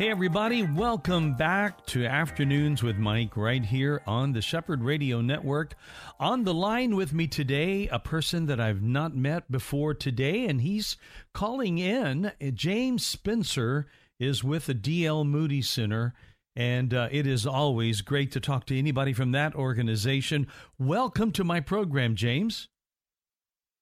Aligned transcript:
Hey, 0.00 0.08
everybody, 0.08 0.62
welcome 0.62 1.34
back 1.34 1.84
to 1.88 2.06
Afternoons 2.06 2.82
with 2.82 2.96
Mike 2.96 3.36
right 3.36 3.62
here 3.62 4.00
on 4.06 4.32
the 4.32 4.40
Shepherd 4.40 4.82
Radio 4.82 5.20
Network. 5.20 5.74
On 6.18 6.44
the 6.44 6.54
line 6.54 6.96
with 6.96 7.12
me 7.12 7.26
today, 7.26 7.86
a 7.88 7.98
person 7.98 8.46
that 8.46 8.58
I've 8.58 8.80
not 8.80 9.14
met 9.14 9.52
before 9.52 9.92
today, 9.92 10.46
and 10.46 10.62
he's 10.62 10.96
calling 11.34 11.76
in. 11.76 12.32
James 12.54 13.04
Spencer 13.04 13.88
is 14.18 14.42
with 14.42 14.64
the 14.64 14.72
D.L. 14.72 15.24
Moody 15.24 15.60
Center. 15.60 16.14
And 16.56 16.94
uh, 16.94 17.10
it 17.12 17.26
is 17.26 17.46
always 17.46 18.00
great 18.00 18.32
to 18.32 18.40
talk 18.40 18.64
to 18.68 18.78
anybody 18.78 19.12
from 19.12 19.32
that 19.32 19.54
organization. 19.54 20.46
Welcome 20.78 21.30
to 21.32 21.44
my 21.44 21.60
program, 21.60 22.14
James. 22.14 22.70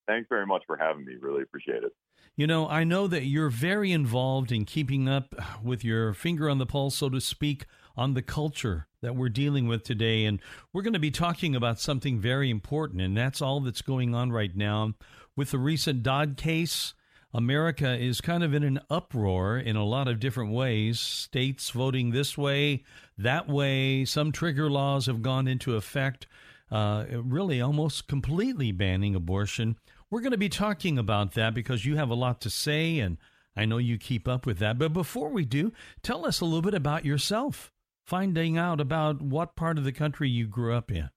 Thanks 0.09 0.27
very 0.29 0.47
much 0.47 0.65
for 0.67 0.77
having 0.77 1.05
me. 1.05 1.15
Really 1.21 1.43
appreciate 1.45 1.85
it. 1.85 1.93
You 2.39 2.47
know, 2.47 2.69
I 2.69 2.85
know 2.85 3.09
that 3.09 3.25
you're 3.25 3.51
very 3.51 3.91
involved 3.91 4.53
in 4.53 4.65
keeping 4.65 5.09
up 5.09 5.35
with 5.61 5.83
your 5.83 6.15
finger 6.15 6.49
on 6.49 6.59
the 6.59 6.67
pulse, 6.67 6.95
so 6.95 7.09
to 7.09 7.21
speak, 7.21 7.67
on 7.97 8.15
the 8.15 8.23
culture 8.23 8.87
that 9.03 9.17
we're 9.17 9.29
dealing 9.29 9.67
with 9.67 9.83
today. 9.83 10.25
And 10.25 10.39
we're 10.73 10.83
going 10.83 10.93
to 10.93 11.01
be 11.01 11.11
talking 11.11 11.57
about 11.57 11.81
something 11.81 12.21
very 12.21 12.49
important, 12.49 13.01
and 13.01 13.17
that's 13.17 13.43
all 13.43 13.59
that's 13.59 13.83
going 13.83 14.15
on 14.15 14.31
right 14.31 14.55
now 14.55 14.93
with 15.35 15.51
the 15.51 15.59
recent 15.59 16.05
Dobbs 16.05 16.41
case. 16.41 16.95
America 17.35 17.99
is 17.99 18.21
kind 18.21 18.45
of 18.45 18.55
in 18.55 18.63
an 18.63 18.79
uproar 18.89 19.59
in 19.59 19.75
a 19.75 19.85
lot 19.85 20.07
of 20.07 20.21
different 20.21 20.53
ways. 20.53 21.01
States 21.01 21.71
voting 21.71 22.13
this 22.13 22.39
way, 22.39 22.85
that 23.19 23.49
way. 23.49 24.05
Some 24.05 24.31
trigger 24.31 24.71
laws 24.71 25.07
have 25.07 25.23
gone 25.23 25.49
into 25.49 25.75
effect, 25.75 26.29
uh, 26.71 27.05
really 27.11 27.61
almost 27.61 28.07
completely 28.07 28.71
banning 28.71 29.17
abortion. 29.17 29.77
We're 30.11 30.21
going 30.21 30.33
to 30.33 30.39
be 30.39 30.49
talking 30.49 30.99
about 30.99 31.35
that 31.35 31.53
because 31.53 31.85
you 31.85 31.97
have 31.97 32.09
a 32.09 32.15
lot 32.15 32.41
to 32.43 32.51
say, 32.51 32.99
and 32.99 33.19
I 33.55 33.67
know 33.67 33.77
you 33.77 33.99
keep 33.99 34.27
up 34.27 34.47
with 34.47 34.59
that. 34.59 34.79
But 34.79 34.95
before 34.95 35.29
we 35.29 35.45
do, 35.45 35.73
tell 36.03 36.25
us 36.25 36.41
a 36.41 36.47
little 36.47 36.63
bit 36.63 36.73
about 36.73 37.05
yourself, 37.05 37.71
finding 38.07 38.57
out 38.57 38.81
about 38.81 39.21
what 39.21 39.55
part 39.55 39.77
of 39.77 39.85
the 39.85 39.93
country 39.93 40.31
you 40.31 40.47
grew 40.47 40.75
up 40.75 40.91
in. 40.91 41.11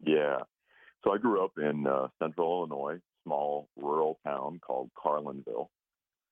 Yeah. 0.00 0.40
So 1.02 1.12
I 1.12 1.18
grew 1.18 1.42
up 1.42 1.52
in 1.56 1.86
uh, 1.86 2.08
central 2.22 2.58
Illinois, 2.58 2.98
small 3.24 3.68
rural 3.76 4.18
town 4.22 4.60
called 4.64 4.90
Carlinville, 4.94 5.68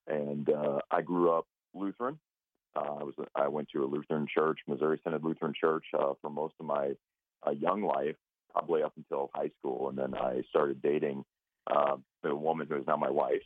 and 0.06 0.48
uh, 0.50 0.80
I 0.90 1.00
grew 1.00 1.30
up 1.30 1.46
Lutheran. 1.72 2.18
Uh, 2.74 2.96
I 3.00 3.04
was 3.04 3.14
I 3.34 3.48
went 3.48 3.68
to 3.72 3.82
a 3.82 3.86
Lutheran 3.86 4.26
church, 4.32 4.58
Missouri 4.68 5.00
Synod 5.02 5.24
Lutheran 5.24 5.54
Church, 5.58 5.84
uh, 5.98 6.12
for 6.20 6.28
most 6.28 6.54
of 6.60 6.66
my 6.66 6.92
uh, 7.46 7.52
young 7.52 7.82
life, 7.82 8.16
probably 8.52 8.82
up 8.82 8.92
until 8.96 9.30
high 9.34 9.50
school, 9.58 9.88
and 9.88 9.96
then 9.96 10.14
I 10.14 10.42
started 10.50 10.82
dating 10.82 11.24
uh, 11.66 11.96
the 12.22 12.34
woman 12.34 12.66
who 12.68 12.76
is 12.76 12.86
now 12.86 12.96
my 12.96 13.10
wife, 13.10 13.42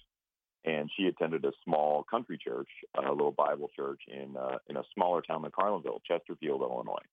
and 0.64 0.90
she 0.96 1.06
attended 1.06 1.44
a 1.44 1.52
small 1.64 2.04
country 2.04 2.38
church, 2.38 2.68
a 2.94 3.10
little 3.10 3.32
Bible 3.32 3.70
church 3.74 4.00
in 4.08 4.36
uh, 4.36 4.58
in 4.68 4.76
a 4.76 4.84
smaller 4.94 5.22
town 5.22 5.42
than 5.42 5.50
Carlinville, 5.50 6.00
Chesterfield, 6.06 6.62
Illinois. 6.62 7.06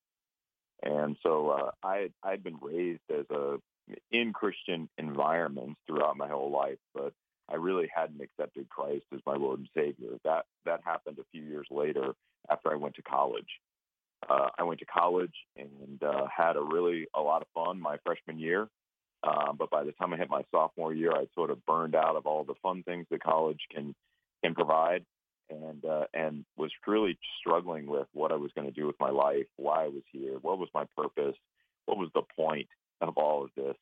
And 0.84 1.18
so 1.24 1.50
uh, 1.50 1.72
I 1.84 2.10
I 2.24 2.32
had 2.32 2.44
been 2.44 2.58
raised 2.62 3.02
as 3.10 3.26
a 3.32 3.58
in 4.12 4.34
Christian 4.34 4.90
environments 4.98 5.80
throughout 5.88 6.18
my 6.18 6.28
whole 6.28 6.52
life, 6.52 6.80
but 6.94 7.14
I 7.50 7.56
really 7.56 7.90
hadn't 7.94 8.22
accepted 8.22 8.68
Christ 8.70 9.06
as 9.14 9.22
my 9.26 9.36
Lord 9.36 9.60
and 9.60 9.70
Savior. 9.74 10.18
That 10.24 10.46
that 10.66 10.82
happened 10.84 11.20
a 11.20 11.26
few 11.32 11.44
years 11.44 11.68
later 11.72 12.14
after 12.50 12.72
I 12.72 12.76
went 12.76 12.96
to 12.96 13.02
college. 13.02 13.48
Uh, 14.28 14.50
I 14.58 14.64
went 14.64 14.80
to 14.80 14.86
college 14.86 15.34
and 15.56 16.02
uh, 16.04 16.26
had 16.36 16.58
a 16.58 16.62
really 16.62 17.08
a 17.16 17.22
lot 17.22 17.42
of 17.42 17.48
fun 17.54 17.80
my 17.80 17.98
freshman 18.06 18.40
year. 18.40 18.68
Um, 19.24 19.56
but 19.58 19.70
by 19.70 19.84
the 19.84 19.92
time 19.94 20.14
I 20.14 20.18
hit 20.18 20.30
my 20.30 20.44
sophomore 20.52 20.94
year, 20.94 21.12
I'd 21.12 21.34
sort 21.34 21.50
of 21.50 21.66
burned 21.66 21.96
out 21.96 22.16
of 22.16 22.26
all 22.26 22.44
the 22.44 22.54
fun 22.62 22.84
things 22.84 23.08
that 23.10 23.24
college 23.24 23.62
can 23.74 23.96
can 24.44 24.54
provide, 24.54 25.04
and 25.50 25.84
uh, 25.84 26.06
and 26.14 26.46
was 26.56 26.72
really 26.86 27.18
struggling 27.40 27.88
with 27.88 28.08
what 28.14 28.32
I 28.32 28.36
was 28.36 28.52
going 28.56 28.68
to 28.68 28.74
do 28.74 28.86
with 28.86 29.00
my 29.00 29.10
life, 29.10 29.48
why 29.56 29.86
I 29.86 29.88
was 29.88 30.04
here, 30.12 30.38
what 30.42 30.60
was 30.60 30.70
my 30.74 30.86
purpose, 30.96 31.36
what 31.86 31.98
was 31.98 32.10
the 32.14 32.22
point 32.36 32.68
of 33.02 33.18
all 33.18 33.44
of 33.44 33.50
this. 33.56 33.76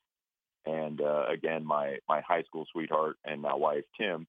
And 0.66 1.02
uh, 1.02 1.26
again, 1.32 1.66
my 1.66 1.98
my 2.08 2.22
high 2.22 2.44
school 2.44 2.66
sweetheart 2.72 3.18
and 3.26 3.42
my 3.42 3.54
wife 3.54 3.84
Tim 4.00 4.28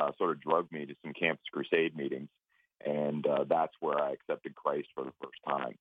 uh, 0.00 0.12
sort 0.18 0.30
of 0.30 0.40
drugged 0.40 0.72
me 0.72 0.86
to 0.86 0.94
some 1.02 1.12
campus 1.12 1.44
crusade 1.52 1.96
meetings, 1.96 2.28
and 2.84 3.26
uh, 3.26 3.44
that's 3.48 3.74
where 3.80 4.00
I 4.00 4.12
accepted 4.12 4.54
Christ 4.54 4.88
for 4.94 5.04
the 5.04 5.12
first 5.20 5.38
time. 5.48 5.74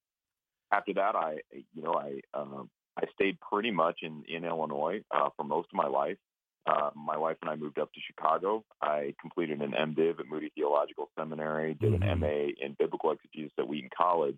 After 0.72 0.95
that, 0.95 1.16
I 1.16 1.38
you 1.73 1.84
know 1.84 1.94
I 1.94 2.22
um, 2.34 2.69
I 2.97 3.05
stayed 3.13 3.37
pretty 3.39 3.71
much 3.71 3.99
in 4.01 4.23
in 4.27 4.45
Illinois 4.45 5.01
uh, 5.11 5.29
for 5.35 5.43
most 5.43 5.69
of 5.73 5.77
my 5.77 5.87
life. 5.87 6.17
Uh, 6.65 6.91
my 6.95 7.17
wife 7.17 7.35
and 7.41 7.51
I 7.51 7.55
moved 7.55 7.77
up 7.77 7.91
to 7.91 7.99
Chicago. 8.07 8.63
I 8.81 9.13
completed 9.19 9.61
an 9.61 9.71
MDiv 9.71 10.19
at 10.19 10.27
Moody 10.29 10.49
Theological 10.55 11.09
Seminary, 11.19 11.73
did 11.73 11.91
mm-hmm. 11.93 12.03
an 12.03 12.19
MA 12.21 12.53
in 12.61 12.75
Biblical 12.79 13.11
Exegesis 13.11 13.51
at 13.59 13.67
Wheaton 13.67 13.89
College, 13.95 14.37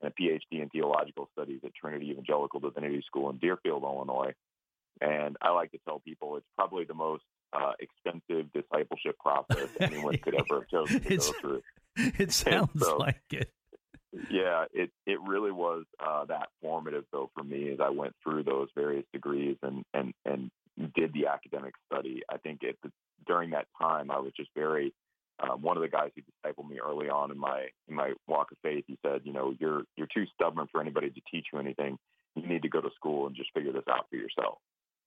and 0.00 0.10
a 0.10 0.22
PhD 0.22 0.62
in 0.62 0.70
Theological 0.70 1.28
Studies 1.32 1.60
at 1.64 1.74
Trinity 1.74 2.10
Evangelical 2.10 2.60
Divinity 2.60 3.02
School 3.06 3.28
in 3.28 3.36
Deerfield, 3.36 3.82
Illinois. 3.82 4.32
And 5.02 5.36
I 5.42 5.50
like 5.50 5.72
to 5.72 5.78
tell 5.86 6.00
people 6.00 6.36
it's 6.36 6.46
probably 6.56 6.84
the 6.84 6.94
most 6.94 7.24
uh, 7.52 7.72
expensive 7.78 8.50
discipleship 8.52 9.16
process 9.18 9.68
anyone 9.80 10.16
could 10.16 10.34
ever 10.34 10.60
have 10.60 10.68
chosen 10.68 11.00
to 11.00 11.16
go 11.16 11.32
through. 11.40 11.62
It 11.96 12.32
sounds 12.32 12.80
so, 12.80 12.96
like 12.96 13.20
it 13.30 13.50
yeah, 14.30 14.64
it 14.72 14.90
it 15.06 15.20
really 15.20 15.52
was 15.52 15.84
uh, 16.04 16.24
that 16.26 16.48
formative 16.62 17.04
though 17.12 17.30
for 17.34 17.42
me 17.42 17.70
as 17.72 17.78
I 17.80 17.90
went 17.90 18.14
through 18.22 18.44
those 18.44 18.68
various 18.74 19.04
degrees 19.12 19.56
and 19.62 19.84
and 19.94 20.12
and 20.24 20.50
did 20.94 21.12
the 21.12 21.26
academic 21.26 21.74
study. 21.86 22.22
I 22.30 22.38
think 22.38 22.62
it 22.62 22.78
during 23.26 23.50
that 23.50 23.66
time 23.80 24.10
I 24.10 24.18
was 24.18 24.32
just 24.36 24.50
very 24.54 24.92
um, 25.42 25.62
one 25.62 25.76
of 25.76 25.82
the 25.82 25.88
guys 25.88 26.10
who 26.14 26.22
discipled 26.22 26.68
me 26.68 26.78
early 26.78 27.08
on 27.08 27.30
in 27.30 27.38
my 27.38 27.66
in 27.88 27.94
my 27.94 28.12
walk 28.26 28.52
of 28.52 28.58
faith. 28.62 28.84
He 28.86 28.98
said, 29.04 29.22
you 29.24 29.32
know, 29.32 29.54
you're 29.58 29.82
you're 29.96 30.08
too 30.12 30.24
stubborn 30.34 30.68
for 30.70 30.80
anybody 30.80 31.10
to 31.10 31.20
teach 31.30 31.46
you 31.52 31.58
anything. 31.58 31.98
You 32.34 32.46
need 32.46 32.62
to 32.62 32.68
go 32.68 32.80
to 32.80 32.90
school 32.96 33.26
and 33.26 33.36
just 33.36 33.52
figure 33.54 33.72
this 33.72 33.88
out 33.90 34.06
for 34.10 34.16
yourself. 34.16 34.58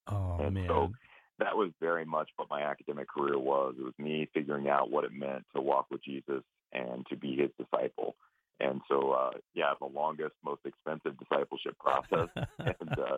Oh 0.08 0.38
and 0.40 0.56
man. 0.56 0.68
So 0.68 0.92
that 1.40 1.56
was 1.56 1.72
very 1.80 2.06
much 2.06 2.30
what 2.36 2.50
my 2.50 2.64
academic 2.64 3.08
career 3.08 3.40
was. 3.40 3.76
It 3.80 3.84
was 3.84 3.94
me 3.98 4.30
figuring 4.34 4.68
out 4.68 4.92
what 4.92 5.06
it 5.06 5.14
meant 5.14 5.46
to 5.56 5.62
walk 5.62 5.88
with 5.90 6.04
Jesus 6.04 6.44
and 6.74 7.06
to 7.10 7.16
be 7.16 7.36
his 7.36 7.50
disciple. 7.58 8.16
And 8.60 8.82
so, 8.90 9.12
uh, 9.12 9.32
yeah, 9.54 9.74
the 9.80 9.88
longest, 9.88 10.34
most 10.44 10.62
expensive 10.66 11.18
discipleship 11.18 11.78
process. 11.80 12.30
and 12.60 12.92
uh, 12.92 13.18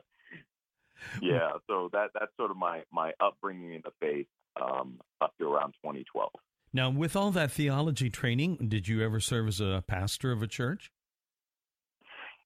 yeah, 1.22 1.52
so 1.68 1.90
that 1.94 2.10
that's 2.14 2.32
sort 2.38 2.52
of 2.52 2.58
my 2.58 2.84
my 2.92 3.12
upbringing 3.20 3.74
in 3.74 3.82
the 3.84 3.92
faith 4.00 4.28
um, 4.62 5.00
up 5.20 5.34
to 5.40 5.46
around 5.52 5.74
2012. 5.84 6.32
Now, 6.74 6.90
with 6.90 7.16
all 7.16 7.32
that 7.32 7.52
theology 7.52 8.10
training, 8.10 8.68
did 8.68 8.88
you 8.88 9.04
ever 9.04 9.20
serve 9.20 9.48
as 9.48 9.60
a 9.60 9.84
pastor 9.88 10.32
of 10.32 10.42
a 10.42 10.48
church? 10.48 10.92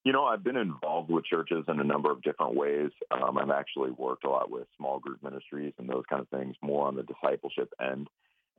You 0.03 0.13
know, 0.13 0.25
I've 0.25 0.43
been 0.43 0.57
involved 0.57 1.09
with 1.09 1.25
churches 1.25 1.65
in 1.67 1.79
a 1.79 1.83
number 1.83 2.11
of 2.11 2.21
different 2.21 2.55
ways. 2.55 2.91
Um, 3.09 3.37
I've 3.37 3.49
actually 3.49 3.91
worked 3.91 4.23
a 4.23 4.29
lot 4.29 4.51
with 4.51 4.67
small 4.77 4.99
group 4.99 5.21
ministries 5.23 5.73
and 5.79 5.89
those 5.89 6.03
kind 6.07 6.21
of 6.21 6.29
things, 6.29 6.55
more 6.61 6.87
on 6.87 6.95
the 6.95 7.03
discipleship 7.03 7.73
end, 7.81 8.07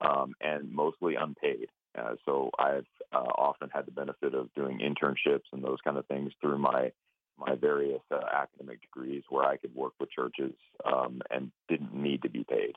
um, 0.00 0.34
and 0.40 0.72
mostly 0.72 1.14
unpaid. 1.14 1.68
Uh, 1.96 2.14
so 2.24 2.50
I've 2.58 2.86
uh, 3.12 3.18
often 3.38 3.70
had 3.72 3.86
the 3.86 3.92
benefit 3.92 4.34
of 4.34 4.52
doing 4.54 4.80
internships 4.80 5.44
and 5.52 5.62
those 5.62 5.78
kind 5.84 5.96
of 5.96 6.06
things 6.06 6.32
through 6.40 6.58
my 6.58 6.92
my 7.38 7.54
various 7.54 8.00
uh, 8.10 8.20
academic 8.34 8.80
degrees, 8.80 9.22
where 9.28 9.44
I 9.44 9.58
could 9.58 9.74
work 9.74 9.92
with 10.00 10.10
churches 10.10 10.54
um, 10.90 11.20
and 11.30 11.50
didn't 11.68 11.94
need 11.94 12.22
to 12.22 12.30
be 12.30 12.44
paid. 12.44 12.76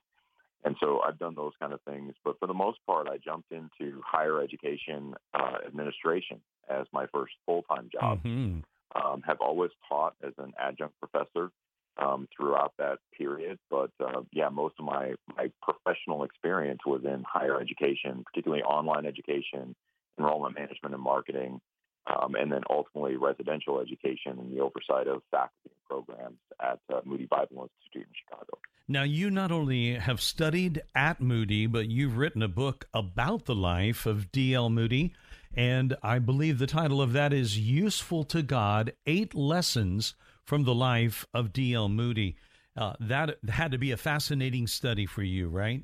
And 0.66 0.76
so 0.82 1.00
I've 1.00 1.18
done 1.18 1.34
those 1.36 1.54
kind 1.62 1.72
of 1.72 1.80
things. 1.84 2.14
But 2.26 2.38
for 2.40 2.48
the 2.48 2.54
most 2.54 2.80
part, 2.86 3.08
I 3.08 3.18
jumped 3.18 3.54
into 3.54 4.02
higher 4.06 4.42
education 4.42 5.14
uh, 5.34 5.60
administration 5.66 6.42
as 6.70 6.88
my 6.92 7.06
first 7.08 7.34
full 7.46 7.64
time 7.64 7.90
job. 7.92 8.20
Mm-hmm. 8.24 8.60
Um, 8.96 9.22
have 9.22 9.40
always 9.40 9.70
taught 9.88 10.16
as 10.26 10.34
an 10.40 10.52
adjunct 10.60 10.96
professor 11.00 11.52
um, 12.00 12.28
throughout 12.36 12.74
that 12.78 12.98
period. 13.18 13.60
But 13.70 13.92
uh, 14.00 14.22
yeah, 14.32 14.50
most 14.50 14.76
of 14.80 14.86
my, 14.86 15.14
my 15.36 15.52
professional 15.62 16.24
experience 16.24 16.80
was 16.86 17.02
in 17.04 17.24
higher 17.28 17.60
education, 17.60 18.24
particularly 18.26 18.64
online 18.64 19.06
education, 19.06 19.76
enrollment 20.18 20.56
management 20.56 20.94
and 20.94 21.04
marketing, 21.04 21.60
um, 22.08 22.36
and 22.36 22.52
then 22.52 22.62
ultimately 22.70 23.18
residential 23.18 23.80
education 23.80 24.40
and 24.40 24.56
the 24.56 24.62
oversight 24.62 25.08
of 25.08 25.22
faculty 25.32 25.76
programs 25.88 26.38
at 26.62 26.80
uh, 26.94 27.02
Moody 27.06 27.26
Bible 27.26 27.70
Institute 27.70 28.08
in 28.08 28.14
Chicago. 28.26 28.58
Now, 28.88 29.04
you 29.04 29.30
not 29.30 29.52
only 29.52 29.94
have 29.94 30.20
studied 30.20 30.82
at 30.96 31.22
Moody, 31.22 31.68
but 31.68 31.90
you've 31.90 32.18
written 32.18 32.42
a 32.42 32.48
book 32.48 32.88
about 32.92 33.46
the 33.46 33.54
life 33.54 34.08
of 34.08 34.32
D.L. 34.32 34.70
Moody. 34.70 35.14
And 35.56 35.96
I 36.02 36.18
believe 36.18 36.58
the 36.58 36.68
title 36.68 37.02
of 37.02 37.14
that 37.14 37.32
is 37.32 37.60
Useful 37.60 38.24
to 38.26 38.42
God 38.42 38.94
Eight 39.06 39.36
Lessons 39.36 40.16
from 40.50 40.64
the 40.64 40.74
life 40.74 41.28
of 41.32 41.54
D.L. 41.54 41.90
Moody. 41.90 42.36
Uh, 42.76 42.94
that 43.00 43.38
had 43.50 43.72
to 43.72 43.78
be 43.78 43.92
a 43.92 43.98
fascinating 43.98 44.66
study 44.66 45.06
for 45.06 45.22
you, 45.22 45.48
right? 45.48 45.84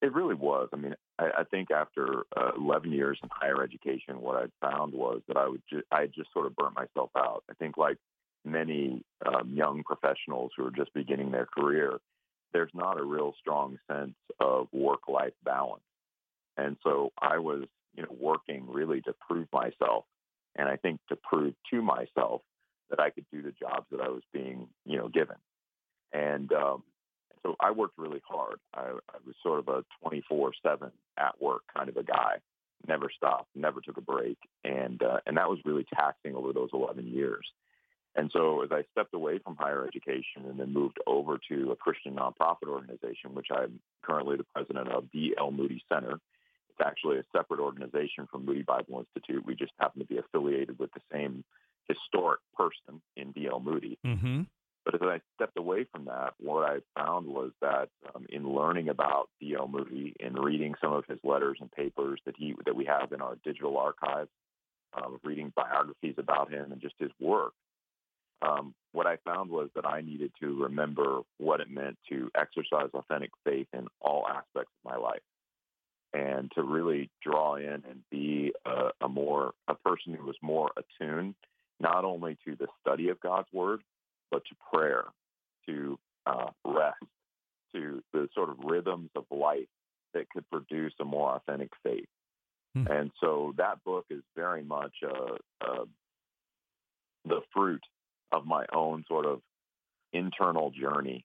It 0.00 0.14
really 0.14 0.34
was. 0.34 0.70
I 0.72 0.76
mean, 0.76 0.94
I, 1.18 1.24
I 1.40 1.44
think 1.44 1.70
after 1.70 2.22
uh, 2.34 2.52
11 2.58 2.92
years 2.92 3.18
in 3.22 3.28
higher 3.30 3.62
education, 3.62 4.22
what 4.22 4.36
I 4.36 4.66
found 4.66 4.94
was 4.94 5.20
that 5.28 5.36
I 5.36 5.48
would 5.48 5.60
ju- 5.70 5.82
I 5.92 6.06
just 6.06 6.32
sort 6.32 6.46
of 6.46 6.56
burnt 6.56 6.76
myself 6.76 7.10
out. 7.14 7.44
I 7.50 7.54
think, 7.54 7.76
like 7.76 7.98
many 8.46 9.02
um, 9.26 9.52
young 9.52 9.82
professionals 9.84 10.52
who 10.56 10.64
are 10.66 10.70
just 10.70 10.94
beginning 10.94 11.30
their 11.30 11.46
career, 11.46 11.98
there's 12.54 12.70
not 12.72 12.98
a 12.98 13.04
real 13.04 13.34
strong 13.38 13.76
sense 13.90 14.14
of 14.40 14.68
work-life 14.72 15.34
balance, 15.44 15.82
and 16.56 16.78
so 16.82 17.10
I 17.20 17.36
was, 17.36 17.64
you 17.94 18.02
know, 18.02 18.16
working 18.18 18.64
really 18.66 19.02
to 19.02 19.14
prove 19.28 19.46
myself, 19.52 20.06
and 20.54 20.70
I 20.70 20.76
think 20.76 21.00
to 21.10 21.16
prove 21.16 21.52
to 21.70 21.82
myself 21.82 22.40
that 22.90 23.00
I 23.00 23.10
could 23.10 23.26
do 23.32 23.42
the 23.42 23.52
jobs 23.52 23.86
that 23.90 24.00
I 24.00 24.08
was 24.08 24.22
being, 24.32 24.68
you 24.84 24.98
know, 24.98 25.08
given, 25.08 25.36
and 26.12 26.52
um, 26.52 26.82
so 27.42 27.54
I 27.60 27.70
worked 27.70 27.98
really 27.98 28.22
hard. 28.28 28.58
I, 28.74 28.80
I 28.80 29.18
was 29.24 29.34
sort 29.42 29.60
of 29.60 29.68
a 29.68 29.84
24/7 30.04 30.90
at 31.18 31.40
work 31.40 31.62
kind 31.74 31.88
of 31.88 31.96
a 31.96 32.02
guy. 32.02 32.36
Never 32.86 33.10
stopped, 33.14 33.48
never 33.54 33.80
took 33.80 33.96
a 33.96 34.02
break, 34.02 34.38
and 34.64 35.02
uh, 35.02 35.20
and 35.26 35.36
that 35.36 35.48
was 35.48 35.58
really 35.64 35.86
taxing 35.94 36.34
over 36.34 36.52
those 36.52 36.70
11 36.72 37.06
years. 37.06 37.46
And 38.16 38.30
so 38.32 38.62
as 38.62 38.70
I 38.72 38.82
stepped 38.92 39.14
away 39.14 39.38
from 39.38 39.56
higher 39.56 39.86
education 39.86 40.48
and 40.48 40.58
then 40.58 40.72
moved 40.72 40.98
over 41.06 41.38
to 41.50 41.70
a 41.70 41.76
Christian 41.76 42.16
nonprofit 42.16 42.68
organization, 42.68 43.34
which 43.34 43.48
I'm 43.50 43.78
currently 44.02 44.36
the 44.38 44.46
president 44.54 44.88
of, 44.88 45.10
D.L. 45.12 45.50
Moody 45.50 45.82
Center. 45.92 46.14
It's 46.70 46.86
actually 46.86 47.18
a 47.18 47.24
separate 47.36 47.60
organization 47.60 48.26
from 48.30 48.46
Moody 48.46 48.62
Bible 48.62 49.00
Institute. 49.00 49.44
We 49.44 49.54
just 49.54 49.72
happen 49.78 50.00
to 50.00 50.06
be 50.06 50.18
affiliated 50.18 50.78
with 50.78 50.90
the 50.92 51.00
same 51.12 51.44
historic 51.88 52.40
person 52.56 53.00
in 53.16 53.32
D.L. 53.32 53.60
Moody. 53.60 53.98
Mm-hmm. 54.04 54.42
But 54.84 54.94
as 54.94 55.00
I 55.02 55.20
stepped 55.34 55.58
away 55.58 55.84
from 55.90 56.04
that, 56.04 56.34
what 56.38 56.62
I 56.62 56.78
found 56.96 57.26
was 57.26 57.50
that 57.60 57.88
um, 58.14 58.24
in 58.28 58.48
learning 58.48 58.88
about 58.88 59.28
D.L. 59.40 59.66
Moody, 59.66 60.14
in 60.20 60.34
reading 60.34 60.74
some 60.80 60.92
of 60.92 61.04
his 61.06 61.18
letters 61.24 61.58
and 61.60 61.70
papers 61.72 62.20
that 62.24 62.36
he 62.38 62.54
that 62.64 62.76
we 62.76 62.84
have 62.84 63.12
in 63.12 63.20
our 63.20 63.36
digital 63.44 63.78
archive, 63.78 64.28
um, 64.96 65.18
reading 65.24 65.52
biographies 65.56 66.14
about 66.18 66.52
him 66.52 66.70
and 66.70 66.80
just 66.80 66.94
his 67.00 67.10
work, 67.20 67.52
um, 68.42 68.74
what 68.92 69.08
I 69.08 69.16
found 69.24 69.50
was 69.50 69.70
that 69.74 69.86
I 69.86 70.02
needed 70.02 70.30
to 70.40 70.62
remember 70.62 71.20
what 71.38 71.60
it 71.60 71.68
meant 71.68 71.98
to 72.10 72.30
exercise 72.36 72.90
authentic 72.94 73.30
faith 73.44 73.66
in 73.72 73.88
all 74.00 74.24
aspects 74.28 74.72
of 74.84 74.90
my 74.92 74.96
life, 74.96 75.22
and 76.14 76.50
to 76.54 76.62
really 76.62 77.10
draw 77.22 77.56
in 77.56 77.82
and 77.88 78.02
be 78.10 78.52
a, 78.64 78.90
a 79.00 79.08
more 79.08 79.52
a 79.66 79.74
person 79.74 80.14
who 80.14 80.26
was 80.26 80.36
more 80.42 80.70
attuned 80.76 81.34
not 81.80 82.04
only 82.04 82.36
to 82.46 82.56
the 82.56 82.66
study 82.80 83.08
of 83.08 83.20
God's 83.20 83.48
word 83.52 83.82
but 84.30 84.42
to 84.46 84.56
prayer, 84.72 85.04
to 85.68 85.98
uh, 86.26 86.50
rest, 86.64 86.96
to 87.74 88.02
the 88.12 88.28
sort 88.34 88.50
of 88.50 88.56
rhythms 88.64 89.10
of 89.14 89.24
life 89.30 89.68
that 90.14 90.28
could 90.30 90.48
produce 90.50 90.92
a 91.00 91.04
more 91.04 91.36
authentic 91.36 91.70
faith. 91.82 92.08
Hmm. 92.74 92.86
And 92.90 93.10
so 93.20 93.54
that 93.58 93.84
book 93.84 94.06
is 94.10 94.22
very 94.34 94.64
much 94.64 94.94
uh, 95.04 95.36
uh, 95.60 95.84
the 97.24 97.40
fruit 97.52 97.82
of 98.32 98.46
my 98.46 98.64
own 98.72 99.04
sort 99.08 99.26
of 99.26 99.40
internal 100.12 100.70
journey 100.70 101.24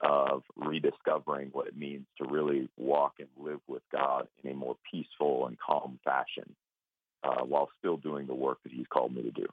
of 0.00 0.42
rediscovering 0.56 1.48
what 1.52 1.66
it 1.66 1.76
means 1.76 2.06
to 2.18 2.28
really 2.28 2.68
walk 2.76 3.14
and 3.20 3.28
live 3.38 3.60
with 3.68 3.82
God 3.92 4.26
in 4.42 4.50
a 4.50 4.54
more 4.54 4.76
peaceful 4.90 5.46
and 5.46 5.56
calm 5.58 5.98
fashion 6.04 6.54
uh, 7.22 7.42
while 7.44 7.70
still 7.78 7.96
doing 7.96 8.26
the 8.26 8.34
work 8.34 8.58
that 8.64 8.72
He's 8.72 8.86
called 8.92 9.14
me 9.14 9.22
to 9.22 9.30
do. 9.30 9.46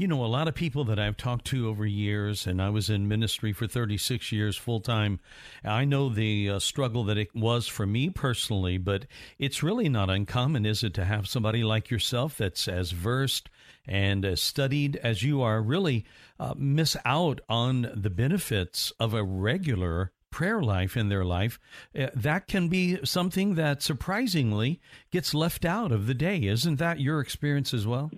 You 0.00 0.06
know, 0.06 0.24
a 0.24 0.26
lot 0.26 0.46
of 0.46 0.54
people 0.54 0.84
that 0.84 1.00
I've 1.00 1.16
talked 1.16 1.46
to 1.46 1.68
over 1.68 1.84
years, 1.84 2.46
and 2.46 2.62
I 2.62 2.70
was 2.70 2.88
in 2.88 3.08
ministry 3.08 3.52
for 3.52 3.66
36 3.66 4.30
years 4.30 4.56
full 4.56 4.78
time. 4.78 5.18
I 5.64 5.84
know 5.84 6.08
the 6.08 6.50
uh, 6.50 6.58
struggle 6.60 7.02
that 7.02 7.18
it 7.18 7.34
was 7.34 7.66
for 7.66 7.84
me 7.84 8.08
personally, 8.08 8.78
but 8.78 9.06
it's 9.40 9.60
really 9.60 9.88
not 9.88 10.08
uncommon, 10.08 10.64
is 10.66 10.84
it, 10.84 10.94
to 10.94 11.04
have 11.04 11.26
somebody 11.26 11.64
like 11.64 11.90
yourself 11.90 12.38
that's 12.38 12.68
as 12.68 12.92
versed 12.92 13.50
and 13.88 14.24
as 14.24 14.40
studied 14.40 14.94
as 14.98 15.24
you 15.24 15.42
are 15.42 15.60
really 15.60 16.04
uh, 16.38 16.54
miss 16.56 16.96
out 17.04 17.40
on 17.48 17.90
the 17.92 18.10
benefits 18.10 18.92
of 19.00 19.14
a 19.14 19.24
regular 19.24 20.12
prayer 20.30 20.62
life 20.62 20.96
in 20.96 21.08
their 21.08 21.24
life, 21.24 21.58
uh, 21.98 22.06
that 22.14 22.46
can 22.46 22.68
be 22.68 23.04
something 23.04 23.56
that 23.56 23.82
surprisingly 23.82 24.80
gets 25.10 25.34
left 25.34 25.64
out 25.64 25.90
of 25.90 26.06
the 26.06 26.14
day. 26.14 26.44
Isn't 26.44 26.76
that 26.76 27.00
your 27.00 27.18
experience 27.18 27.74
as 27.74 27.84
well? 27.84 28.12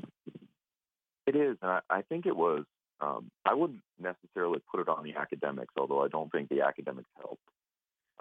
It 1.27 1.37
is, 1.37 1.57
and 1.63 1.71
I, 1.71 1.81
I 1.91 2.03
think 2.03 2.27
it 2.27 2.37
was. 2.37 2.65
Um, 3.01 3.31
I 3.47 3.55
wouldn't 3.55 3.81
necessarily 3.99 4.61
put 4.71 4.81
it 4.81 4.89
on 4.89 5.05
the 5.05 5.15
academics, 5.15 5.73
although 5.79 6.05
I 6.05 6.09
don't 6.09 6.31
think 6.31 6.51
the 6.51 6.63
academics 6.63 7.09
helped. 7.17 7.43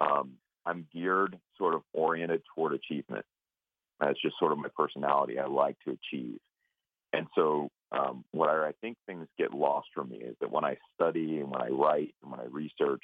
Um, 0.00 0.32
I'm 0.64 0.86
geared, 0.92 1.38
sort 1.58 1.74
of 1.74 1.82
oriented 1.92 2.42
toward 2.54 2.72
achievement. 2.72 3.26
That's 4.00 4.20
just 4.22 4.38
sort 4.38 4.52
of 4.52 4.58
my 4.58 4.68
personality. 4.74 5.38
I 5.38 5.46
like 5.46 5.76
to 5.86 5.90
achieve, 5.90 6.38
and 7.12 7.26
so 7.34 7.70
um, 7.92 8.24
what 8.30 8.48
I, 8.48 8.68
I 8.68 8.72
think 8.80 8.96
things 9.06 9.26
get 9.38 9.52
lost 9.52 9.88
for 9.94 10.04
me 10.04 10.16
is 10.16 10.36
that 10.40 10.50
when 10.50 10.64
I 10.64 10.76
study 10.94 11.40
and 11.40 11.50
when 11.50 11.60
I 11.60 11.68
write 11.68 12.14
and 12.22 12.30
when 12.30 12.40
I 12.40 12.44
research, 12.44 13.02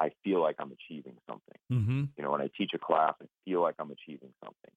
I 0.00 0.10
feel 0.22 0.40
like 0.40 0.56
I'm 0.58 0.72
achieving 0.72 1.16
something. 1.28 1.58
Mm-hmm. 1.72 2.04
You 2.16 2.24
know, 2.24 2.30
when 2.30 2.40
I 2.40 2.50
teach 2.56 2.70
a 2.74 2.78
class, 2.78 3.14
I 3.20 3.26
feel 3.44 3.62
like 3.62 3.74
I'm 3.78 3.90
achieving 3.90 4.30
something. 4.44 4.72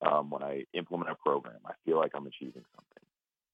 Um, 0.00 0.30
when 0.30 0.42
I 0.42 0.64
implement 0.74 1.10
a 1.10 1.14
program, 1.14 1.60
I 1.66 1.72
feel 1.84 1.96
like 1.96 2.12
I'm 2.14 2.26
achieving 2.26 2.64
something. 2.76 3.07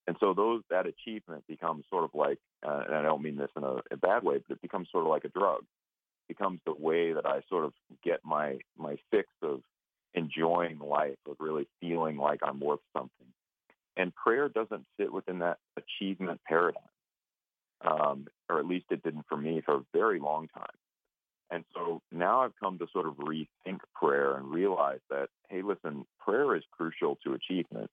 And 0.07 0.17
so 0.21 0.35
those 0.35 0.63
that 0.71 0.87
achievement 0.87 1.45
becomes 1.49 1.85
sort 1.89 2.05
of 2.05 2.11
like, 2.15 2.39
uh, 2.67 2.83
and 2.87 2.95
I 2.95 3.03
don't 3.03 3.23
mean 3.23 3.37
this 3.37 3.51
in 3.57 3.65
a, 3.65 3.77
a 3.91 3.97
bad 3.97 4.23
way, 4.23 4.39
but 4.47 4.55
it 4.55 4.63
becomes 4.63 4.89
sort 4.91 5.05
of 5.05 5.11
like 5.11 5.25
a 5.25 5.29
drug. 5.29 5.61
It 5.61 6.37
becomes 6.37 6.61
the 6.67 6.75
way 6.75 7.13
that 7.13 7.27
I 7.27 7.41
sort 7.49 7.65
of 7.65 7.73
get 8.03 8.21
my 8.25 8.59
my 8.77 8.97
fix 9.11 9.29
of 9.43 9.63
enjoying 10.15 10.79
life, 10.79 11.17
of 11.29 11.37
really 11.41 11.67
feeling 11.81 12.17
like 12.17 12.41
I'm 12.43 12.61
worth 12.61 12.81
something. 12.93 13.27
And 13.97 14.15
prayer 14.15 14.49
doesn't 14.49 14.85
fit 14.97 15.13
within 15.13 15.39
that 15.39 15.59
achievement 15.77 16.41
paradigm, 16.47 16.83
um, 17.81 18.27
or 18.51 18.59
at 18.59 18.67
least 18.67 18.87
it 18.91 19.03
didn't 19.03 19.27
for 19.29 19.37
me 19.37 19.63
for 19.65 19.77
a 19.77 19.85
very 19.93 20.19
long 20.19 20.49
time. 20.49 20.67
And 21.51 21.65
so 21.75 22.03
now 22.11 22.43
I've 22.43 22.59
come 22.59 22.79
to 22.79 22.87
sort 22.93 23.07
of 23.07 23.15
rethink 23.15 23.79
prayer 23.95 24.37
and 24.37 24.51
realize 24.51 25.01
that, 25.11 25.29
hey, 25.49 25.63
listen, 25.63 26.05
prayer 26.19 26.57
is 26.57 26.65
crucial 26.73 27.17
to 27.25 27.35
achievement 27.35 27.91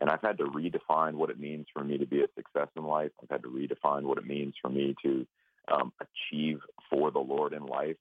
and 0.00 0.08
I've 0.08 0.22
had 0.22 0.38
to 0.38 0.44
redefine 0.44 1.14
what 1.14 1.30
it 1.30 1.38
means 1.38 1.66
for 1.72 1.84
me 1.84 1.98
to 1.98 2.06
be 2.06 2.22
a 2.22 2.26
success 2.34 2.68
in 2.76 2.84
life. 2.84 3.10
I've 3.22 3.30
had 3.30 3.42
to 3.42 3.48
redefine 3.48 4.02
what 4.02 4.18
it 4.18 4.26
means 4.26 4.54
for 4.60 4.70
me 4.70 4.94
to 5.04 5.26
um, 5.70 5.92
achieve 6.00 6.58
for 6.88 7.10
the 7.10 7.18
Lord 7.18 7.52
in 7.52 7.64
life. 7.66 7.96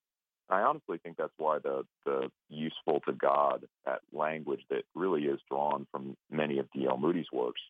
I 0.49 0.61
honestly 0.61 0.97
think 0.97 1.17
that's 1.17 1.33
why 1.37 1.59
the 1.59 1.83
the 2.05 2.31
useful 2.49 3.01
to 3.05 3.13
God 3.13 3.65
that 3.85 3.99
language 4.11 4.61
that 4.69 4.83
really 4.95 5.23
is 5.23 5.39
drawn 5.49 5.85
from 5.91 6.17
many 6.31 6.57
of 6.57 6.67
D.L. 6.71 6.97
Moody's 6.97 7.31
works. 7.31 7.61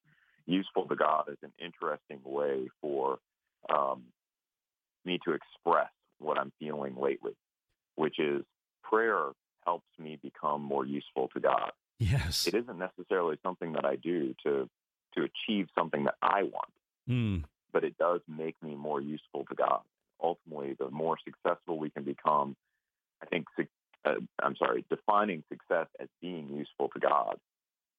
Useful 0.46 0.86
to 0.88 0.96
God 0.96 1.26
is 1.30 1.38
an 1.44 1.52
interesting 1.60 2.20
way 2.24 2.70
for 2.82 3.20
um, 3.70 4.04
me 5.04 5.20
to 5.26 5.34
express 5.34 5.90
what 6.20 6.40
I'm 6.40 6.54
feeling 6.60 6.96
lately, 6.96 7.34
which 7.96 8.18
is 8.20 8.44
prayer 8.84 9.30
helps 9.66 9.88
me 9.98 10.18
become 10.22 10.62
more 10.62 10.86
useful 10.86 11.30
to 11.34 11.40
God. 11.40 11.72
Yes. 12.00 12.48
It 12.48 12.56
isn't 12.56 12.80
necessarily 12.80 13.38
something 13.44 13.74
that 13.74 13.86
I 13.86 13.96
do 13.96 14.34
to 14.44 14.70
to 15.16 15.24
achieve 15.24 15.68
something 15.78 16.04
that 16.04 16.16
I 16.22 16.44
want, 16.44 16.72
mm. 17.10 17.44
but 17.74 17.84
it 17.84 17.98
does 17.98 18.22
make 18.28 18.56
me 18.62 18.76
more 18.76 19.02
useful 19.02 19.44
to 19.50 19.56
God. 19.56 19.82
Ultimately, 20.22 20.76
the 20.78 20.92
more 20.92 21.18
successful 21.26 21.80
we 21.80 21.90
can 21.90 22.04
become, 22.04 22.56
I 23.22 23.26
think. 23.26 23.46
Uh, 24.06 24.14
I'm 24.42 24.56
sorry, 24.56 24.86
defining 24.90 25.44
success 25.50 25.88
as 26.00 26.08
being 26.22 26.48
useful 26.56 26.90
to 26.94 27.00
God 27.00 27.38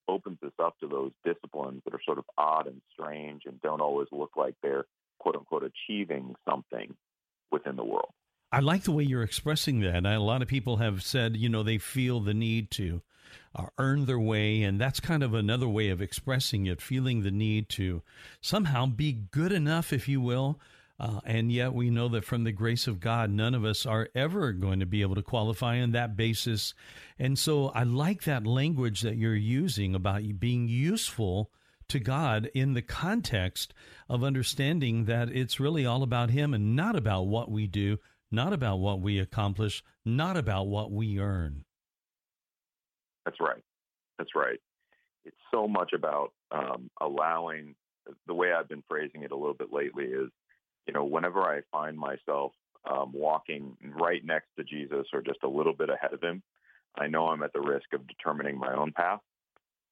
opens 0.08 0.38
us 0.42 0.52
up 0.58 0.78
to 0.80 0.88
those 0.88 1.12
disciplines 1.24 1.82
that 1.84 1.94
are 1.94 2.00
sort 2.04 2.18
of 2.18 2.24
odd 2.38 2.66
and 2.66 2.80
strange 2.92 3.42
and 3.44 3.60
don't 3.60 3.80
always 3.82 4.08
look 4.10 4.30
like 4.36 4.54
they're 4.62 4.86
quote 5.18 5.36
unquote 5.36 5.62
achieving 5.62 6.34
something 6.48 6.94
within 7.52 7.76
the 7.76 7.84
world. 7.84 8.12
I 8.52 8.60
like 8.60 8.82
the 8.82 8.92
way 8.92 9.04
you're 9.04 9.22
expressing 9.22 9.80
that. 9.80 10.04
A 10.04 10.18
lot 10.18 10.42
of 10.42 10.48
people 10.48 10.78
have 10.78 11.02
said, 11.02 11.36
you 11.36 11.48
know, 11.48 11.62
they 11.62 11.78
feel 11.78 12.20
the 12.20 12.34
need 12.34 12.70
to 12.72 13.02
uh, 13.54 13.66
earn 13.78 14.06
their 14.06 14.18
way. 14.18 14.62
And 14.62 14.80
that's 14.80 15.00
kind 15.00 15.22
of 15.22 15.34
another 15.34 15.68
way 15.68 15.88
of 15.88 16.00
expressing 16.00 16.66
it, 16.66 16.80
feeling 16.80 17.22
the 17.22 17.30
need 17.30 17.68
to 17.70 18.02
somehow 18.40 18.86
be 18.86 19.12
good 19.12 19.52
enough, 19.52 19.92
if 19.92 20.08
you 20.08 20.20
will. 20.20 20.60
Uh, 20.98 21.20
and 21.24 21.50
yet 21.50 21.72
we 21.72 21.88
know 21.88 22.08
that 22.08 22.24
from 22.24 22.44
the 22.44 22.52
grace 22.52 22.86
of 22.86 23.00
God, 23.00 23.30
none 23.30 23.54
of 23.54 23.64
us 23.64 23.86
are 23.86 24.10
ever 24.14 24.52
going 24.52 24.80
to 24.80 24.86
be 24.86 25.00
able 25.00 25.14
to 25.14 25.22
qualify 25.22 25.80
on 25.80 25.92
that 25.92 26.14
basis. 26.14 26.74
And 27.18 27.38
so 27.38 27.68
I 27.68 27.84
like 27.84 28.24
that 28.24 28.46
language 28.46 29.00
that 29.00 29.16
you're 29.16 29.34
using 29.34 29.94
about 29.94 30.38
being 30.38 30.68
useful 30.68 31.50
to 31.88 31.98
God 31.98 32.50
in 32.54 32.74
the 32.74 32.82
context 32.82 33.72
of 34.10 34.22
understanding 34.22 35.06
that 35.06 35.30
it's 35.30 35.58
really 35.58 35.86
all 35.86 36.02
about 36.02 36.30
Him 36.30 36.52
and 36.52 36.76
not 36.76 36.96
about 36.96 37.26
what 37.26 37.50
we 37.50 37.66
do, 37.66 37.98
not 38.30 38.52
about 38.52 38.76
what 38.76 39.00
we 39.00 39.18
accomplish, 39.18 39.82
not 40.04 40.36
about 40.36 40.66
what 40.66 40.92
we 40.92 41.18
earn. 41.18 41.64
That's 43.24 43.40
right. 43.40 43.62
That's 44.18 44.34
right. 44.34 44.60
It's 45.24 45.36
so 45.50 45.68
much 45.68 45.92
about 45.92 46.32
um, 46.50 46.90
allowing. 47.00 47.74
The 48.26 48.34
way 48.34 48.52
I've 48.52 48.68
been 48.68 48.82
phrasing 48.88 49.22
it 49.22 49.30
a 49.30 49.36
little 49.36 49.54
bit 49.54 49.72
lately 49.72 50.04
is 50.04 50.30
you 50.86 50.94
know, 50.94 51.04
whenever 51.04 51.42
I 51.42 51.60
find 51.70 51.96
myself 51.96 52.52
um, 52.90 53.12
walking 53.12 53.76
right 53.82 54.24
next 54.24 54.48
to 54.58 54.64
Jesus 54.64 55.06
or 55.12 55.22
just 55.22 55.38
a 55.44 55.48
little 55.48 55.72
bit 55.72 55.88
ahead 55.88 56.12
of 56.12 56.20
him, 56.22 56.42
I 56.96 57.06
know 57.06 57.28
I'm 57.28 57.44
at 57.44 57.52
the 57.52 57.60
risk 57.60 57.92
of 57.92 58.06
determining 58.08 58.58
my 58.58 58.74
own 58.74 58.92
path. 58.92 59.20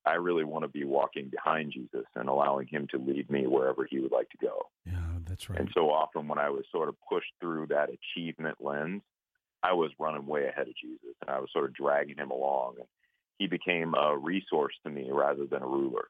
I 0.05 0.15
really 0.15 0.45
want 0.45 0.65
to 0.65 0.69
be 0.69 0.85
walking 0.85 1.29
behind 1.29 1.73
Jesus 1.73 2.07
and 2.17 2.29
allowing 2.29 2.67
him 2.67 2.89
to 2.91 2.99
lead 2.99 3.31
me 3.31 3.47
wherever 3.47 3.87
he 3.89 4.01
would 4.01 4.11
like 4.11 4.29
to 4.31 4.39
go. 4.39 4.67
Yeah, 4.87 4.99
that's 5.27 5.49
right. 5.49 5.61
And 5.61 5.69
so 5.75 5.91
often 5.91 6.27
when 6.29 6.39
I 6.39 6.51
was 6.51 6.65
sort 6.73 6.89
of 6.89 6.97
pushed 7.09 7.33
through 7.41 7.67
that 7.69 7.91
achievement 7.91 8.57
lens, 8.61 9.03
I 9.63 9.75
was 9.75 9.91
running 9.99 10.27
way 10.27 10.47
ahead 10.47 10.69
of 10.69 10.77
Jesus 10.77 11.15
and 11.21 11.31
I 11.31 11.39
was 11.39 11.51
sort 11.53 11.67
of 11.67 11.75
dragging 11.75 12.17
him 12.17 12.31
along. 12.31 12.75
And 12.79 12.89
he 13.39 13.47
became 13.47 13.95
a 13.95 14.17
resource 14.17 14.75
to 14.85 14.91
me 14.91 15.09
rather 15.11 15.47
than 15.47 15.63
a 15.63 15.67
ruler. 15.67 16.09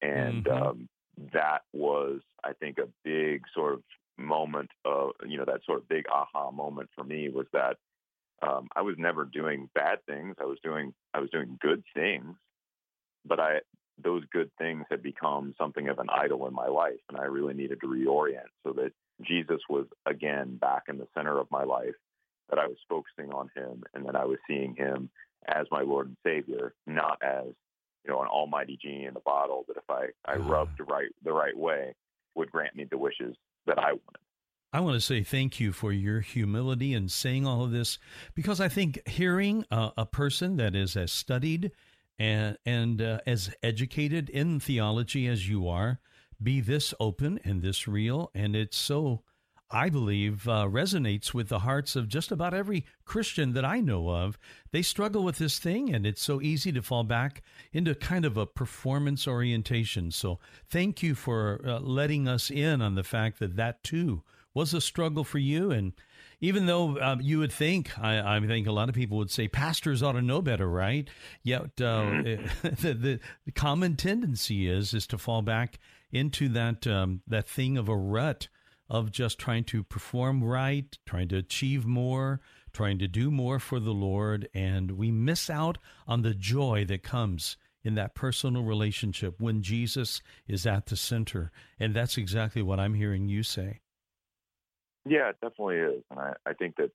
And 0.00 0.44
mm-hmm. 0.44 0.62
um, 0.62 0.88
that 1.32 1.60
was, 1.72 2.20
I 2.44 2.52
think, 2.54 2.78
a 2.78 2.88
big 3.04 3.42
sort 3.54 3.74
of 3.74 3.82
moment 4.18 4.70
of, 4.84 5.12
you 5.26 5.38
know, 5.38 5.44
that 5.44 5.64
sort 5.64 5.78
of 5.78 5.88
big 5.88 6.04
aha 6.12 6.50
moment 6.50 6.90
for 6.94 7.04
me 7.04 7.28
was 7.28 7.46
that 7.52 7.76
um, 8.42 8.68
I 8.74 8.82
was 8.82 8.96
never 8.98 9.24
doing 9.24 9.70
bad 9.74 9.98
things. 10.06 10.34
I 10.40 10.44
was 10.44 10.58
doing, 10.64 10.92
I 11.14 11.20
was 11.20 11.30
doing 11.30 11.58
good 11.60 11.84
things, 11.94 12.34
but 13.24 13.38
I, 13.38 13.60
those 14.02 14.24
good 14.32 14.50
things 14.58 14.84
had 14.90 15.02
become 15.02 15.54
something 15.56 15.88
of 15.88 16.00
an 16.00 16.08
idol 16.10 16.48
in 16.48 16.54
my 16.54 16.66
life. 16.66 16.98
And 17.08 17.18
I 17.18 17.24
really 17.24 17.54
needed 17.54 17.80
to 17.82 17.86
reorient 17.86 18.50
so 18.66 18.72
that 18.72 18.90
Jesus 19.24 19.60
was 19.70 19.86
again 20.06 20.56
back 20.56 20.84
in 20.88 20.98
the 20.98 21.06
center 21.14 21.38
of 21.38 21.46
my 21.52 21.62
life, 21.62 21.94
that 22.50 22.58
I 22.58 22.66
was 22.66 22.78
focusing 22.88 23.32
on 23.32 23.48
him 23.54 23.84
and 23.94 24.06
that 24.06 24.16
I 24.16 24.24
was 24.24 24.38
seeing 24.48 24.74
him 24.74 25.08
as 25.48 25.66
my 25.70 25.82
Lord 25.82 26.08
and 26.08 26.16
Savior, 26.24 26.74
not 26.86 27.18
as 27.22 27.46
you 28.04 28.12
know 28.12 28.20
an 28.20 28.28
almighty 28.28 28.78
genie 28.80 29.06
in 29.06 29.14
the 29.14 29.20
bottle 29.20 29.64
that 29.68 29.76
if 29.76 29.88
I 29.88 30.06
I 30.24 30.34
uh, 30.36 30.38
rubbed 30.38 30.78
the 30.78 30.84
right 30.84 31.10
the 31.24 31.32
right 31.32 31.56
way 31.56 31.94
would 32.34 32.50
grant 32.50 32.74
me 32.74 32.86
the 32.90 32.98
wishes 32.98 33.36
that 33.66 33.78
I 33.78 33.92
wanted. 33.92 34.22
I 34.72 34.80
want 34.80 34.94
to 34.94 35.00
say 35.00 35.22
thank 35.22 35.60
you 35.60 35.70
for 35.70 35.92
your 35.92 36.20
humility 36.20 36.94
in 36.94 37.10
saying 37.10 37.46
all 37.46 37.64
of 37.64 37.72
this 37.72 37.98
because 38.34 38.58
I 38.58 38.68
think 38.68 39.06
hearing 39.06 39.66
uh, 39.70 39.90
a 39.98 40.06
person 40.06 40.56
that 40.56 40.74
is 40.74 40.96
as 40.96 41.12
studied 41.12 41.72
and 42.18 42.56
and 42.64 43.02
uh, 43.02 43.18
as 43.26 43.50
educated 43.62 44.30
in 44.30 44.60
theology 44.60 45.26
as 45.26 45.48
you 45.48 45.68
are 45.68 46.00
be 46.42 46.60
this 46.60 46.94
open 46.98 47.38
and 47.44 47.62
this 47.62 47.86
real 47.86 48.30
and 48.34 48.56
it's 48.56 48.76
so 48.76 49.22
I 49.72 49.88
believe, 49.88 50.46
uh, 50.46 50.66
resonates 50.66 51.32
with 51.32 51.48
the 51.48 51.60
hearts 51.60 51.96
of 51.96 52.08
just 52.08 52.30
about 52.30 52.54
every 52.54 52.84
Christian 53.04 53.54
that 53.54 53.64
I 53.64 53.80
know 53.80 54.10
of. 54.10 54.38
They 54.70 54.82
struggle 54.82 55.24
with 55.24 55.38
this 55.38 55.58
thing, 55.58 55.94
and 55.94 56.06
it's 56.06 56.22
so 56.22 56.40
easy 56.42 56.72
to 56.72 56.82
fall 56.82 57.04
back 57.04 57.42
into 57.72 57.94
kind 57.94 58.24
of 58.24 58.36
a 58.36 58.46
performance 58.46 59.26
orientation. 59.26 60.10
So, 60.10 60.38
thank 60.68 61.02
you 61.02 61.14
for 61.14 61.60
uh, 61.66 61.80
letting 61.80 62.28
us 62.28 62.50
in 62.50 62.82
on 62.82 62.94
the 62.94 63.02
fact 63.02 63.38
that 63.38 63.56
that 63.56 63.82
too 63.82 64.22
was 64.54 64.74
a 64.74 64.80
struggle 64.80 65.24
for 65.24 65.38
you. 65.38 65.70
And 65.70 65.92
even 66.40 66.66
though 66.66 66.96
uh, 66.98 67.16
you 67.20 67.38
would 67.38 67.52
think, 67.52 67.98
I, 67.98 68.36
I, 68.36 68.40
think 68.40 68.66
a 68.66 68.72
lot 68.72 68.88
of 68.88 68.94
people 68.94 69.18
would 69.18 69.30
say 69.30 69.48
pastors 69.48 70.02
ought 70.02 70.12
to 70.12 70.22
know 70.22 70.42
better, 70.42 70.68
right? 70.68 71.08
Yet 71.42 71.62
uh, 71.80 72.02
mm-hmm. 72.02 72.68
the, 72.68 72.70
the, 72.94 73.20
the, 73.46 73.52
common 73.52 73.96
tendency 73.96 74.68
is 74.68 74.92
is 74.92 75.06
to 75.08 75.18
fall 75.18 75.42
back 75.42 75.78
into 76.10 76.48
that 76.50 76.86
um, 76.86 77.22
that 77.26 77.48
thing 77.48 77.78
of 77.78 77.88
a 77.88 77.96
rut 77.96 78.48
of 78.92 79.10
just 79.10 79.38
trying 79.38 79.64
to 79.64 79.82
perform 79.82 80.44
right, 80.44 80.98
trying 81.06 81.26
to 81.26 81.38
achieve 81.38 81.86
more, 81.86 82.42
trying 82.74 82.98
to 82.98 83.08
do 83.08 83.30
more 83.30 83.58
for 83.58 83.80
the 83.80 83.94
Lord, 83.94 84.50
and 84.52 84.92
we 84.92 85.10
miss 85.10 85.48
out 85.48 85.78
on 86.06 86.20
the 86.20 86.34
joy 86.34 86.84
that 86.84 87.02
comes 87.02 87.56
in 87.82 87.94
that 87.94 88.14
personal 88.14 88.64
relationship 88.64 89.40
when 89.40 89.62
Jesus 89.62 90.20
is 90.46 90.66
at 90.66 90.86
the 90.86 90.96
center. 90.96 91.50
And 91.80 91.94
that's 91.94 92.18
exactly 92.18 92.60
what 92.60 92.78
I'm 92.78 92.92
hearing 92.92 93.30
you 93.30 93.42
say. 93.42 93.80
Yeah, 95.06 95.30
it 95.30 95.36
definitely 95.40 95.78
is. 95.78 96.04
And 96.10 96.20
I, 96.20 96.34
I 96.44 96.52
think 96.52 96.76
that, 96.76 96.90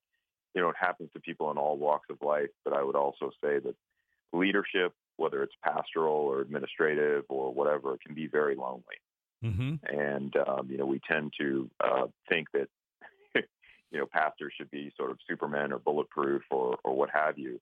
you 0.54 0.62
know, 0.62 0.70
it 0.70 0.76
happens 0.80 1.10
to 1.14 1.20
people 1.20 1.50
in 1.50 1.58
all 1.58 1.78
walks 1.78 2.10
of 2.12 2.22
life, 2.22 2.52
but 2.64 2.74
I 2.74 2.84
would 2.84 2.96
also 2.96 3.32
say 3.44 3.58
that 3.58 3.76
leadership, 4.34 4.94
whether 5.16 5.42
it's 5.42 5.56
pastoral 5.64 6.14
or 6.14 6.42
administrative 6.42 7.24
or 7.28 7.52
whatever, 7.52 7.98
can 8.06 8.14
be 8.14 8.28
very 8.28 8.56
lonely. 8.56 8.84
Mm-hmm. 9.44 9.76
And 9.88 10.36
um, 10.48 10.68
you 10.70 10.78
know, 10.78 10.86
we 10.86 11.00
tend 11.10 11.34
to 11.40 11.70
uh, 11.84 12.08
think 12.30 12.48
that 12.54 12.68
you 13.36 14.00
know 14.00 14.06
pastors 14.12 14.54
should 14.58 14.72
be 14.72 14.92
sort 14.98 15.12
of 15.12 15.18
supermen 15.28 15.72
or 15.72 15.80
bulletproof 15.80 16.44
or 16.52 16.78
or 16.84 16.96
what 16.96 17.10
have 17.12 17.38
you, 17.38 17.60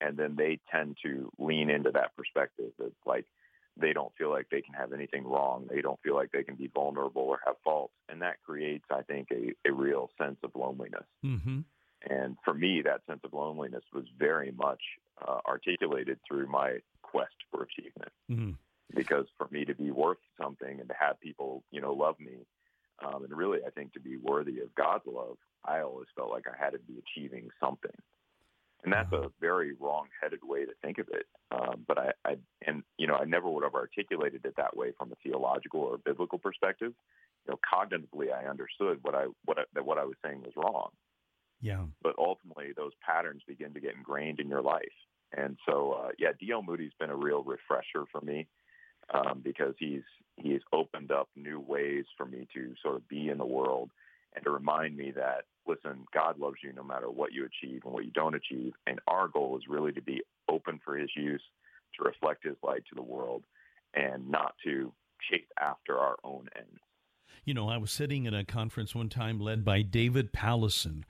and 0.00 0.16
then 0.16 0.36
they 0.36 0.58
tend 0.70 0.96
to 1.04 1.30
lean 1.38 1.70
into 1.70 1.90
that 1.92 2.16
perspective 2.16 2.72
that 2.78 2.92
like 3.06 3.26
they 3.80 3.92
don't 3.92 4.12
feel 4.18 4.30
like 4.30 4.48
they 4.50 4.62
can 4.62 4.74
have 4.74 4.92
anything 4.92 5.24
wrong, 5.24 5.66
they 5.70 5.80
don't 5.80 6.00
feel 6.02 6.14
like 6.14 6.32
they 6.32 6.42
can 6.42 6.56
be 6.56 6.70
vulnerable 6.74 7.22
or 7.22 7.38
have 7.46 7.56
faults, 7.62 7.94
and 8.08 8.22
that 8.22 8.36
creates, 8.44 8.84
I 8.90 9.02
think, 9.02 9.28
a, 9.30 9.52
a 9.68 9.72
real 9.72 10.10
sense 10.20 10.38
of 10.42 10.50
loneliness. 10.56 11.04
Mm-hmm. 11.24 11.60
And 12.10 12.36
for 12.44 12.54
me, 12.54 12.82
that 12.84 13.02
sense 13.06 13.20
of 13.22 13.32
loneliness 13.32 13.84
was 13.92 14.04
very 14.18 14.50
much 14.50 14.80
uh, 15.26 15.38
articulated 15.46 16.18
through 16.26 16.48
my 16.48 16.78
quest 17.02 17.34
for 17.52 17.62
achievement. 17.62 18.10
Mm-hmm 18.30 18.50
because 18.94 19.26
for 19.36 19.48
me 19.50 19.64
to 19.64 19.74
be 19.74 19.90
worth 19.90 20.18
something 20.40 20.80
and 20.80 20.88
to 20.88 20.94
have 20.98 21.20
people, 21.20 21.62
you 21.70 21.80
know, 21.80 21.92
love 21.92 22.18
me, 22.18 22.46
um, 23.04 23.24
and 23.24 23.36
really, 23.36 23.60
I 23.64 23.70
think 23.70 23.92
to 23.92 24.00
be 24.00 24.16
worthy 24.16 24.60
of 24.60 24.74
God's 24.74 25.04
love, 25.06 25.36
I 25.64 25.80
always 25.80 26.08
felt 26.16 26.30
like 26.30 26.46
I 26.48 26.62
had 26.62 26.70
to 26.70 26.78
be 26.78 26.98
achieving 26.98 27.48
something, 27.60 27.92
and 28.82 28.92
that's 28.92 29.12
a 29.12 29.30
very 29.40 29.72
wrong-headed 29.78 30.40
way 30.42 30.64
to 30.64 30.72
think 30.82 30.98
of 30.98 31.08
it. 31.12 31.26
Um, 31.50 31.84
but 31.86 31.98
I, 31.98 32.10
I, 32.24 32.36
and 32.66 32.82
you 32.96 33.06
know, 33.06 33.14
I 33.14 33.24
never 33.24 33.48
would 33.48 33.64
have 33.64 33.74
articulated 33.74 34.44
it 34.44 34.54
that 34.56 34.76
way 34.76 34.92
from 34.98 35.12
a 35.12 35.16
theological 35.22 35.80
or 35.80 35.98
biblical 35.98 36.38
perspective. 36.38 36.92
You 37.46 37.52
know, 37.52 37.58
cognitively, 37.72 38.32
I 38.32 38.48
understood 38.48 38.98
what 39.02 39.14
I 39.14 39.26
what 39.44 39.58
I, 39.58 39.62
that 39.74 39.84
what 39.84 39.98
I 39.98 40.04
was 40.04 40.16
saying 40.24 40.42
was 40.42 40.52
wrong. 40.56 40.90
Yeah. 41.60 41.84
But 42.02 42.14
ultimately, 42.18 42.72
those 42.76 42.92
patterns 43.04 43.42
begin 43.46 43.74
to 43.74 43.80
get 43.80 43.94
ingrained 43.94 44.40
in 44.40 44.48
your 44.48 44.62
life. 44.62 44.84
And 45.36 45.58
so, 45.68 46.00
uh, 46.04 46.08
yeah, 46.18 46.30
D.L. 46.40 46.62
Moody's 46.62 46.92
been 46.98 47.10
a 47.10 47.16
real 47.16 47.42
refresher 47.42 48.06
for 48.10 48.20
me 48.22 48.48
um, 49.12 49.40
because 49.42 49.74
he's 49.78 50.02
he's 50.36 50.60
opened 50.72 51.10
up 51.10 51.28
new 51.36 51.58
ways 51.60 52.04
for 52.16 52.26
me 52.26 52.46
to 52.54 52.74
sort 52.82 52.96
of 52.96 53.08
be 53.08 53.28
in 53.28 53.38
the 53.38 53.46
world 53.46 53.90
and 54.34 54.44
to 54.44 54.50
remind 54.50 54.96
me 54.96 55.10
that 55.12 55.44
listen, 55.66 56.06
God 56.14 56.38
loves 56.38 56.56
you 56.62 56.72
no 56.72 56.82
matter 56.82 57.10
what 57.10 57.32
you 57.32 57.44
achieve 57.46 57.82
and 57.84 57.92
what 57.92 58.04
you 58.04 58.10
don't 58.10 58.34
achieve, 58.34 58.72
and 58.86 59.00
our 59.06 59.28
goal 59.28 59.56
is 59.58 59.68
really 59.68 59.92
to 59.92 60.02
be 60.02 60.22
open 60.48 60.80
for 60.84 60.96
His 60.96 61.10
use, 61.16 61.42
to 61.96 62.04
reflect 62.04 62.44
His 62.44 62.56
light 62.62 62.84
to 62.88 62.94
the 62.94 63.02
world, 63.02 63.44
and 63.94 64.28
not 64.28 64.54
to 64.64 64.92
chase 65.30 65.46
after 65.60 65.98
our 65.98 66.16
own 66.24 66.48
ends. 66.56 66.80
You 67.44 67.54
know, 67.54 67.68
I 67.68 67.76
was 67.76 67.90
sitting 67.90 68.26
in 68.26 68.34
a 68.34 68.44
conference 68.44 68.94
one 68.94 69.08
time 69.08 69.40
led 69.40 69.64
by 69.64 69.82
David 69.82 70.32
Powlison, 70.32 71.04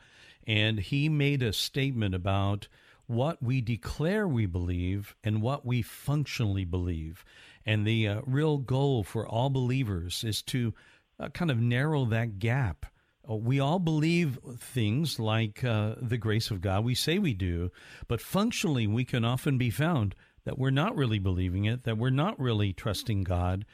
and 0.47 0.79
he 0.79 1.09
made 1.09 1.43
a 1.43 1.53
statement 1.53 2.15
about 2.15 2.69
what 3.07 3.43
we 3.43 3.61
declare 3.61 4.29
we 4.29 4.47
believe 4.47 5.17
and 5.25 5.41
what 5.41 5.65
we 5.65 5.83
functionally 5.83 6.65
believe. 6.65 7.25
And 7.69 7.87
the 7.87 8.09
uh, 8.09 8.21
real 8.25 8.57
goal 8.57 9.05
for 9.05 9.29
all 9.29 9.51
believers 9.51 10.25
is 10.25 10.41
to 10.45 10.73
uh, 11.21 11.29
kind 11.29 11.51
of 11.51 11.61
narrow 11.61 12.07
that 12.07 12.39
gap. 12.39 12.87
Uh, 13.29 13.35
we 13.35 13.61
all 13.61 13.79
believe 13.79 14.39
things 14.59 15.19
like 15.19 15.63
uh, 15.63 15.97
the 16.01 16.17
grace 16.17 16.51
of 16.51 16.63
God. 16.63 16.83
We 16.83 16.95
say 16.95 17.19
we 17.19 17.35
do, 17.35 17.71
but 18.07 18.23
functionally, 18.23 18.87
we 18.87 19.05
can 19.05 19.23
often 19.23 19.59
be 19.59 19.69
found 19.69 20.15
that 20.47 20.59
we're 20.59 20.71
not 20.71 20.97
really 20.97 21.19
believing 21.19 21.67
it, 21.67 21.85
that 21.85 21.99
we're 21.99 22.09
not 22.09 22.41
really 22.41 22.73
trusting 22.73 23.25
God. 23.25 23.67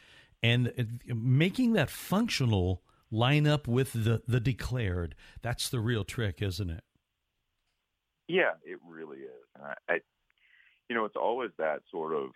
And 0.43 0.73
making 1.07 1.75
that 1.75 1.89
functional 1.89 2.83
line 3.13 3.47
up 3.47 3.69
with 3.69 3.93
the, 3.93 4.23
the 4.27 4.41
declared, 4.41 5.15
that's 5.41 5.69
the 5.69 5.79
real 5.79 6.03
trick, 6.03 6.43
isn't 6.43 6.69
it? 6.69 6.83
Yeah, 8.27 8.55
it 8.65 8.81
really 8.85 9.19
is. 9.19 9.47
I, 9.57 9.75
I, 9.89 9.99
you 10.89 10.97
know, 10.97 11.05
it's 11.05 11.15
always 11.15 11.53
that 11.59 11.83
sort 11.93 12.13
of 12.13 12.31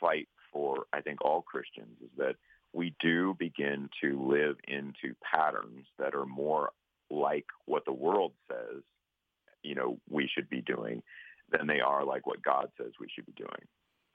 fight 0.00 0.26
for, 0.54 0.86
I 0.94 1.02
think, 1.02 1.22
all 1.22 1.42
Christians 1.42 1.98
is 2.02 2.10
that 2.16 2.36
we 2.72 2.94
do 3.00 3.36
begin 3.38 3.90
to 4.02 4.26
live 4.26 4.56
into 4.66 5.14
patterns 5.22 5.86
that 5.98 6.14
are 6.14 6.24
more 6.24 6.70
like 7.10 7.46
what 7.66 7.84
the 7.84 7.92
world 7.92 8.32
says, 8.48 8.82
you 9.62 9.74
know, 9.74 9.98
we 10.08 10.30
should 10.32 10.48
be 10.48 10.62
doing 10.62 11.02
than 11.50 11.66
they 11.66 11.80
are 11.80 12.04
like 12.04 12.26
what 12.26 12.42
God 12.42 12.68
says 12.78 12.92
we 12.98 13.08
should 13.14 13.26
be 13.26 13.32
doing. 13.36 13.68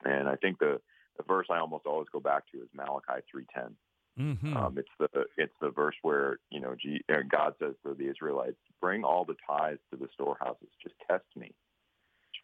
And 0.04 0.28
I 0.28 0.36
think 0.36 0.58
the, 0.58 0.80
the 1.16 1.22
verse 1.22 1.46
I 1.50 1.58
almost 1.58 1.86
always 1.86 2.08
go 2.12 2.20
back 2.20 2.44
to 2.52 2.58
is 2.58 2.68
Malachi 2.74 3.22
3.10. 3.34 3.72
Mm-hmm. 4.18 4.56
Um, 4.56 4.76
it's 4.76 4.88
the 4.98 5.24
it's 5.38 5.54
the 5.60 5.70
verse 5.70 5.94
where 6.02 6.38
you 6.50 6.60
know 6.60 6.74
G, 6.74 7.00
uh, 7.08 7.18
God 7.30 7.54
says 7.58 7.74
to 7.86 7.94
the 7.94 8.10
Israelites, 8.10 8.56
"Bring 8.80 9.04
all 9.04 9.24
the 9.24 9.36
tithes 9.48 9.78
to 9.90 9.96
the 9.96 10.08
storehouses. 10.12 10.68
Just 10.82 10.96
test 11.08 11.24
me, 11.36 11.52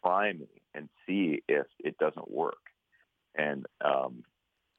try 0.01 0.31
me, 0.31 0.47
and 0.73 0.87
see 1.05 1.43
if 1.47 1.67
it 1.79 1.97
doesn't 1.97 2.31
work." 2.31 2.55
And 3.35 3.65
um, 3.83 4.23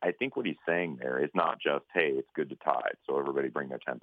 I 0.02 0.12
think 0.12 0.36
what 0.36 0.46
he's 0.46 0.56
saying 0.66 0.98
there 1.00 1.22
is 1.22 1.30
not 1.34 1.60
just, 1.60 1.84
hey, 1.94 2.12
it's 2.16 2.28
good 2.34 2.50
to 2.50 2.56
tithe, 2.56 2.96
so 3.06 3.18
everybody 3.18 3.48
bring 3.48 3.68
their 3.68 3.80
10%. 3.88 3.98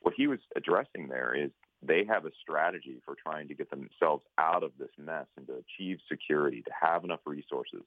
What 0.00 0.14
he 0.16 0.26
was 0.26 0.40
addressing 0.56 1.08
there 1.08 1.34
is 1.34 1.50
they 1.82 2.04
have 2.08 2.26
a 2.26 2.30
strategy 2.40 3.00
for 3.04 3.14
trying 3.14 3.48
to 3.48 3.54
get 3.54 3.70
themselves 3.70 4.24
out 4.38 4.62
of 4.62 4.72
this 4.78 4.90
mess 4.98 5.26
and 5.36 5.46
to 5.46 5.54
achieve 5.54 5.98
security, 6.10 6.62
to 6.62 6.70
have 6.78 7.04
enough 7.04 7.20
resources. 7.26 7.82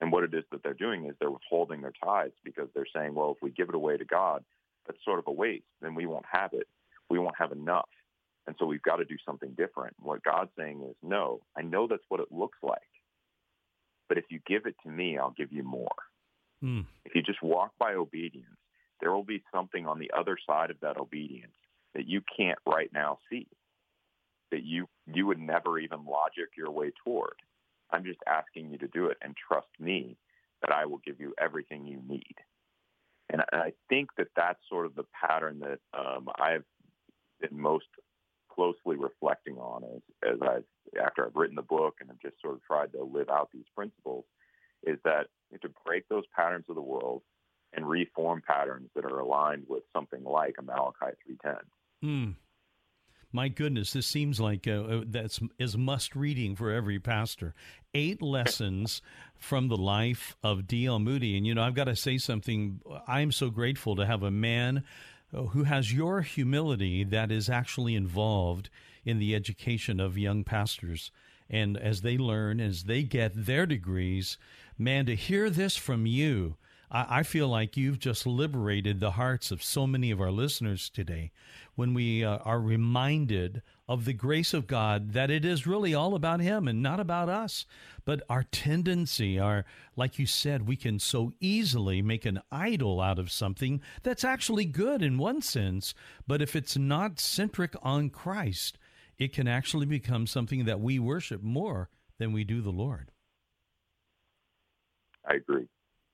And 0.00 0.12
what 0.12 0.24
it 0.24 0.34
is 0.34 0.44
that 0.50 0.62
they're 0.62 0.74
doing 0.74 1.06
is 1.06 1.14
they're 1.18 1.30
withholding 1.30 1.80
their 1.80 1.92
tithes 2.02 2.34
because 2.44 2.68
they're 2.74 2.86
saying, 2.94 3.14
well, 3.14 3.32
if 3.32 3.38
we 3.42 3.50
give 3.50 3.68
it 3.68 3.74
away 3.74 3.96
to 3.96 4.04
God, 4.04 4.44
that's 4.86 5.02
sort 5.04 5.18
of 5.18 5.26
a 5.26 5.32
waste. 5.32 5.64
Then 5.80 5.94
we 5.94 6.06
won't 6.06 6.26
have 6.30 6.52
it. 6.52 6.68
We 7.08 7.18
won't 7.18 7.38
have 7.38 7.52
enough. 7.52 7.88
And 8.46 8.54
so 8.58 8.66
we've 8.66 8.82
got 8.82 8.96
to 8.96 9.04
do 9.04 9.16
something 9.24 9.54
different. 9.56 9.96
What 10.00 10.22
God's 10.22 10.50
saying 10.58 10.82
is, 10.88 10.94
no, 11.02 11.40
I 11.56 11.62
know 11.62 11.86
that's 11.86 12.04
what 12.08 12.20
it 12.20 12.30
looks 12.30 12.58
like. 12.62 12.78
But 14.08 14.18
if 14.18 14.24
you 14.30 14.40
give 14.46 14.66
it 14.66 14.76
to 14.84 14.90
me, 14.90 15.18
I'll 15.18 15.34
give 15.36 15.52
you 15.52 15.62
more. 15.62 15.94
Mm. 16.62 16.86
If 17.04 17.14
you 17.14 17.22
just 17.22 17.42
walk 17.42 17.72
by 17.78 17.94
obedience, 17.94 18.46
there 19.00 19.12
will 19.12 19.24
be 19.24 19.42
something 19.52 19.86
on 19.86 19.98
the 19.98 20.10
other 20.16 20.38
side 20.46 20.70
of 20.70 20.80
that 20.80 20.96
obedience 20.96 21.52
that 21.94 22.08
you 22.08 22.22
can't 22.36 22.58
right 22.66 22.90
now 22.92 23.18
see, 23.30 23.46
that 24.50 24.62
you, 24.62 24.88
you 25.06 25.26
would 25.26 25.38
never 25.38 25.78
even 25.78 26.04
logic 26.04 26.50
your 26.56 26.70
way 26.70 26.92
toward. 27.04 27.34
I'm 27.90 28.04
just 28.04 28.20
asking 28.26 28.70
you 28.70 28.78
to 28.78 28.88
do 28.88 29.06
it 29.06 29.16
and 29.22 29.34
trust 29.36 29.68
me 29.78 30.16
that 30.62 30.74
I 30.74 30.86
will 30.86 31.00
give 31.04 31.20
you 31.20 31.34
everything 31.40 31.86
you 31.86 32.00
need. 32.06 32.34
And 33.30 33.42
I 33.52 33.72
think 33.88 34.10
that 34.18 34.28
that's 34.36 34.58
sort 34.68 34.86
of 34.86 34.94
the 34.94 35.04
pattern 35.20 35.60
that 35.60 35.80
um, 35.98 36.28
I've 36.38 36.64
been 37.40 37.58
most 37.58 37.86
closely 38.56 38.96
reflecting 38.96 39.56
on 39.56 39.84
as, 39.84 40.32
as 40.34 40.38
I've, 40.42 40.64
after 41.00 41.26
I've 41.26 41.36
written 41.36 41.56
the 41.56 41.62
book 41.62 41.96
and 42.00 42.08
have 42.08 42.18
just 42.20 42.40
sort 42.40 42.54
of 42.54 42.62
tried 42.64 42.92
to 42.92 43.04
live 43.04 43.28
out 43.28 43.50
these 43.52 43.68
principles, 43.74 44.24
is 44.84 44.98
that 45.04 45.26
to 45.62 45.68
break 45.84 46.08
those 46.08 46.24
patterns 46.34 46.64
of 46.68 46.74
the 46.74 46.82
world 46.82 47.22
and 47.72 47.88
reform 47.88 48.42
patterns 48.46 48.88
that 48.94 49.04
are 49.04 49.20
aligned 49.20 49.64
with 49.68 49.82
something 49.92 50.24
like 50.24 50.54
a 50.58 50.62
Malachi 50.62 51.16
3.10. 51.44 51.56
Mm. 52.04 52.34
My 53.32 53.48
goodness, 53.48 53.92
this 53.92 54.06
seems 54.06 54.40
like 54.40 54.66
uh, 54.66 54.82
uh 54.82 55.00
that's 55.06 55.40
is 55.58 55.76
must 55.76 56.16
reading 56.16 56.56
for 56.56 56.70
every 56.70 56.98
pastor. 56.98 57.54
Eight 57.92 58.22
lessons 58.36 59.02
from 59.36 59.68
the 59.68 59.76
life 59.76 60.36
of 60.42 60.66
D.L. 60.66 61.00
Moody, 61.00 61.36
and 61.36 61.46
you 61.46 61.54
know 61.54 61.62
I've 61.62 61.74
got 61.74 61.84
to 61.84 61.96
say 61.96 62.18
something. 62.18 62.80
I'm 63.06 63.32
so 63.32 63.50
grateful 63.50 63.96
to 63.96 64.06
have 64.06 64.22
a 64.22 64.30
man 64.30 64.84
Uh, 65.34 65.42
who 65.46 65.64
has 65.64 65.92
your 65.92 66.22
humility 66.22 67.02
that 67.02 67.32
is 67.32 67.50
actually 67.50 67.94
involved 67.94 68.70
in 69.04 69.18
the 69.18 69.34
education 69.34 69.98
of 69.98 70.16
young 70.16 70.44
pastors. 70.44 71.10
And 71.50 71.76
as 71.76 72.02
they 72.02 72.16
learn, 72.16 72.60
as 72.60 72.84
they 72.84 73.02
get 73.02 73.32
their 73.34 73.66
degrees, 73.66 74.38
man, 74.78 75.06
to 75.06 75.16
hear 75.16 75.50
this 75.50 75.76
from 75.76 76.06
you 76.06 76.56
I, 76.90 77.18
I 77.18 77.22
feel 77.22 77.48
like 77.48 77.76
you've 77.76 77.98
just 77.98 78.26
liberated 78.26 79.00
the 79.00 79.12
hearts 79.12 79.50
of 79.50 79.62
so 79.62 79.86
many 79.86 80.10
of 80.10 80.20
our 80.20 80.30
listeners 80.30 80.88
today 80.90 81.32
when 81.74 81.94
we 81.94 82.24
uh, 82.24 82.38
are 82.38 82.60
reminded 82.60 83.62
of 83.88 84.04
the 84.04 84.12
grace 84.12 84.52
of 84.52 84.66
God 84.66 85.12
that 85.12 85.30
it 85.30 85.44
is 85.44 85.66
really 85.66 85.94
all 85.94 86.14
about 86.14 86.40
Him 86.40 86.66
and 86.66 86.82
not 86.82 86.98
about 86.98 87.28
us. 87.28 87.66
But 88.04 88.22
our 88.28 88.44
tendency, 88.44 89.38
our, 89.38 89.64
like 89.94 90.18
you 90.18 90.26
said, 90.26 90.66
we 90.66 90.76
can 90.76 90.98
so 90.98 91.32
easily 91.40 92.02
make 92.02 92.24
an 92.24 92.40
idol 92.50 93.00
out 93.00 93.18
of 93.18 93.30
something 93.30 93.80
that's 94.02 94.24
actually 94.24 94.64
good 94.64 95.02
in 95.02 95.18
one 95.18 95.42
sense. 95.42 95.94
But 96.26 96.42
if 96.42 96.56
it's 96.56 96.76
not 96.76 97.20
centric 97.20 97.74
on 97.82 98.10
Christ, 98.10 98.78
it 99.18 99.32
can 99.32 99.48
actually 99.48 99.86
become 99.86 100.26
something 100.26 100.64
that 100.64 100.80
we 100.80 100.98
worship 100.98 101.42
more 101.42 101.88
than 102.18 102.32
we 102.32 102.44
do 102.44 102.60
the 102.60 102.70
Lord. 102.70 103.10
I 105.28 105.34
agree. 105.34 105.66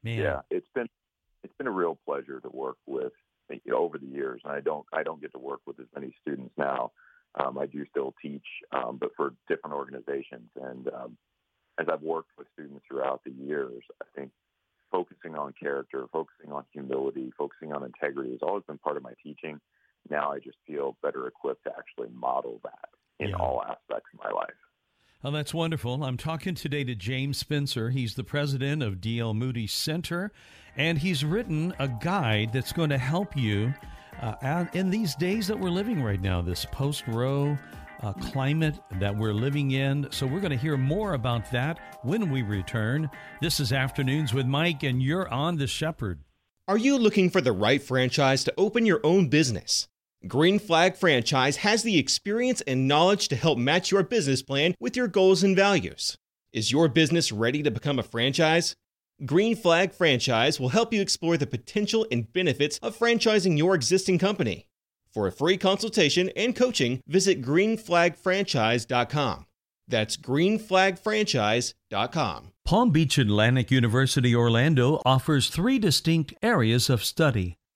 Man. 0.03 0.19
Yeah, 0.19 0.41
it's 0.51 0.69
been 0.75 0.89
it's 1.43 1.55
been 1.59 1.67
a 1.67 1.73
real 1.73 1.99
pleasure 2.07 2.41
to 2.41 2.49
work 2.49 2.77
with 2.87 3.13
you 3.51 3.73
know, 3.73 3.79
over 3.79 3.99
the 3.99 4.07
years. 4.07 4.41
And 4.45 4.53
I 4.53 4.61
don't 4.61 4.87
I 4.93 5.03
don't 5.03 5.21
get 5.21 5.33
to 5.33 5.39
work 5.39 5.61
with 5.67 5.79
as 5.81 5.87
many 5.95 6.15
students 6.21 6.55
now. 6.57 6.93
Um, 7.35 7.59
I 7.59 7.67
do 7.67 7.85
still 7.91 8.15
teach, 8.21 8.45
um, 8.73 8.99
but 9.01 9.11
for 9.17 9.35
different 9.49 9.75
organizations. 9.75 10.51
And 10.61 10.89
um, 10.89 11.17
as 11.81 11.87
I've 11.91 12.03
worked 12.03 12.31
with 12.37 12.47
students 12.53 12.85
throughout 12.87 13.23
the 13.25 13.33
years, 13.33 13.83
I 14.03 14.07
think 14.15 14.31
focusing 14.91 15.35
on 15.35 15.55
character, 15.59 16.07
focusing 16.13 16.53
on 16.53 16.65
humility, 16.73 17.33
focusing 17.39 17.73
on 17.73 17.85
integrity 17.85 18.33
has 18.33 18.41
always 18.43 18.65
been 18.65 18.79
part 18.79 18.99
of 18.99 19.03
my 19.03 19.15
teaching. 19.23 19.59
Now 20.11 20.33
I 20.33 20.41
just 20.41 20.59
feel 20.67 20.97
better 21.03 21.27
equipped 21.27 21.65
to 21.65 21.71
actually 21.71 22.09
model 22.15 22.61
that 22.65 22.91
in 23.19 23.31
yeah. 23.31 23.37
all 23.37 23.63
aspects 23.63 24.11
of 24.13 24.21
my 24.23 24.31
life. 24.31 24.51
Oh, 25.25 25.31
that's 25.31 25.55
wonderful. 25.55 26.03
I'm 26.03 26.17
talking 26.17 26.57
today 26.57 26.83
to 26.83 26.97
James 26.97 27.39
Spencer. 27.39 27.91
He's 27.91 28.17
the 28.17 28.25
president 28.25 28.83
of 28.83 29.01
D.L. 29.01 29.35
Moody 29.35 29.69
Center, 29.69 30.33
and 30.77 30.99
he's 30.99 31.25
written 31.25 31.73
a 31.79 31.87
guide 31.87 32.53
that's 32.53 32.73
going 32.73 32.91
to 32.91 32.99
help 32.99 33.37
you 33.37 33.73
uh, 34.21 34.65
in 34.73 34.91
these 34.91 35.15
days 35.15 35.47
that 35.47 35.61
we're 35.61 35.71
living 35.71 36.03
right 36.03 36.21
now, 36.21 36.43
this 36.43 36.65
post 36.73 37.05
Roe 37.07 37.57
uh, 38.03 38.13
climate 38.15 38.75
that 38.99 39.17
we're 39.17 39.33
living 39.33 39.71
in. 39.71 40.09
So, 40.11 40.27
we're 40.27 40.41
going 40.41 40.51
to 40.51 40.57
hear 40.57 40.77
more 40.77 41.15
about 41.15 41.49
that 41.53 41.79
when 42.03 42.29
we 42.29 42.43
return. 42.43 43.09
This 43.41 43.61
is 43.61 43.73
Afternoons 43.73 44.35
with 44.35 44.47
Mike, 44.47 44.83
and 44.83 45.01
you're 45.01 45.29
on 45.29 45.57
The 45.57 45.69
Shepherd. 45.69 46.19
Are 46.67 46.79
you 46.79 46.99
looking 46.99 47.31
for 47.31 47.41
the 47.41 47.53
right 47.53 47.81
franchise 47.81 48.43
to 48.43 48.55
open 48.59 48.87
your 48.87 49.01
own 49.05 49.29
business? 49.29 49.87
Green 50.29 50.61
Flag 50.61 50.95
Franchise 50.97 51.57
has 51.57 51.83
the 51.83 51.99
experience 51.99 52.61
and 52.63 52.87
knowledge 52.87 53.27
to 53.29 53.37
help 53.37 53.59
match 53.59 53.91
your 53.91 54.05
business 54.05 54.41
plan 54.41 54.75
with 54.79 54.97
your 54.97 55.09
goals 55.09 55.43
and 55.43 55.57
values. 55.57 56.17
Is 56.53 56.71
your 56.71 56.87
business 56.89 57.33
ready 57.33 57.61
to 57.63 57.73
become 57.73 57.99
a 57.99 58.05
franchise? 58.05 58.77
Green 59.27 59.57
Flag 59.57 59.93
Franchise 59.93 60.61
will 60.61 60.69
help 60.69 60.93
you 60.93 61.01
explore 61.01 61.37
the 61.37 61.47
potential 61.47 62.07
and 62.13 62.33
benefits 62.33 62.79
of 62.79 62.97
franchising 62.97 63.59
your 63.59 63.75
existing 63.75 64.19
company. 64.19 64.69
For 65.13 65.27
a 65.27 65.33
free 65.33 65.57
consultation 65.57 66.31
and 66.37 66.55
coaching, 66.55 67.01
visit 67.09 67.43
greenflagfranchise.com. 67.43 69.47
That's 69.89 70.17
greenflagfranchise.com. 70.17 72.53
Palm 72.65 72.91
Beach 72.91 73.19
Atlantic 73.19 73.73
University 73.73 74.37
Orlando 74.37 75.03
offers 75.05 75.51
three 75.51 75.81
distinct 75.81 76.33
areas 76.43 76.89
of 76.89 77.05
study 77.05 77.57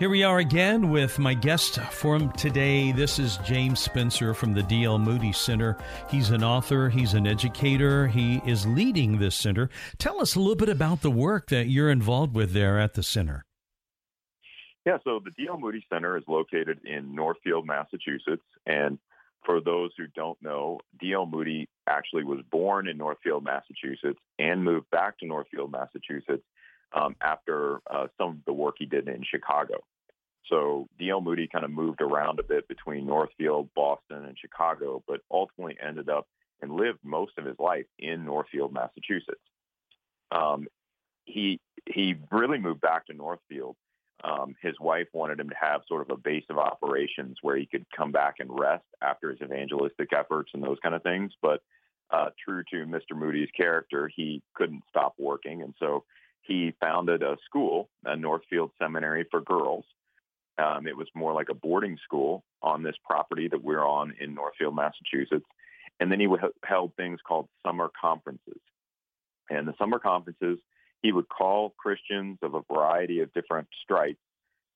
Here 0.00 0.08
we 0.08 0.22
are 0.22 0.38
again 0.38 0.88
with 0.88 1.18
my 1.18 1.34
guest 1.34 1.78
from 1.78 2.32
today. 2.32 2.90
This 2.90 3.18
is 3.18 3.36
James 3.44 3.80
Spencer 3.80 4.32
from 4.32 4.54
the 4.54 4.62
D.L. 4.62 4.98
Moody 4.98 5.30
Center. 5.30 5.76
He's 6.08 6.30
an 6.30 6.42
author, 6.42 6.88
he's 6.88 7.12
an 7.12 7.26
educator, 7.26 8.06
he 8.06 8.40
is 8.46 8.66
leading 8.66 9.18
this 9.18 9.34
center. 9.34 9.68
Tell 9.98 10.22
us 10.22 10.36
a 10.36 10.38
little 10.38 10.56
bit 10.56 10.70
about 10.70 11.02
the 11.02 11.10
work 11.10 11.50
that 11.50 11.68
you're 11.68 11.90
involved 11.90 12.34
with 12.34 12.54
there 12.54 12.80
at 12.80 12.94
the 12.94 13.02
center. 13.02 13.44
Yeah, 14.86 14.96
so 15.04 15.20
the 15.22 15.32
D.L. 15.32 15.58
Moody 15.58 15.84
Center 15.92 16.16
is 16.16 16.24
located 16.26 16.80
in 16.82 17.14
Northfield, 17.14 17.66
Massachusetts. 17.66 18.46
And 18.64 18.98
for 19.44 19.60
those 19.60 19.90
who 19.98 20.06
don't 20.16 20.40
know, 20.40 20.78
D.L. 20.98 21.26
Moody 21.26 21.68
actually 21.86 22.24
was 22.24 22.40
born 22.50 22.88
in 22.88 22.96
Northfield, 22.96 23.44
Massachusetts, 23.44 24.18
and 24.38 24.64
moved 24.64 24.88
back 24.88 25.18
to 25.18 25.26
Northfield, 25.26 25.70
Massachusetts 25.70 26.46
um, 26.92 27.16
after 27.20 27.80
uh, 27.90 28.06
some 28.18 28.30
of 28.30 28.44
the 28.46 28.52
work 28.52 28.76
he 28.78 28.86
did 28.86 29.06
in 29.06 29.22
Chicago. 29.30 29.74
So 30.48 30.88
D.L. 30.98 31.20
Moody 31.20 31.48
kind 31.48 31.64
of 31.64 31.70
moved 31.70 32.00
around 32.00 32.40
a 32.40 32.42
bit 32.42 32.66
between 32.68 33.06
Northfield, 33.06 33.68
Boston, 33.74 34.24
and 34.24 34.36
Chicago, 34.38 35.02
but 35.06 35.20
ultimately 35.30 35.76
ended 35.84 36.08
up 36.08 36.26
and 36.62 36.72
lived 36.72 36.98
most 37.04 37.32
of 37.38 37.44
his 37.44 37.58
life 37.58 37.86
in 37.98 38.24
Northfield, 38.24 38.72
Massachusetts. 38.72 39.40
Um, 40.32 40.66
he 41.24 41.60
he 41.86 42.16
really 42.30 42.58
moved 42.58 42.80
back 42.80 43.06
to 43.06 43.14
Northfield. 43.14 43.76
Um, 44.22 44.54
his 44.60 44.74
wife 44.80 45.06
wanted 45.12 45.40
him 45.40 45.48
to 45.48 45.56
have 45.58 45.80
sort 45.88 46.02
of 46.02 46.10
a 46.10 46.20
base 46.20 46.44
of 46.50 46.58
operations 46.58 47.38
where 47.40 47.56
he 47.56 47.66
could 47.66 47.86
come 47.96 48.12
back 48.12 48.34
and 48.38 48.50
rest 48.52 48.84
after 49.02 49.30
his 49.30 49.40
evangelistic 49.40 50.12
efforts 50.12 50.50
and 50.52 50.62
those 50.62 50.76
kind 50.82 50.94
of 50.94 51.02
things. 51.02 51.32
But 51.40 51.62
uh, 52.10 52.30
true 52.44 52.62
to 52.70 52.84
Mr. 52.84 53.16
Moody's 53.16 53.48
character, 53.56 54.10
he 54.14 54.42
couldn't 54.54 54.82
stop 54.90 55.14
working, 55.18 55.62
and 55.62 55.74
so 55.78 56.04
he 56.42 56.74
founded 56.80 57.22
a 57.22 57.36
school, 57.46 57.88
a 58.04 58.16
Northfield 58.16 58.72
Seminary 58.78 59.24
for 59.30 59.40
girls. 59.40 59.84
Um, 60.58 60.86
it 60.86 60.96
was 60.96 61.08
more 61.14 61.32
like 61.32 61.48
a 61.48 61.54
boarding 61.54 61.98
school 62.04 62.44
on 62.62 62.82
this 62.82 62.96
property 63.04 63.48
that 63.48 63.62
we're 63.62 63.86
on 63.86 64.14
in 64.20 64.34
Northfield, 64.34 64.74
Massachusetts. 64.74 65.46
And 65.98 66.10
then 66.10 66.20
he 66.20 66.26
would 66.26 66.40
held 66.64 66.94
things 66.96 67.20
called 67.26 67.48
summer 67.64 67.90
conferences. 68.00 68.60
And 69.50 69.66
the 69.66 69.74
summer 69.78 69.98
conferences, 69.98 70.58
he 71.02 71.12
would 71.12 71.28
call 71.28 71.74
Christians 71.78 72.38
of 72.42 72.54
a 72.54 72.62
variety 72.72 73.20
of 73.20 73.32
different 73.32 73.68
stripes 73.82 74.20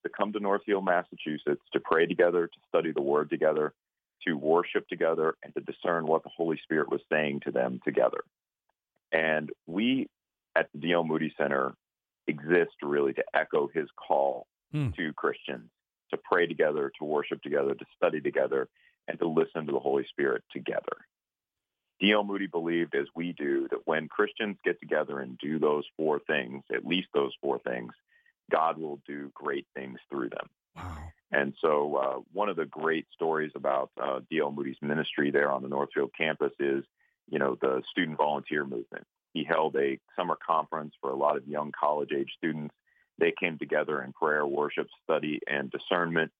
to 0.05 0.11
come 0.11 0.33
to 0.33 0.41
Northfield, 0.41 0.85
Massachusetts 0.85 1.63
to 1.73 1.81
pray 1.81 2.07
together, 2.07 2.47
to 2.47 2.59
study 2.69 2.93
the 2.93 3.03
Word 3.03 3.31
together, 3.31 3.73
to 4.27 4.35
worship 4.35 4.87
together, 4.89 5.35
and 5.43 5.55
to 5.55 5.61
discern 5.61 6.07
what 6.07 6.23
the 6.23 6.31
Holy 6.35 6.59
Spirit 6.63 6.91
was 6.91 7.01
saying 7.11 7.41
to 7.45 7.51
them 7.51 7.81
together. 7.85 8.23
And 9.13 9.51
we 9.67 10.09
at 10.57 10.69
the 10.73 10.81
D.L. 10.81 11.05
Moody 11.05 11.33
Center 11.39 11.75
exist 12.27 12.73
really 12.83 13.13
to 13.15 13.25
echo 13.35 13.69
his 13.73 13.89
call 13.97 14.47
mm. 14.75 14.95
to 14.97 15.13
Christians 15.13 15.71
to 16.11 16.19
pray 16.23 16.47
together, 16.47 16.93
to 16.99 17.05
worship 17.05 17.43
together, 17.43 17.75
to 17.75 17.85
study 17.97 18.21
together, 18.21 18.69
and 19.09 19.19
to 19.19 19.29
listen 19.29 19.67
to 19.67 19.73
the 19.73 19.79
Holy 19.79 20.05
Spirit 20.11 20.43
together. 20.53 21.07
D.L. 22.01 22.25
Moody 22.25 22.47
believed, 22.47 22.95
as 22.95 23.07
we 23.15 23.33
do, 23.33 23.69
that 23.71 23.87
when 23.87 24.09
Christians 24.09 24.57
get 24.65 24.81
together 24.81 25.21
and 25.21 25.39
do 25.39 25.59
those 25.59 25.85
four 25.97 26.21
things, 26.27 26.63
at 26.75 26.85
least 26.85 27.09
those 27.15 27.33
four 27.41 27.61
things, 27.61 27.93
God 28.51 28.79
will 28.79 29.01
do 29.07 29.31
great 29.35 29.67
things 29.75 29.99
through 30.11 30.31
them. 30.31 30.49
Wow. 30.77 30.97
And 31.31 31.55
so, 31.61 31.97
uh, 31.97 32.21
one 32.33 32.49
of 32.49 32.57
the 32.57 32.67
great 32.67 33.07
stories 33.13 33.53
about 33.55 33.91
uh, 34.01 34.21
D.L. 34.31 34.53
Moody's 34.53 34.77
ministry 34.83 35.31
there 35.31 35.51
on 35.51 35.63
the 35.63 35.69
Northfield 35.69 36.11
campus 36.17 36.53
is, 36.59 36.85
you 37.29 37.39
know, 37.39 37.57
the 37.61 37.83
student 37.91 38.19
volunteer 38.19 38.65
movement. 38.65 39.07
He 39.33 39.45
held 39.45 39.75
a 39.77 39.99
summer 40.17 40.37
conference 40.47 40.95
for 41.01 41.11
a 41.11 41.17
lot 41.17 41.37
of 41.37 41.49
young 41.49 41.73
college 41.79 42.11
age 42.17 42.31
students. 42.37 42.75
They 43.18 43.33
came 43.38 43.59
together 43.59 44.03
in 44.03 44.12
prayer, 44.12 44.46
worship, 44.46 44.88
study, 45.05 45.40
and 45.46 45.70
discernment, 45.70 46.33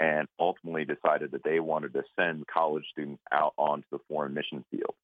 and 0.00 0.26
ultimately 0.38 0.84
decided 0.84 1.32
that 1.32 1.44
they 1.44 1.60
wanted 1.60 1.92
to 1.94 2.02
send 2.18 2.46
college 2.46 2.84
students 2.90 3.22
out 3.30 3.54
onto 3.56 3.86
the 3.92 3.98
foreign 4.08 4.34
mission 4.34 4.64
field. 4.70 4.94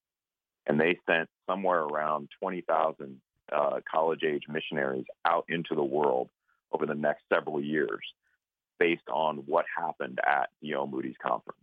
And 0.67 0.81
they 0.81 0.99
sent 1.09 1.29
somewhere 1.49 1.81
around 1.81 2.29
20,000 2.41 3.21
uh, 3.53 3.81
college 3.91 4.23
age 4.25 4.45
missionaries 4.49 5.07
out 5.27 5.45
into 5.49 5.75
the 5.75 5.85
world 5.85 6.29
over 6.73 6.87
the 6.87 6.95
next 6.95 7.23
several 7.33 7.61
years 7.61 8.01
based 8.79 9.09
on 9.13 9.39
what 9.47 9.67
happened 9.77 10.19
at 10.27 10.49
D.L. 10.63 10.87
Moody's 10.87 11.17
conference. 11.23 11.59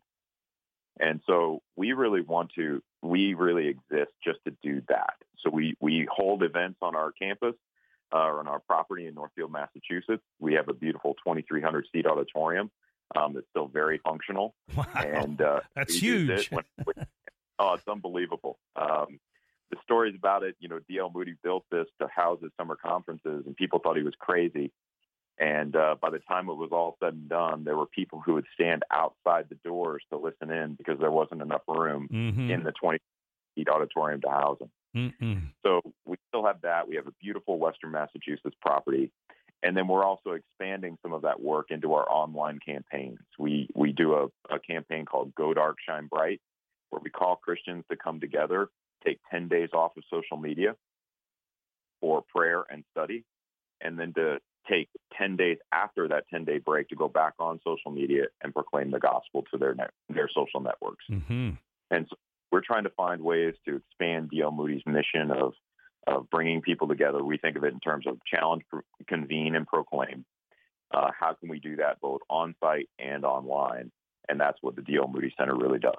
And 0.99 1.21
so 1.27 1.61
we 1.75 1.93
really 1.93 2.21
want 2.21 2.51
to, 2.55 2.81
we 3.01 3.33
really 3.33 3.67
exist 3.67 4.11
just 4.23 4.39
to 4.45 4.53
do 4.63 4.81
that. 4.89 5.13
So 5.39 5.49
we, 5.49 5.75
we 5.79 6.07
hold 6.11 6.43
events 6.43 6.77
on 6.81 6.95
our 6.95 7.11
campus 7.11 7.55
uh, 8.13 8.17
on 8.17 8.47
our 8.47 8.59
property 8.59 9.07
in 9.07 9.13
Northfield, 9.15 9.51
Massachusetts. 9.51 10.23
We 10.39 10.53
have 10.53 10.69
a 10.69 10.73
beautiful 10.73 11.13
2,300 11.25 11.87
seat 11.93 12.05
auditorium 12.05 12.71
um, 13.15 13.33
that's 13.33 13.47
still 13.49 13.67
very 13.67 13.99
functional. 14.03 14.53
Wow. 14.75 14.85
And 14.95 15.41
uh, 15.41 15.59
That's 15.75 15.95
huge. 15.95 16.29
it 16.29 16.51
when- 16.51 16.63
when- 16.83 17.05
oh, 17.59 17.73
it's 17.73 17.87
unbelievable. 17.87 18.59
Um, 18.75 19.19
the 19.71 19.77
stories 19.83 20.15
about 20.17 20.43
it, 20.43 20.55
you 20.59 20.69
know, 20.69 20.79
D.L. 20.87 21.11
Moody 21.13 21.35
built 21.43 21.65
this 21.71 21.87
to 21.99 22.07
house 22.07 22.39
his 22.41 22.51
summer 22.57 22.77
conferences, 22.77 23.43
and 23.45 23.55
people 23.55 23.79
thought 23.79 23.97
he 23.97 24.03
was 24.03 24.13
crazy. 24.17 24.71
And 25.39 25.75
uh, 25.75 25.95
by 26.01 26.09
the 26.09 26.19
time 26.19 26.49
it 26.49 26.53
was 26.55 26.69
all 26.71 26.95
said 27.03 27.13
and 27.13 27.29
done, 27.29 27.63
there 27.63 27.75
were 27.77 27.85
people 27.85 28.21
who 28.25 28.35
would 28.35 28.45
stand 28.55 28.83
outside 28.89 29.45
the 29.49 29.57
doors 29.63 30.01
to 30.11 30.17
listen 30.17 30.49
in 30.51 30.75
because 30.75 30.99
there 30.99 31.11
wasn't 31.11 31.41
enough 31.41 31.61
room 31.67 32.07
Mhm. 32.11 32.49
in 32.49 32.63
the 32.63 32.71
20 32.71 32.97
seat 33.55 33.67
auditorium 33.69 34.21
to 34.21 34.29
house 34.29 34.57
them. 34.59 34.69
Mm-mm. 34.95 35.51
So 35.63 35.81
we 36.05 36.17
still 36.29 36.45
have 36.45 36.61
that. 36.61 36.87
We 36.87 36.95
have 36.95 37.07
a 37.07 37.13
beautiful 37.21 37.59
Western 37.59 37.91
Massachusetts 37.91 38.55
property. 38.61 39.11
And 39.63 39.75
then 39.75 39.87
we're 39.87 40.03
also 40.03 40.31
expanding 40.31 40.97
some 41.01 41.13
of 41.13 41.23
that 41.23 41.41
work 41.41 41.67
into 41.71 41.93
our 41.93 42.09
online 42.09 42.59
campaigns. 42.63 43.19
We 43.39 43.67
we 43.75 43.91
do 43.91 44.13
a, 44.13 44.25
a 44.53 44.59
campaign 44.59 45.05
called 45.05 45.33
Go 45.35 45.53
Dark 45.53 45.77
Shine 45.87 46.07
Bright, 46.07 46.41
where 46.89 47.01
we 47.03 47.09
call 47.09 47.37
Christians 47.37 47.83
to 47.89 47.97
come 47.97 48.19
together, 48.19 48.69
take 49.03 49.19
10 49.31 49.47
days 49.47 49.69
off 49.73 49.97
of 49.97 50.03
social 50.11 50.37
media 50.37 50.75
for 52.01 52.23
prayer 52.33 52.63
and 52.69 52.83
study, 52.91 53.23
and 53.81 53.97
then 53.97 54.13
to 54.13 54.37
take 54.69 54.89
10 55.17 55.37
days 55.37 55.57
after 55.71 56.07
that 56.07 56.25
10 56.29 56.45
day 56.45 56.59
break 56.59 56.89
to 56.89 56.95
go 56.95 57.07
back 57.07 57.33
on 57.39 57.59
social 57.63 57.91
media 57.91 58.25
and 58.43 58.53
proclaim 58.53 58.91
the 58.91 58.99
gospel 58.99 59.43
to 59.51 59.57
their 59.57 59.73
net, 59.73 59.91
their 60.09 60.29
social 60.33 60.59
networks. 60.59 61.05
hmm 61.07 61.51
And 61.89 62.05
so 62.09 62.15
we're 62.51 62.61
trying 62.61 62.83
to 62.83 62.89
find 62.91 63.21
ways 63.21 63.55
to 63.67 63.77
expand 63.77 64.29
D.L. 64.29 64.51
Moody's 64.51 64.83
mission 64.85 65.31
of 65.31 65.53
of 66.07 66.29
bringing 66.29 66.61
people 66.61 66.87
together. 66.87 67.21
We 67.21 67.37
think 67.37 67.57
of 67.57 67.65
it 67.65 67.73
in 67.73 67.81
terms 67.81 68.07
of 68.07 68.17
challenge, 68.25 68.63
convene, 69.07 69.55
and 69.55 69.67
proclaim. 69.67 70.23
Uh, 70.89 71.11
how 71.19 71.33
can 71.33 71.49
we 71.49 71.59
do 71.59 71.75
that 71.75 71.99
both 71.99 72.21
on 72.29 72.55
site 72.61 72.87
and 72.97 73.25
online? 73.25 73.91
And 74.29 74.39
that's 74.39 74.57
what 74.61 74.77
the 74.77 74.81
D.L. 74.81 75.09
Moody 75.09 75.33
Center 75.37 75.55
really 75.55 75.79
does. 75.79 75.95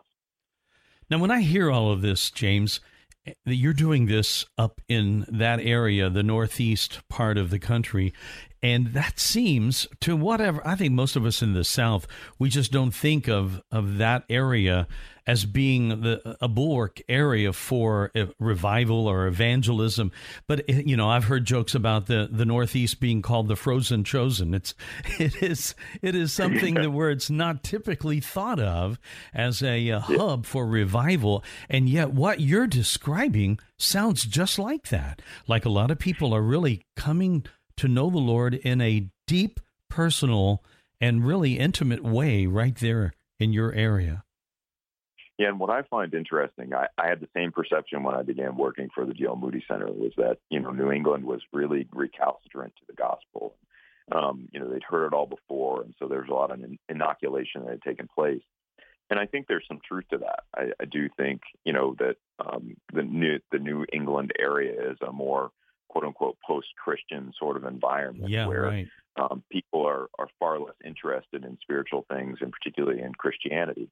Now, 1.11 1.19
when 1.19 1.31
I 1.31 1.41
hear 1.41 1.71
all 1.71 1.93
of 1.93 2.01
this, 2.01 2.31
James, 2.31 2.81
eh, 3.27 3.33
you're 3.45 3.75
doing 3.75 4.07
this 4.07 4.47
up 4.57 4.81
in 4.89 5.27
that 5.29 5.61
area, 5.61 6.09
the 6.09 6.23
northeast 6.23 7.01
part 7.09 7.37
of 7.37 7.51
the 7.51 7.59
country, 7.59 8.15
and 8.63 8.89
that 8.89 9.19
seems 9.21 9.87
to 10.01 10.17
whatever 10.17 10.61
I 10.67 10.75
think 10.75 10.93
most 10.93 11.17
of 11.17 11.25
us 11.25 11.43
in 11.43 11.55
the 11.55 11.65
South, 11.65 12.07
we 12.39 12.49
just 12.49 12.73
don't 12.73 12.93
think 12.93 13.29
of 13.29 13.63
of 13.71 13.99
that 13.99 14.25
area 14.29 14.87
as 15.29 15.45
being 15.45 16.01
the 16.01 16.37
a 16.41 16.49
bulwark 16.49 17.03
area 17.07 17.53
for 17.53 18.11
revival 18.41 19.07
or 19.07 19.27
evangelism. 19.27 20.11
But 20.47 20.65
eh, 20.69 20.83
you 20.87 20.97
know, 20.97 21.11
I've 21.11 21.25
heard 21.25 21.45
jokes 21.45 21.75
about 21.75 22.07
the 22.07 22.29
the 22.33 22.47
Northeast 22.47 22.99
being 22.99 23.21
called 23.23 23.47
the 23.47 23.55
frozen 23.55 24.03
chosen. 24.03 24.55
It's 24.55 24.75
it 25.19 25.41
is 25.43 25.75
it 26.01 26.15
is 26.15 26.33
something 26.33 26.75
that 26.75 26.91
where 26.91 27.11
it's 27.11 27.31
not 27.31 27.63
typically 27.63 28.21
thought 28.21 28.59
of 28.59 28.99
as 29.35 29.63
a, 29.63 29.91
uh 29.91 30.01
hub 30.01 30.47
for 30.47 30.67
revival, 30.67 31.45
and 31.69 31.89
yet 31.89 32.13
what 32.13 32.41
you're 32.41 32.67
describing 32.67 33.61
sounds 33.77 34.25
just 34.25 34.59
like 34.59 34.89
that. 34.89 35.21
Like 35.47 35.67
a 35.67 35.71
lot 35.71 35.91
of 35.91 35.99
people 35.99 36.35
are 36.35 36.43
really 36.43 36.87
coming 36.97 37.45
to 37.79 37.89
know 37.89 38.11
the 38.11 38.19
Lord 38.19 38.55
in 38.55 38.81
a 38.81 39.09
deep, 39.27 39.61
personal, 39.89 40.63
and 41.01 41.27
really 41.27 41.59
intimate 41.59 42.03
way 42.03 42.47
right 42.47 42.77
there 42.77 43.15
in 43.39 43.53
your 43.53 43.73
area. 43.73 44.25
Yeah, 45.39 45.49
and 45.49 45.61
what 45.61 45.71
I 45.71 45.83
find 45.83 46.13
interesting, 46.15 46.75
I, 46.75 46.89
I 46.99 47.09
had 47.09 47.21
the 47.21 47.29
same 47.35 47.53
perception 47.53 48.03
when 48.03 48.17
I 48.17 48.23
began 48.23 48.57
working 48.57 48.89
for 48.93 49.07
the 49.07 49.15
D.L. 49.15 49.37
Moody 49.37 49.65
Center 49.69 49.87
was 49.87 50.13
that 50.17 50.39
you 50.51 50.59
know 50.59 50.71
New 50.71 50.91
England 50.91 51.25
was 51.25 51.41
really 51.53 51.87
recalcitrant 51.93 52.75
to 52.77 52.83
the 52.89 52.95
gospel. 52.95 53.55
Um, 54.11 54.49
you 54.53 54.59
know, 54.59 54.69
they'd 54.69 54.83
heard 54.83 55.07
it 55.07 55.13
all 55.13 55.27
before, 55.27 55.83
and 55.83 55.95
so 55.99 56.09
there's 56.09 56.29
a 56.29 56.35
lot 56.35 56.51
of 56.51 56.61
inoculation 56.89 57.63
that 57.63 57.71
had 57.71 57.83
taken 57.83 58.09
place. 58.13 58.43
And 59.11 59.21
I 59.21 59.27
think 59.27 59.47
there's 59.47 59.65
some 59.69 59.81
truth 59.87 60.05
to 60.11 60.19
that. 60.19 60.41
I, 60.57 60.73
I 60.81 60.85
do 60.87 61.09
think 61.17 61.43
you 61.65 61.73
know 61.73 61.95
that 62.01 62.17
um, 62.45 62.77
the 62.93 63.03
new 63.03 63.39
the 63.53 63.61
New 63.61 63.87
England 63.93 64.33
area 64.41 64.91
is 64.91 64.99
a 65.07 65.13
more 65.13 65.51
quote 65.89 66.05
unquote 66.05 66.37
post 66.47 66.69
Christian 66.83 67.33
sort 67.39 67.57
of 67.57 67.65
environment 67.65 68.31
Yeah, 68.31 68.47
where 68.47 68.63
right. 68.63 68.89
um, 69.17 69.43
people 69.51 69.87
are, 69.87 70.09
are 70.19 70.29
far 70.39 70.59
less 70.59 70.77
interested 70.85 71.45
in 71.45 71.59
spiritual 71.63 72.07
things 72.11 72.39
and 72.41 72.53
particularly 72.53 73.03
in 73.03 73.13
Christianity. 73.15 73.89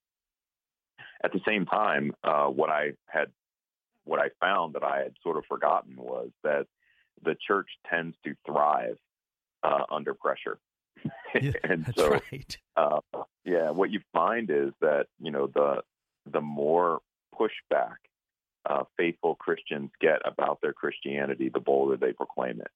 At 1.25 1.33
the 1.33 1.41
same 1.47 1.67
time, 1.67 2.15
uh, 2.23 2.47
what 2.47 2.71
I 2.71 2.93
had, 3.07 3.33
what 4.05 4.21
I 4.21 4.29
found 4.41 4.75
that 4.75 4.85
I 4.85 4.99
had 4.99 5.15
sort 5.23 5.37
of 5.37 5.45
forgotten 5.47 5.97
was 5.97 6.31
that 6.45 6.67
the 7.25 7.37
church 7.47 7.69
tends 7.89 8.17
to 8.25 8.35
thrive 8.47 8.99
uh, 9.63 9.85
under 9.91 10.15
pressure. 10.15 10.59
Yeah, 11.35 11.53
and 11.65 11.93
so, 11.95 12.13
right. 12.33 12.59
uh, 12.77 13.01
yeah, 13.45 13.71
what 13.71 13.91
you 13.91 14.01
find 14.15 14.51
is 14.51 14.73
that 14.81 15.07
you 15.21 15.31
know 15.31 15.47
the 15.47 15.83
the 16.25 16.41
more 16.41 17.01
pushback 17.39 17.97
uh, 18.69 18.85
faithful 18.97 19.35
Christians 19.37 19.91
get 20.01 20.21
about 20.25 20.61
their 20.61 20.73
Christianity, 20.73 21.49
the 21.49 21.61
bolder 21.61 21.97
they 21.97 22.13
proclaim 22.13 22.61
it. 22.61 22.71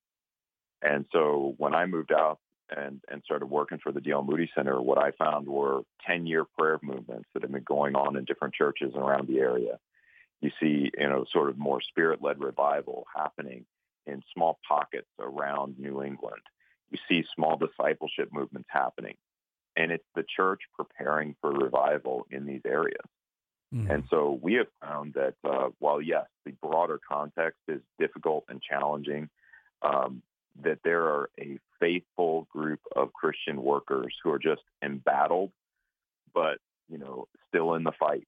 And 0.82 1.04
so 1.12 1.54
when 1.58 1.74
I 1.74 1.86
moved 1.86 2.12
out 2.12 2.38
and, 2.74 3.00
and 3.10 3.22
started 3.24 3.46
working 3.46 3.78
for 3.82 3.92
the 3.92 4.00
D.L. 4.00 4.22
Moody 4.22 4.50
Center, 4.54 4.80
what 4.80 4.98
I 4.98 5.10
found 5.12 5.46
were 5.46 5.82
10 6.06 6.26
year 6.26 6.44
prayer 6.58 6.78
movements 6.82 7.28
that 7.34 7.42
have 7.42 7.52
been 7.52 7.64
going 7.64 7.96
on 7.96 8.16
in 8.16 8.24
different 8.24 8.54
churches 8.54 8.92
around 8.94 9.28
the 9.28 9.40
area. 9.40 9.78
You 10.40 10.50
see, 10.60 10.90
you 10.96 11.08
know, 11.08 11.24
sort 11.32 11.50
of 11.50 11.58
more 11.58 11.80
spirit 11.82 12.22
led 12.22 12.40
revival 12.40 13.06
happening 13.14 13.66
in 14.06 14.22
small 14.32 14.58
pockets 14.66 15.08
around 15.18 15.78
New 15.78 16.02
England. 16.02 16.42
You 16.90 16.98
see 17.08 17.24
small 17.34 17.56
discipleship 17.56 18.30
movements 18.32 18.68
happening. 18.70 19.16
And 19.76 19.92
it's 19.92 20.06
the 20.14 20.24
church 20.36 20.60
preparing 20.74 21.36
for 21.40 21.52
revival 21.52 22.26
in 22.30 22.46
these 22.46 22.62
areas. 22.66 23.04
Mhm. 23.74 23.90
And 23.90 24.04
so 24.10 24.38
we 24.42 24.54
have 24.54 24.66
found 24.80 25.14
that 25.14 25.34
uh, 25.44 25.68
while, 25.78 26.02
yes, 26.02 26.26
the 26.44 26.52
broader 26.52 26.98
context 26.98 27.60
is 27.68 27.80
difficult 27.98 28.44
and 28.48 28.60
challenging, 28.60 29.28
um, 29.82 30.22
that 30.62 30.80
there 30.82 31.04
are 31.04 31.30
a 31.38 31.58
faithful 31.78 32.48
group 32.50 32.80
of 32.96 33.12
Christian 33.12 33.62
workers 33.62 34.14
who 34.22 34.30
are 34.32 34.38
just 34.38 34.62
embattled, 34.82 35.52
but, 36.34 36.58
you 36.88 36.98
know, 36.98 37.28
still 37.48 37.74
in 37.74 37.84
the 37.84 37.92
fight 37.92 38.26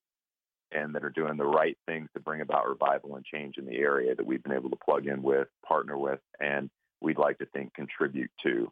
and 0.71 0.95
that 0.95 1.03
are 1.03 1.09
doing 1.09 1.37
the 1.37 1.45
right 1.45 1.77
things 1.85 2.09
to 2.13 2.19
bring 2.19 2.41
about 2.41 2.67
revival 2.67 3.15
and 3.15 3.25
change 3.25 3.57
in 3.57 3.65
the 3.65 3.77
area 3.77 4.15
that 4.15 4.25
we've 4.25 4.41
been 4.41 4.53
able 4.53 4.69
to 4.69 4.77
plug 4.77 5.05
in 5.05 5.21
with, 5.21 5.47
partner 5.65 5.97
with, 5.97 6.19
and 6.39 6.69
we'd 7.01 7.17
like 7.17 7.37
to 7.37 7.45
think 7.47 7.73
contribute 7.73 8.31
to 8.41 8.71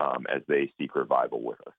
um, 0.00 0.26
as 0.32 0.42
they 0.48 0.72
seek 0.78 0.94
revival 0.94 1.42
with 1.42 1.60
us. 1.66 1.74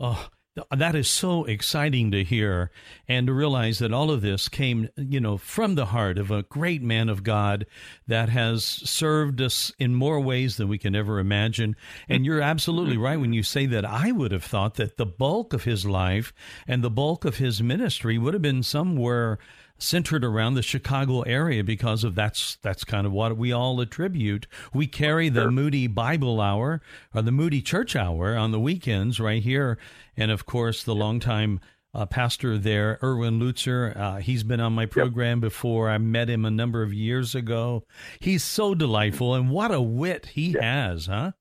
Oh, 0.00 0.28
that 0.70 0.94
is 0.94 1.08
so 1.08 1.44
exciting 1.44 2.10
to 2.10 2.24
hear 2.24 2.70
and 3.08 3.26
to 3.26 3.32
realize 3.32 3.78
that 3.78 3.92
all 3.92 4.10
of 4.10 4.22
this 4.22 4.48
came, 4.48 4.88
you 4.96 5.20
know, 5.20 5.36
from 5.36 5.74
the 5.74 5.86
heart 5.86 6.18
of 6.18 6.30
a 6.30 6.44
great 6.44 6.82
man 6.82 7.08
of 7.08 7.22
God 7.22 7.66
that 8.06 8.28
has 8.28 8.64
served 8.64 9.40
us 9.40 9.72
in 9.78 9.94
more 9.94 10.20
ways 10.20 10.56
than 10.56 10.68
we 10.68 10.78
can 10.78 10.94
ever 10.94 11.18
imagine. 11.18 11.76
And 12.08 12.24
you're 12.24 12.40
absolutely 12.40 12.96
right 12.96 13.20
when 13.20 13.32
you 13.32 13.42
say 13.42 13.66
that 13.66 13.84
I 13.84 14.12
would 14.12 14.32
have 14.32 14.44
thought 14.44 14.74
that 14.76 14.96
the 14.96 15.06
bulk 15.06 15.52
of 15.52 15.64
his 15.64 15.84
life 15.84 16.32
and 16.66 16.82
the 16.82 16.90
bulk 16.90 17.24
of 17.24 17.36
his 17.36 17.62
ministry 17.62 18.16
would 18.18 18.34
have 18.34 18.42
been 18.42 18.62
somewhere 18.62 19.38
centered 19.78 20.24
around 20.24 20.54
the 20.54 20.62
Chicago 20.62 21.22
area 21.22 21.62
because 21.62 22.04
of 22.04 22.14
that's 22.14 22.56
that's 22.62 22.84
kind 22.84 23.06
of 23.06 23.12
what 23.12 23.36
we 23.36 23.52
all 23.52 23.80
attribute. 23.80 24.46
We 24.72 24.86
carry 24.86 25.28
the 25.28 25.50
Moody 25.50 25.86
Bible 25.86 26.40
Hour 26.40 26.80
or 27.14 27.22
the 27.22 27.32
Moody 27.32 27.62
Church 27.62 27.96
Hour 27.96 28.36
on 28.36 28.52
the 28.52 28.60
weekends 28.60 29.20
right 29.20 29.42
here, 29.42 29.78
and 30.16 30.30
of 30.30 30.46
course 30.46 30.82
the 30.82 30.94
longtime 30.94 31.60
uh, 31.94 32.04
pastor 32.04 32.58
there, 32.58 32.98
Erwin 33.02 33.40
Lutzer. 33.40 33.96
Uh, 33.96 34.16
he's 34.16 34.42
been 34.42 34.60
on 34.60 34.74
my 34.74 34.84
program 34.84 35.38
yep. 35.38 35.42
before. 35.42 35.88
I 35.88 35.96
met 35.96 36.28
him 36.28 36.44
a 36.44 36.50
number 36.50 36.82
of 36.82 36.92
years 36.92 37.34
ago. 37.34 37.84
He's 38.20 38.44
so 38.44 38.74
delightful, 38.74 39.34
and 39.34 39.50
what 39.50 39.72
a 39.72 39.80
wit 39.80 40.26
he 40.26 40.50
yeah. 40.50 40.88
has, 40.88 41.06
huh? 41.06 41.32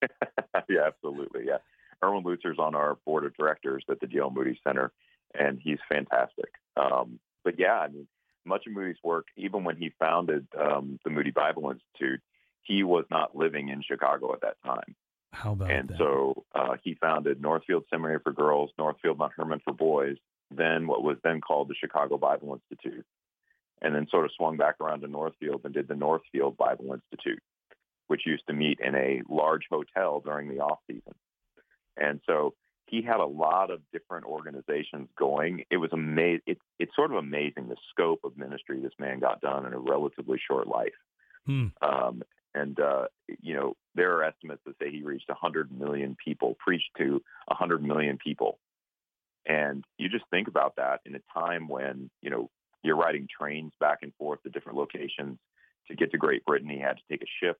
yeah, 0.68 0.86
absolutely. 0.86 1.42
Yeah. 1.46 1.58
Erwin 2.02 2.22
Lutzer's 2.24 2.58
on 2.58 2.74
our 2.74 2.98
board 3.04 3.24
of 3.26 3.36
directors 3.36 3.84
at 3.90 4.00
the 4.00 4.06
D.L. 4.06 4.30
Moody 4.30 4.58
Center, 4.64 4.92
and 5.34 5.58
he's 5.60 5.78
fantastic. 5.88 6.50
Um, 6.76 7.18
but 7.44 7.58
yeah, 7.58 7.78
I 7.78 7.88
mean, 7.88 8.06
much 8.44 8.66
of 8.66 8.72
Moody's 8.72 8.96
work, 9.02 9.26
even 9.36 9.64
when 9.64 9.76
he 9.76 9.92
founded 9.98 10.46
um, 10.58 10.98
the 11.04 11.10
Moody 11.10 11.30
Bible 11.30 11.70
Institute, 11.70 12.20
he 12.62 12.82
was 12.82 13.04
not 13.10 13.36
living 13.36 13.68
in 13.68 13.82
Chicago 13.82 14.32
at 14.32 14.40
that 14.42 14.56
time. 14.64 14.94
How 15.32 15.52
about 15.52 15.70
and 15.70 15.88
that? 15.88 15.98
so 15.98 16.44
uh, 16.54 16.76
he 16.82 16.94
founded 16.94 17.40
Northfield 17.40 17.84
Seminary 17.90 18.18
for 18.22 18.32
Girls, 18.32 18.70
Northfield 18.78 19.18
Mount 19.18 19.32
Hermon 19.36 19.60
for 19.64 19.72
Boys, 19.72 20.16
then 20.50 20.86
what 20.86 21.02
was 21.02 21.16
then 21.22 21.40
called 21.40 21.68
the 21.68 21.74
Chicago 21.74 22.18
Bible 22.18 22.58
Institute, 22.60 23.04
and 23.80 23.94
then 23.94 24.08
sort 24.10 24.24
of 24.24 24.32
swung 24.36 24.56
back 24.56 24.76
around 24.80 25.00
to 25.02 25.08
Northfield 25.08 25.62
and 25.64 25.72
did 25.72 25.88
the 25.88 25.94
Northfield 25.94 26.56
Bible 26.56 26.92
Institute, 26.92 27.42
which 28.08 28.26
used 28.26 28.46
to 28.48 28.52
meet 28.52 28.80
in 28.80 28.94
a 28.94 29.22
large 29.28 29.66
hotel 29.70 30.20
during 30.24 30.48
the 30.48 30.60
off 30.60 30.80
season. 30.86 31.14
And 31.96 32.20
so 32.26 32.54
he 32.90 33.02
had 33.02 33.20
a 33.20 33.26
lot 33.26 33.70
of 33.70 33.80
different 33.92 34.26
organizations 34.26 35.08
going. 35.16 35.64
It 35.70 35.76
was 35.76 35.90
amazing. 35.92 36.42
It, 36.46 36.58
it's 36.78 36.94
sort 36.96 37.12
of 37.12 37.18
amazing 37.18 37.68
the 37.68 37.76
scope 37.90 38.20
of 38.24 38.36
ministry 38.36 38.80
this 38.80 38.92
man 38.98 39.20
got 39.20 39.40
done 39.40 39.64
in 39.64 39.72
a 39.72 39.78
relatively 39.78 40.40
short 40.44 40.66
life. 40.66 40.92
Hmm. 41.46 41.66
Um, 41.80 42.22
and 42.52 42.78
uh, 42.80 43.04
you 43.40 43.54
know, 43.54 43.76
there 43.94 44.16
are 44.16 44.24
estimates 44.24 44.62
that 44.66 44.74
say 44.80 44.90
he 44.90 45.02
reached 45.02 45.28
100 45.28 45.70
million 45.70 46.16
people, 46.22 46.56
preached 46.58 46.90
to 46.98 47.22
100 47.46 47.82
million 47.82 48.18
people. 48.18 48.58
And 49.46 49.84
you 49.96 50.08
just 50.08 50.24
think 50.30 50.48
about 50.48 50.76
that 50.76 51.00
in 51.06 51.14
a 51.14 51.20
time 51.32 51.68
when 51.68 52.10
you 52.22 52.30
know 52.30 52.50
you're 52.82 52.96
riding 52.96 53.28
trains 53.28 53.72
back 53.78 53.98
and 54.02 54.12
forth 54.14 54.42
to 54.42 54.50
different 54.50 54.78
locations. 54.78 55.38
To 55.88 55.96
get 55.96 56.12
to 56.12 56.18
Great 56.18 56.44
Britain, 56.44 56.68
he 56.68 56.78
had 56.78 56.96
to 56.98 57.02
take 57.10 57.22
a 57.22 57.44
ship. 57.44 57.58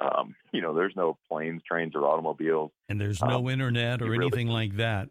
Um, 0.00 0.34
you 0.52 0.60
know, 0.60 0.74
there's 0.74 0.94
no 0.96 1.16
planes, 1.28 1.62
trains, 1.68 1.92
or 1.94 2.06
automobiles. 2.06 2.72
And 2.88 3.00
there's 3.00 3.22
no 3.22 3.38
um, 3.38 3.48
internet 3.48 4.02
or 4.02 4.14
anything 4.14 4.48
like 4.48 4.76
that. 4.76 5.08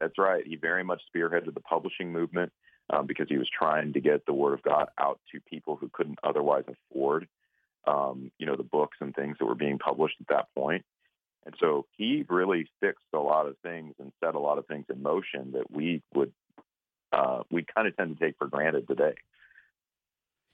That's 0.00 0.18
right. 0.18 0.46
He 0.46 0.56
very 0.56 0.84
much 0.84 1.02
spearheaded 1.14 1.54
the 1.54 1.60
publishing 1.60 2.12
movement 2.12 2.52
um, 2.90 3.06
because 3.06 3.26
he 3.28 3.38
was 3.38 3.48
trying 3.56 3.92
to 3.94 4.00
get 4.00 4.26
the 4.26 4.32
word 4.32 4.54
of 4.54 4.62
God 4.62 4.88
out 4.98 5.20
to 5.32 5.40
people 5.40 5.76
who 5.76 5.90
couldn't 5.92 6.18
otherwise 6.22 6.64
afford, 6.68 7.26
um, 7.86 8.30
you 8.38 8.46
know, 8.46 8.56
the 8.56 8.62
books 8.62 8.98
and 9.00 9.14
things 9.14 9.36
that 9.38 9.46
were 9.46 9.54
being 9.54 9.78
published 9.78 10.16
at 10.20 10.28
that 10.28 10.46
point. 10.54 10.84
And 11.46 11.54
so 11.60 11.86
he 11.96 12.24
really 12.28 12.68
fixed 12.80 13.04
a 13.14 13.18
lot 13.18 13.46
of 13.46 13.56
things 13.62 13.94
and 13.98 14.12
set 14.22 14.34
a 14.34 14.38
lot 14.38 14.58
of 14.58 14.66
things 14.66 14.86
in 14.92 15.02
motion 15.02 15.52
that 15.52 15.70
we 15.70 16.02
would, 16.14 16.32
uh, 17.12 17.40
we 17.50 17.64
kind 17.74 17.86
of 17.86 17.96
tend 17.96 18.16
to 18.16 18.24
take 18.24 18.36
for 18.38 18.46
granted 18.46 18.88
today. 18.88 19.14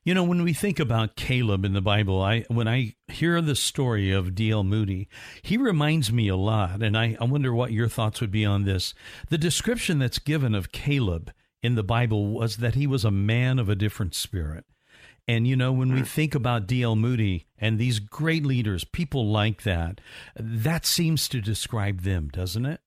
You 0.02 0.14
know, 0.14 0.24
when 0.24 0.42
we 0.42 0.54
think 0.54 0.80
about 0.80 1.14
Caleb 1.14 1.62
in 1.62 1.74
the 1.74 1.82
Bible, 1.82 2.22
I 2.22 2.40
when 2.48 2.66
I 2.66 2.94
hear 3.08 3.42
the 3.42 3.54
story 3.54 4.10
of 4.10 4.34
D.L. 4.34 4.64
Moody, 4.64 5.08
he 5.42 5.58
reminds 5.58 6.10
me 6.10 6.28
a 6.28 6.36
lot, 6.36 6.82
and 6.82 6.96
I, 6.96 7.18
I 7.20 7.24
wonder 7.24 7.52
what 7.52 7.72
your 7.72 7.88
thoughts 7.88 8.18
would 8.22 8.30
be 8.30 8.46
on 8.46 8.64
this. 8.64 8.94
The 9.28 9.36
description 9.36 9.98
that's 9.98 10.18
given 10.18 10.54
of 10.54 10.72
Caleb 10.72 11.32
in 11.62 11.74
the 11.74 11.82
Bible 11.82 12.28
was 12.28 12.56
that 12.56 12.76
he 12.76 12.86
was 12.86 13.04
a 13.04 13.10
man 13.10 13.58
of 13.58 13.68
a 13.68 13.74
different 13.74 14.14
spirit. 14.14 14.64
And 15.28 15.46
you 15.46 15.54
know, 15.54 15.70
when 15.70 15.92
we 15.92 16.00
hmm. 16.00 16.06
think 16.06 16.34
about 16.34 16.66
D.L. 16.66 16.96
Moody 16.96 17.46
and 17.58 17.78
these 17.78 17.98
great 17.98 18.46
leaders, 18.46 18.84
people 18.84 19.30
like 19.30 19.64
that, 19.64 20.00
that 20.34 20.86
seems 20.86 21.28
to 21.28 21.42
describe 21.42 22.00
them, 22.04 22.30
doesn't 22.32 22.64
it? 22.64 22.80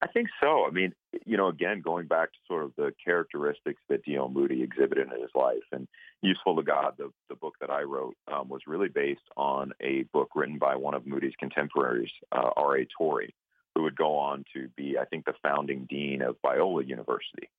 I 0.00 0.06
think 0.06 0.28
so. 0.40 0.64
I 0.64 0.70
mean, 0.70 0.94
you 1.26 1.36
know, 1.36 1.48
again, 1.48 1.80
going 1.80 2.06
back 2.06 2.32
to 2.32 2.38
sort 2.46 2.64
of 2.64 2.72
the 2.76 2.92
characteristics 3.04 3.82
that 3.88 4.04
D.L. 4.04 4.28
Moody 4.28 4.62
exhibited 4.62 5.08
in 5.12 5.20
his 5.20 5.30
life, 5.34 5.64
and 5.72 5.88
Useful 6.22 6.56
to 6.56 6.62
God, 6.62 6.94
the, 6.98 7.10
the 7.28 7.34
book 7.34 7.54
that 7.60 7.70
I 7.70 7.82
wrote, 7.82 8.16
um, 8.32 8.48
was 8.48 8.62
really 8.66 8.88
based 8.88 9.28
on 9.36 9.72
a 9.80 10.02
book 10.12 10.30
written 10.34 10.58
by 10.58 10.76
one 10.76 10.94
of 10.94 11.06
Moody's 11.06 11.34
contemporaries, 11.38 12.10
uh, 12.32 12.50
R.A. 12.56 12.86
Torrey, 12.96 13.34
who 13.74 13.82
would 13.82 13.96
go 13.96 14.16
on 14.16 14.44
to 14.52 14.68
be, 14.76 14.96
I 14.98 15.04
think, 15.04 15.24
the 15.24 15.34
founding 15.42 15.86
dean 15.88 16.22
of 16.22 16.36
Biola 16.44 16.86
University. 16.86 17.50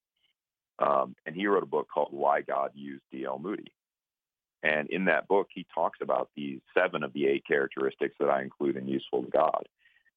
Um, 0.79 1.15
and 1.25 1.35
he 1.35 1.47
wrote 1.47 1.63
a 1.63 1.67
book 1.67 1.87
called 1.93 2.09
Why 2.11 2.41
God 2.41 2.71
Used 2.73 3.03
D.L. 3.11 3.39
Moody. 3.39 3.71
And 4.63 4.89
in 4.89 5.05
that 5.05 5.27
book, 5.27 5.47
he 5.53 5.65
talks 5.73 5.99
about 6.01 6.29
these 6.35 6.59
seven 6.73 7.03
of 7.03 7.13
the 7.13 7.27
eight 7.27 7.45
characteristics 7.45 8.15
that 8.19 8.29
I 8.29 8.41
include 8.41 8.77
in 8.77 8.87
Useful 8.87 9.23
to 9.23 9.29
God. 9.29 9.67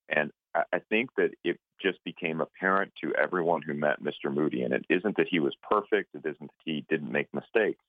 And 0.08 0.32
I 0.54 0.80
think 0.90 1.10
that 1.16 1.30
it 1.44 1.58
just 1.80 2.02
became 2.04 2.40
apparent 2.40 2.92
to 3.02 3.14
everyone 3.14 3.62
who 3.62 3.74
met 3.74 4.02
Mr. 4.02 4.32
Moody. 4.32 4.62
And 4.62 4.74
it 4.74 4.84
isn't 4.88 5.16
that 5.16 5.28
he 5.28 5.40
was 5.40 5.54
perfect, 5.68 6.14
it 6.14 6.26
isn't 6.26 6.40
that 6.40 6.64
he 6.64 6.84
didn't 6.88 7.10
make 7.10 7.28
mistakes, 7.32 7.82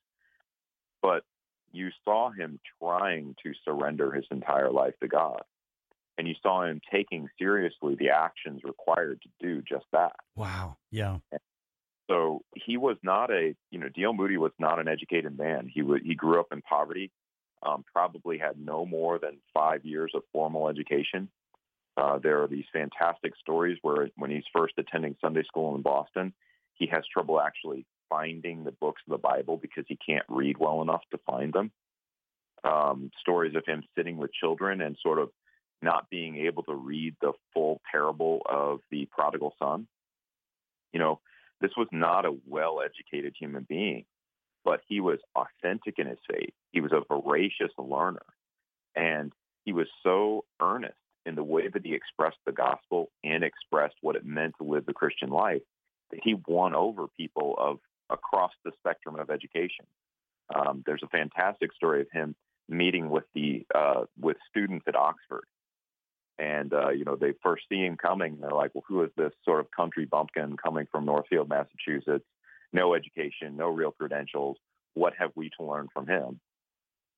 but 1.01 1.23
you 1.71 1.89
saw 2.05 2.31
him 2.31 2.59
trying 2.79 3.35
to 3.43 3.51
surrender 3.65 4.11
his 4.11 4.25
entire 4.31 4.71
life 4.71 4.93
to 5.01 5.07
God. 5.07 5.41
And 6.17 6.27
you 6.27 6.35
saw 6.41 6.63
him 6.63 6.79
taking 6.91 7.27
seriously 7.39 7.95
the 7.95 8.11
actions 8.11 8.61
required 8.63 9.21
to 9.23 9.29
do 9.45 9.61
just 9.61 9.85
that. 9.91 10.13
Wow. 10.35 10.77
Yeah. 10.91 11.17
So 12.09 12.41
he 12.55 12.77
was 12.77 12.97
not 13.01 13.31
a, 13.31 13.55
you 13.71 13.79
know, 13.79 13.89
D.L. 13.89 14.13
Moody 14.13 14.37
was 14.37 14.51
not 14.59 14.79
an 14.79 14.87
educated 14.87 15.37
man. 15.37 15.69
He 15.73 15.81
was, 15.81 16.01
he 16.03 16.13
grew 16.13 16.39
up 16.39 16.47
in 16.51 16.61
poverty, 16.61 17.11
um, 17.63 17.83
probably 17.91 18.37
had 18.37 18.59
no 18.59 18.85
more 18.85 19.17
than 19.17 19.37
five 19.53 19.83
years 19.85 20.11
of 20.13 20.21
formal 20.31 20.69
education. 20.69 21.29
Uh, 21.95 22.17
there 22.17 22.41
are 22.41 22.47
these 22.47 22.65
fantastic 22.73 23.33
stories 23.39 23.77
where 23.81 24.09
when 24.15 24.31
he's 24.31 24.43
first 24.55 24.73
attending 24.77 25.15
Sunday 25.21 25.43
school 25.43 25.75
in 25.75 25.81
Boston, 25.81 26.33
he 26.73 26.87
has 26.87 27.03
trouble 27.11 27.39
actually 27.39 27.85
finding 28.09 28.63
the 28.63 28.71
books 28.71 29.01
of 29.07 29.11
the 29.11 29.17
Bible 29.17 29.57
because 29.57 29.85
he 29.87 29.97
can't 29.97 30.25
read 30.27 30.57
well 30.57 30.81
enough 30.81 31.01
to 31.11 31.19
find 31.25 31.53
them. 31.53 31.71
Um, 32.63 33.11
stories 33.19 33.55
of 33.55 33.65
him 33.65 33.83
sitting 33.95 34.17
with 34.17 34.31
children 34.33 34.81
and 34.81 34.97
sort 35.03 35.19
of 35.19 35.29
not 35.81 36.09
being 36.09 36.37
able 36.37 36.63
to 36.63 36.73
read 36.73 37.15
the 37.21 37.33
full 37.53 37.81
parable 37.91 38.41
of 38.49 38.79
the 38.89 39.07
prodigal 39.11 39.53
son. 39.59 39.87
You 40.93 40.99
know, 40.99 41.19
this 41.61 41.71
was 41.77 41.87
not 41.91 42.25
a 42.25 42.35
well 42.47 42.79
educated 42.83 43.35
human 43.37 43.65
being, 43.67 44.05
but 44.63 44.81
he 44.87 44.99
was 45.01 45.19
authentic 45.35 45.95
in 45.99 46.07
his 46.07 46.19
faith. 46.31 46.53
He 46.71 46.81
was 46.81 46.91
a 46.91 47.03
voracious 47.07 47.71
learner. 47.77 48.25
And 48.95 49.33
he 49.65 49.73
was 49.73 49.87
so 50.03 50.45
earnest 50.61 50.95
in 51.25 51.35
the 51.35 51.43
way 51.43 51.67
that 51.67 51.85
he 51.85 51.93
expressed 51.93 52.37
the 52.45 52.51
gospel 52.51 53.09
and 53.23 53.43
expressed 53.43 53.95
what 54.01 54.15
it 54.15 54.25
meant 54.25 54.55
to 54.57 54.67
live 54.67 54.85
the 54.85 54.93
Christian 54.93 55.29
life, 55.29 55.61
that 56.11 56.19
he 56.23 56.35
won 56.47 56.75
over 56.75 57.07
people 57.17 57.55
of 57.57 57.79
across 58.09 58.51
the 58.63 58.71
spectrum 58.79 59.17
of 59.17 59.29
education. 59.29 59.85
Um, 60.53 60.83
there's 60.85 61.03
a 61.03 61.07
fantastic 61.07 61.73
story 61.73 62.01
of 62.01 62.07
him 62.11 62.35
meeting 62.69 63.09
with 63.09 63.23
the 63.33 63.65
uh, 63.73 64.05
with 64.19 64.37
students 64.49 64.85
at 64.87 64.95
Oxford, 64.95 65.45
and 66.37 66.73
uh, 66.73 66.89
you 66.89 67.05
know 67.05 67.15
they 67.15 67.33
first 67.41 67.63
see 67.69 67.83
him 67.83 67.97
coming. 67.97 68.37
They're 68.39 68.51
like, 68.51 68.71
"Well, 68.75 68.83
who 68.87 69.03
is 69.03 69.11
this 69.15 69.31
sort 69.45 69.61
of 69.61 69.71
country 69.71 70.05
bumpkin 70.05 70.57
coming 70.57 70.87
from 70.91 71.05
Northfield, 71.05 71.49
Massachusetts? 71.49 72.25
No 72.71 72.93
education, 72.93 73.55
no 73.55 73.69
real 73.69 73.91
credentials. 73.91 74.57
What 74.93 75.13
have 75.17 75.31
we 75.35 75.49
to 75.57 75.65
learn 75.65 75.87
from 75.93 76.07
him?" 76.07 76.39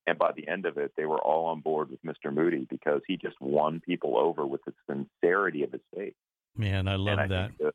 And 0.07 0.19
by 0.19 0.31
the 0.35 0.47
end 0.47 0.65
of 0.65 0.77
it, 0.77 0.91
they 0.95 1.05
were 1.05 1.19
all 1.19 1.47
on 1.47 1.61
board 1.61 1.89
with 1.89 2.03
Mr. 2.03 2.33
Moody 2.33 2.67
because 2.69 3.01
he 3.07 3.17
just 3.17 3.39
won 3.41 3.79
people 3.79 4.17
over 4.17 4.45
with 4.45 4.61
the 4.65 4.73
sincerity 4.87 5.63
of 5.63 5.71
his 5.71 5.81
faith. 5.95 6.13
Man, 6.55 6.87
I 6.87 6.95
love 6.95 7.19
I 7.19 7.27
that. 7.27 7.51
that. 7.59 7.73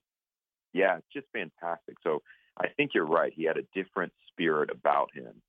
Yeah, 0.72 0.98
it's 0.98 1.12
just 1.12 1.26
fantastic. 1.32 1.96
So 2.04 2.22
I 2.56 2.68
think 2.68 2.92
you're 2.94 3.06
right. 3.06 3.32
He 3.34 3.44
had 3.44 3.56
a 3.56 3.64
different 3.74 4.12
spirit 4.28 4.70
about 4.70 5.10
him. 5.12 5.42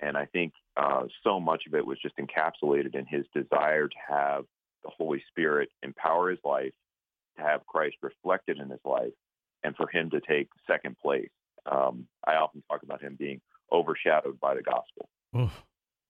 And 0.00 0.16
I 0.16 0.26
think 0.26 0.52
uh, 0.76 1.04
so 1.24 1.40
much 1.40 1.62
of 1.66 1.74
it 1.74 1.86
was 1.86 1.98
just 2.02 2.16
encapsulated 2.18 2.94
in 2.94 3.06
his 3.06 3.24
desire 3.34 3.88
to 3.88 3.96
have 4.08 4.44
the 4.84 4.90
Holy 4.90 5.22
Spirit 5.30 5.70
empower 5.82 6.30
his 6.30 6.38
life, 6.44 6.72
to 7.36 7.42
have 7.42 7.66
Christ 7.66 7.96
reflected 8.02 8.58
in 8.58 8.68
his 8.68 8.80
life, 8.84 9.12
and 9.64 9.74
for 9.74 9.88
him 9.88 10.10
to 10.10 10.20
take 10.20 10.48
second 10.66 10.96
place. 10.98 11.30
Um, 11.70 12.06
I 12.26 12.34
often 12.34 12.62
talk 12.70 12.82
about 12.82 13.02
him 13.02 13.16
being 13.18 13.40
overshadowed 13.72 14.38
by 14.38 14.54
the 14.54 14.62
gospel. 14.62 15.08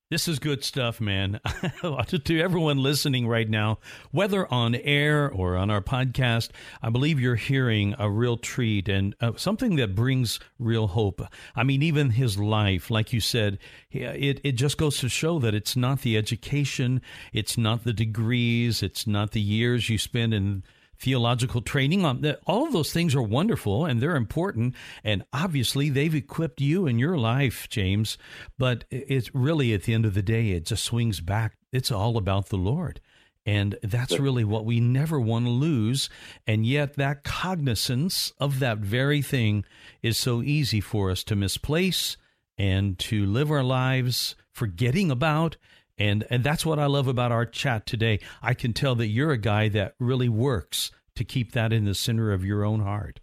This 0.09 0.29
is 0.29 0.38
good 0.38 0.62
stuff, 0.62 1.01
man. 1.01 1.40
to 1.83 2.40
everyone 2.40 2.79
listening 2.79 3.27
right 3.27 3.49
now, 3.49 3.81
whether 4.12 4.47
on 4.55 4.77
air 4.77 5.29
or 5.29 5.57
on 5.57 5.69
our 5.69 5.81
podcast, 5.81 6.51
I 6.81 6.90
believe 6.90 7.19
you're 7.19 7.35
hearing 7.35 7.92
a 7.99 8.09
real 8.09 8.37
treat 8.37 8.88
and 8.88 9.16
uh, 9.21 9.33
something 9.35 9.75
that 9.77 9.97
brings 9.97 10.38
real 10.61 10.87
hope. 10.87 11.23
I 11.57 11.64
mean, 11.64 11.83
even 11.83 12.11
his 12.11 12.38
life, 12.38 12.88
like 12.88 13.12
you 13.12 13.21
said, 13.21 13.59
it, 13.90 14.40
it 14.45 14.53
just 14.53 14.79
goes 14.79 15.01
to 15.01 15.09
show 15.09 15.40
that 15.40 15.57
it's 15.57 15.75
not 15.75 16.03
the 16.03 16.16
education, 16.16 17.03
it's 17.33 17.59
not 17.59 17.83
the 17.83 17.92
degrees, 17.92 18.85
it's 18.85 19.09
not 19.09 19.33
the 19.33 19.40
years 19.40 19.90
you 19.90 19.99
spend 19.99 20.33
in 20.33 20.62
theological 20.99 21.63
training. 21.63 22.05
Um, 22.05 22.25
On 22.25 22.37
all 22.47 22.67
of 22.67 22.73
those 22.73 22.93
things 22.93 23.15
are 23.15 23.23
wonderful 23.23 23.85
and 23.85 24.01
they're 24.01 24.17
important, 24.17 24.75
and 25.05 25.25
obviously 25.33 25.89
they've 25.89 26.15
equipped 26.15 26.61
you 26.61 26.87
in 26.87 26.99
your 26.99 27.19
life, 27.19 27.69
James. 27.69 28.19
But 28.59 28.85
it's 28.91 29.35
really 29.35 29.73
at 29.75 29.85
the 29.85 29.95
end 29.95 30.07
of 30.07 30.15
the 30.15 30.23
day, 30.23 30.51
it 30.51 30.67
just 30.67 30.85
swings 30.85 31.21
back. 31.21 31.57
It's 31.73 31.91
all 31.91 32.17
about 32.17 32.49
the 32.49 32.57
Lord. 32.57 33.01
And 33.45 33.79
that's 33.81 34.19
really 34.19 34.43
what 34.43 34.65
we 34.65 34.81
never 34.81 35.21
want 35.21 35.45
to 35.47 35.51
lose. 35.51 36.11
And 36.49 36.67
yet, 36.67 36.95
that 36.97 37.23
cognizance 37.23 38.33
of 38.41 38.59
that 38.59 38.79
very 38.79 39.23
thing 39.23 39.65
is 40.03 40.19
so 40.19 40.43
easy 40.43 40.81
for 40.81 41.13
us 41.13 41.23
to 41.25 41.37
misplace 41.37 42.17
and 42.59 42.99
to 42.99 43.25
live 43.25 43.51
our 43.53 43.63
lives 43.63 44.35
forgetting 44.51 45.13
about. 45.13 45.57
And, 45.99 46.27
and 46.31 46.45
that's 46.45 46.67
what 46.67 46.79
I 46.79 46.87
love 46.87 47.09
about 47.09 47.33
our 47.33 47.47
chat 47.47 47.87
today. 47.87 48.21
I 48.43 48.55
can 48.55 48.73
tell 48.73 48.95
that 48.97 49.07
you're 49.09 49.33
a 49.33 49.39
guy 49.39 49.69
that 49.71 49.95
really 49.99 50.29
works 50.29 50.91
to 51.15 51.25
keep 51.25 51.53
that 51.53 51.73
in 51.73 51.85
the 51.85 51.95
center 51.95 52.33
of 52.33 52.45
your 52.45 52.65
own 52.65 52.81
heart. 52.81 53.21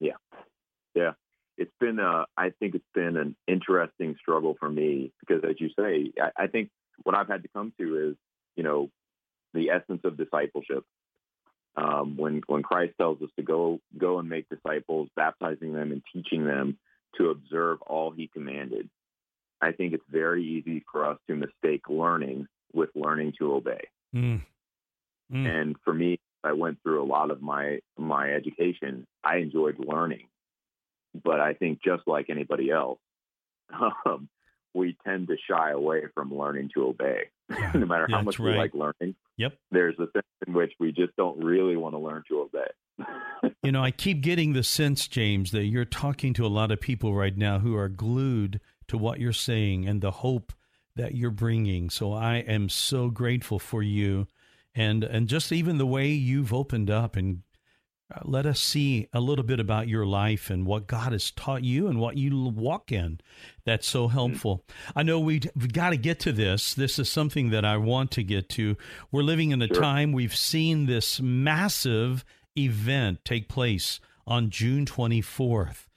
Yeah. 0.00 0.16
Yeah. 0.94 1.12
It's 1.58 1.74
been, 1.78 1.98
uh, 1.98 2.24
I 2.36 2.50
think 2.58 2.74
it's 2.74 2.84
been 2.94 3.16
an 3.16 3.36
interesting 3.46 4.16
struggle 4.20 4.56
for 4.58 4.70
me 4.70 5.12
because, 5.20 5.42
as 5.44 5.56
you 5.60 5.68
say, 5.78 6.12
I, 6.20 6.44
I 6.44 6.46
think 6.46 6.70
what 7.02 7.14
I've 7.14 7.28
had 7.28 7.42
to 7.42 7.48
come 7.54 7.72
to 7.78 8.10
is, 8.10 8.16
you 8.56 8.62
know, 8.62 8.90
the 9.54 9.70
essence 9.70 10.00
of 10.04 10.16
discipleship. 10.16 10.84
Um, 11.76 12.16
when 12.16 12.42
when 12.48 12.62
Christ 12.62 12.94
tells 12.98 13.22
us 13.22 13.28
to 13.36 13.42
go 13.44 13.80
go 13.96 14.18
and 14.18 14.28
make 14.28 14.48
disciples, 14.48 15.08
baptizing 15.14 15.72
them 15.72 15.92
and 15.92 16.02
teaching 16.12 16.44
them 16.44 16.76
to 17.16 17.30
observe 17.30 17.80
all 17.82 18.10
He 18.10 18.26
commanded, 18.26 18.90
I 19.60 19.72
think 19.72 19.92
it's 19.92 20.04
very 20.10 20.44
easy 20.44 20.84
for 20.90 21.06
us 21.06 21.18
to 21.26 21.34
mistake 21.34 21.88
learning 21.88 22.46
with 22.72 22.90
learning 22.94 23.34
to 23.38 23.54
obey. 23.54 23.88
Mm. 24.14 24.42
Mm. 25.32 25.46
And 25.46 25.76
for 25.84 25.92
me, 25.92 26.20
I 26.44 26.52
went 26.52 26.78
through 26.82 27.02
a 27.02 27.06
lot 27.06 27.30
of 27.30 27.42
my 27.42 27.80
my 27.98 28.32
education. 28.32 29.06
I 29.24 29.36
enjoyed 29.38 29.76
learning, 29.78 30.28
but 31.22 31.40
I 31.40 31.54
think 31.54 31.80
just 31.84 32.02
like 32.06 32.30
anybody 32.30 32.70
else, 32.70 32.98
um, 34.06 34.28
we 34.74 34.96
tend 35.04 35.28
to 35.28 35.36
shy 35.50 35.70
away 35.70 36.04
from 36.14 36.34
learning 36.34 36.70
to 36.74 36.86
obey. 36.86 37.24
Yeah. 37.50 37.72
no 37.74 37.86
matter 37.86 38.06
how 38.10 38.22
much 38.22 38.38
right. 38.38 38.52
we 38.52 38.58
like 38.58 38.74
learning, 38.74 39.14
yep. 39.36 39.56
there's 39.70 39.98
a 39.98 40.06
sense 40.12 40.26
in 40.46 40.52
which 40.52 40.72
we 40.78 40.92
just 40.92 41.16
don't 41.16 41.42
really 41.42 41.76
want 41.76 41.94
to 41.94 41.98
learn 41.98 42.22
to 42.28 42.40
obey. 42.40 43.54
you 43.62 43.72
know, 43.72 43.82
I 43.82 43.90
keep 43.90 44.20
getting 44.20 44.52
the 44.52 44.62
sense, 44.62 45.08
James, 45.08 45.50
that 45.52 45.64
you're 45.64 45.84
talking 45.86 46.34
to 46.34 46.44
a 46.44 46.48
lot 46.48 46.70
of 46.70 46.80
people 46.80 47.14
right 47.14 47.36
now 47.36 47.58
who 47.58 47.74
are 47.74 47.88
glued 47.88 48.60
to 48.88 48.98
what 48.98 49.20
you're 49.20 49.32
saying 49.32 49.86
and 49.86 50.00
the 50.00 50.10
hope 50.10 50.52
that 50.96 51.14
you're 51.14 51.30
bringing. 51.30 51.90
So 51.90 52.12
I 52.12 52.36
am 52.36 52.68
so 52.68 53.08
grateful 53.08 53.58
for 53.58 53.82
you 53.82 54.26
and 54.74 55.02
and 55.02 55.28
just 55.28 55.50
even 55.52 55.78
the 55.78 55.86
way 55.86 56.08
you've 56.08 56.52
opened 56.52 56.90
up 56.90 57.16
and 57.16 57.42
uh, 58.14 58.20
let 58.24 58.46
us 58.46 58.60
see 58.60 59.08
a 59.12 59.20
little 59.20 59.44
bit 59.44 59.60
about 59.60 59.88
your 59.88 60.06
life 60.06 60.48
and 60.48 60.64
what 60.64 60.86
God 60.86 61.12
has 61.12 61.30
taught 61.30 61.62
you 61.62 61.88
and 61.88 62.00
what 62.00 62.16
you 62.16 62.48
walk 62.48 62.90
in. 62.90 63.20
That's 63.64 63.86
so 63.86 64.06
mm-hmm. 64.06 64.14
helpful. 64.14 64.64
I 64.96 65.02
know 65.02 65.20
we, 65.20 65.40
have 65.60 65.72
got 65.72 65.90
to 65.90 65.96
get 65.96 66.20
to 66.20 66.32
this. 66.32 66.74
This 66.74 66.98
is 66.98 67.10
something 67.10 67.50
that 67.50 67.66
I 67.66 67.76
want 67.76 68.10
to 68.12 68.22
get 68.22 68.48
to. 68.50 68.76
We're 69.12 69.22
living 69.22 69.50
in 69.50 69.60
a 69.60 69.66
sure. 69.66 69.76
time 69.76 70.12
we've 70.12 70.34
seen 70.34 70.86
this 70.86 71.20
massive 71.20 72.24
event 72.56 73.24
take 73.24 73.48
place 73.48 74.00
on 74.26 74.48
June 74.48 74.86
24th. 74.86 75.87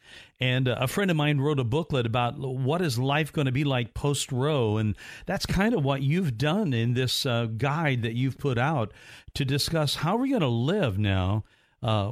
And 0.41 0.67
uh, 0.67 0.75
a 0.79 0.87
friend 0.87 1.11
of 1.11 1.17
mine 1.17 1.39
wrote 1.39 1.59
a 1.59 1.63
booklet 1.63 2.07
about 2.07 2.39
what 2.39 2.81
is 2.81 2.97
life 2.97 3.31
going 3.31 3.45
to 3.45 3.51
be 3.51 3.63
like 3.63 3.93
post 3.93 4.31
Roe, 4.31 4.77
and 4.77 4.97
that's 5.27 5.45
kind 5.45 5.75
of 5.75 5.85
what 5.85 6.01
you've 6.01 6.35
done 6.35 6.73
in 6.73 6.95
this 6.95 7.27
uh, 7.27 7.45
guide 7.45 8.01
that 8.01 8.15
you've 8.15 8.39
put 8.39 8.57
out 8.57 8.91
to 9.35 9.45
discuss 9.45 9.95
how 9.95 10.17
we're 10.17 10.29
going 10.29 10.41
to 10.41 10.47
live 10.47 10.97
now 10.97 11.43
uh, 11.83 12.11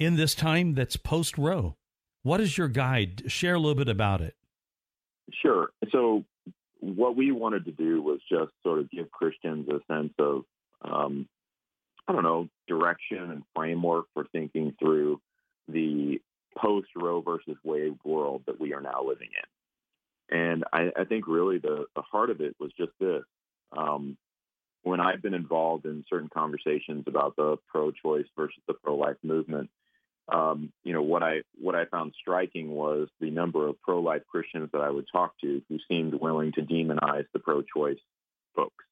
in 0.00 0.16
this 0.16 0.34
time 0.34 0.74
that's 0.74 0.96
post 0.96 1.38
Roe. 1.38 1.76
What 2.24 2.40
is 2.40 2.58
your 2.58 2.68
guide? 2.68 3.22
Share 3.28 3.54
a 3.54 3.58
little 3.60 3.76
bit 3.76 3.88
about 3.88 4.22
it. 4.22 4.34
Sure. 5.40 5.68
So, 5.92 6.24
what 6.80 7.16
we 7.16 7.30
wanted 7.30 7.64
to 7.66 7.72
do 7.72 8.02
was 8.02 8.18
just 8.28 8.50
sort 8.64 8.80
of 8.80 8.90
give 8.90 9.10
Christians 9.10 9.68
a 9.68 9.80
sense 9.92 10.14
of, 10.18 10.42
um, 10.82 11.28
I 12.08 12.12
don't 12.12 12.24
know, 12.24 12.48
direction 12.66 13.30
and 13.30 13.42
framework 13.54 14.06
for 14.14 14.26
thinking 14.32 14.74
through 14.80 15.20
the 15.68 16.20
post 16.60 16.88
Roe 16.96 17.20
versus 17.20 17.56
Wade 17.64 17.98
world 18.04 18.42
that 18.46 18.60
we 18.60 18.72
are 18.74 18.80
now 18.80 19.04
living 19.06 19.28
in. 19.32 20.38
And 20.38 20.64
I, 20.72 20.90
I 20.96 21.04
think 21.04 21.26
really 21.26 21.58
the, 21.58 21.86
the 21.96 22.02
heart 22.02 22.30
of 22.30 22.40
it 22.40 22.54
was 22.60 22.70
just 22.78 22.92
this. 23.00 23.22
Um, 23.76 24.16
when 24.82 25.00
I've 25.00 25.22
been 25.22 25.34
involved 25.34 25.86
in 25.86 26.04
certain 26.08 26.28
conversations 26.32 27.04
about 27.06 27.36
the 27.36 27.56
pro-choice 27.68 28.26
versus 28.36 28.62
the 28.66 28.74
pro-life 28.74 29.16
movement, 29.22 29.70
um, 30.32 30.72
you 30.84 30.92
know 30.92 31.02
what 31.02 31.22
I 31.22 31.40
what 31.58 31.74
I 31.74 31.86
found 31.86 32.12
striking 32.20 32.70
was 32.70 33.08
the 33.18 33.30
number 33.30 33.66
of 33.66 33.80
pro-life 33.80 34.22
Christians 34.30 34.68
that 34.72 34.82
I 34.82 34.90
would 34.90 35.06
talk 35.10 35.32
to 35.40 35.62
who 35.68 35.78
seemed 35.88 36.14
willing 36.14 36.52
to 36.52 36.62
demonize 36.62 37.24
the 37.32 37.38
pro-choice 37.38 37.98
folks. 38.54 38.84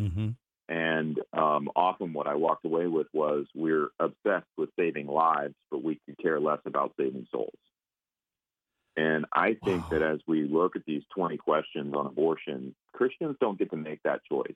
Mm-hmm. 0.00 0.30
And 0.68 1.18
um, 1.32 1.68
often 1.74 2.12
what 2.12 2.26
I 2.26 2.34
walked 2.36 2.64
away 2.64 2.86
with 2.86 3.08
was 3.12 3.46
we're 3.54 3.88
obsessed 3.98 4.46
with 4.56 4.70
saving 4.78 5.06
lives, 5.06 5.54
but 5.70 5.82
we 5.82 6.00
could 6.06 6.18
care 6.18 6.40
less 6.40 6.60
about 6.64 6.94
saving 6.98 7.26
souls. 7.30 7.52
And 8.96 9.26
I 9.32 9.56
think 9.64 9.84
wow. 9.84 9.88
that 9.90 10.02
as 10.02 10.20
we 10.26 10.44
look 10.44 10.76
at 10.76 10.84
these 10.86 11.02
20 11.14 11.36
questions 11.38 11.94
on 11.96 12.06
abortion, 12.06 12.74
Christians 12.92 13.36
don't 13.40 13.58
get 13.58 13.70
to 13.70 13.76
make 13.76 14.02
that 14.04 14.20
choice. 14.30 14.54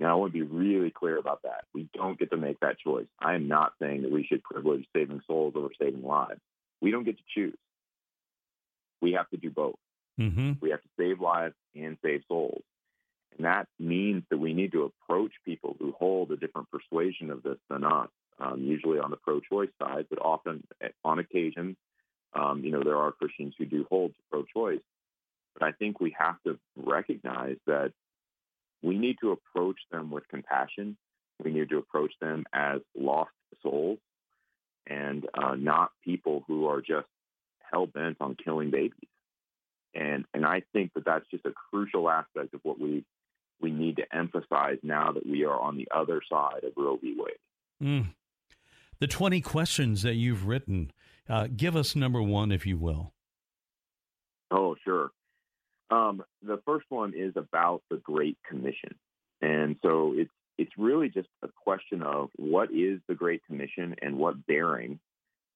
Now, 0.00 0.12
I 0.12 0.14
want 0.14 0.32
to 0.32 0.38
be 0.38 0.42
really 0.42 0.90
clear 0.90 1.18
about 1.18 1.42
that. 1.42 1.64
We 1.74 1.88
don't 1.92 2.18
get 2.18 2.30
to 2.30 2.36
make 2.36 2.60
that 2.60 2.78
choice. 2.78 3.06
I 3.20 3.34
am 3.34 3.48
not 3.48 3.72
saying 3.80 4.02
that 4.02 4.12
we 4.12 4.24
should 4.24 4.42
privilege 4.44 4.86
saving 4.94 5.22
souls 5.26 5.54
over 5.56 5.68
saving 5.80 6.04
lives. 6.04 6.40
We 6.80 6.92
don't 6.92 7.04
get 7.04 7.18
to 7.18 7.24
choose. 7.34 7.58
We 9.02 9.12
have 9.12 9.28
to 9.30 9.36
do 9.36 9.50
both. 9.50 9.74
Mm-hmm. 10.20 10.52
We 10.60 10.70
have 10.70 10.82
to 10.82 10.88
save 10.98 11.20
lives 11.20 11.54
and 11.74 11.96
save 12.02 12.22
souls. 12.28 12.62
And 13.36 13.46
that 13.46 13.68
means 13.78 14.24
that 14.30 14.38
we 14.38 14.52
need 14.52 14.72
to 14.72 14.84
approach 14.84 15.32
people 15.44 15.76
who 15.78 15.92
hold 15.92 16.30
a 16.32 16.36
different 16.36 16.68
persuasion 16.70 17.30
of 17.30 17.42
this 17.42 17.58
than 17.68 17.84
us, 17.84 18.08
um, 18.40 18.62
usually 18.62 18.98
on 18.98 19.10
the 19.10 19.16
pro 19.16 19.40
choice 19.40 19.70
side, 19.80 20.06
but 20.10 20.20
often 20.20 20.64
eh, 20.82 20.88
on 21.04 21.18
occasion, 21.18 21.76
um, 22.34 22.62
you 22.64 22.70
know, 22.70 22.82
there 22.82 22.96
are 22.96 23.12
Christians 23.12 23.54
who 23.58 23.64
do 23.64 23.86
hold 23.88 24.14
to 24.14 24.20
pro 24.30 24.44
choice. 24.44 24.82
But 25.54 25.66
I 25.66 25.72
think 25.72 26.00
we 26.00 26.14
have 26.18 26.36
to 26.46 26.58
recognize 26.76 27.56
that 27.66 27.92
we 28.82 28.98
need 28.98 29.16
to 29.20 29.32
approach 29.32 29.78
them 29.90 30.10
with 30.10 30.28
compassion. 30.28 30.96
We 31.42 31.52
need 31.52 31.70
to 31.70 31.78
approach 31.78 32.12
them 32.20 32.44
as 32.52 32.80
lost 32.96 33.30
souls 33.62 33.98
and 34.86 35.26
uh, 35.34 35.54
not 35.54 35.90
people 36.04 36.44
who 36.46 36.66
are 36.66 36.80
just 36.80 37.06
hell 37.70 37.86
bent 37.86 38.18
on 38.20 38.36
killing 38.42 38.70
babies. 38.70 39.08
And 39.94 40.24
and 40.34 40.44
I 40.44 40.62
think 40.72 40.92
that 40.94 41.04
that's 41.04 41.26
just 41.30 41.46
a 41.46 41.52
crucial 41.70 42.08
aspect 42.08 42.54
of 42.54 42.60
what 42.62 42.78
we 42.78 43.04
we 43.60 43.70
need 43.70 43.96
to 43.96 44.16
emphasize 44.16 44.78
now 44.82 45.12
that 45.12 45.26
we 45.26 45.44
are 45.44 45.58
on 45.58 45.76
the 45.76 45.88
other 45.94 46.20
side 46.30 46.64
of 46.64 46.72
Roe 46.76 46.96
v. 46.96 47.16
Wade. 47.18 47.34
Mm. 47.82 48.14
The 49.00 49.06
20 49.06 49.40
questions 49.40 50.02
that 50.02 50.14
you've 50.14 50.46
written, 50.46 50.90
uh, 51.28 51.48
give 51.54 51.76
us 51.76 51.94
number 51.94 52.22
one, 52.22 52.50
if 52.50 52.66
you 52.66 52.76
will. 52.76 53.12
Oh, 54.50 54.76
sure. 54.84 55.10
Um, 55.90 56.22
the 56.42 56.60
first 56.66 56.86
one 56.88 57.14
is 57.16 57.32
about 57.36 57.82
the 57.90 57.96
Great 57.96 58.36
Commission. 58.48 58.94
And 59.40 59.76
so 59.82 60.14
it's, 60.16 60.30
it's 60.58 60.72
really 60.76 61.08
just 61.08 61.28
a 61.42 61.48
question 61.64 62.02
of 62.02 62.30
what 62.36 62.70
is 62.72 63.00
the 63.08 63.14
Great 63.14 63.44
Commission 63.46 63.94
and 64.02 64.18
what 64.18 64.46
bearing 64.46 64.98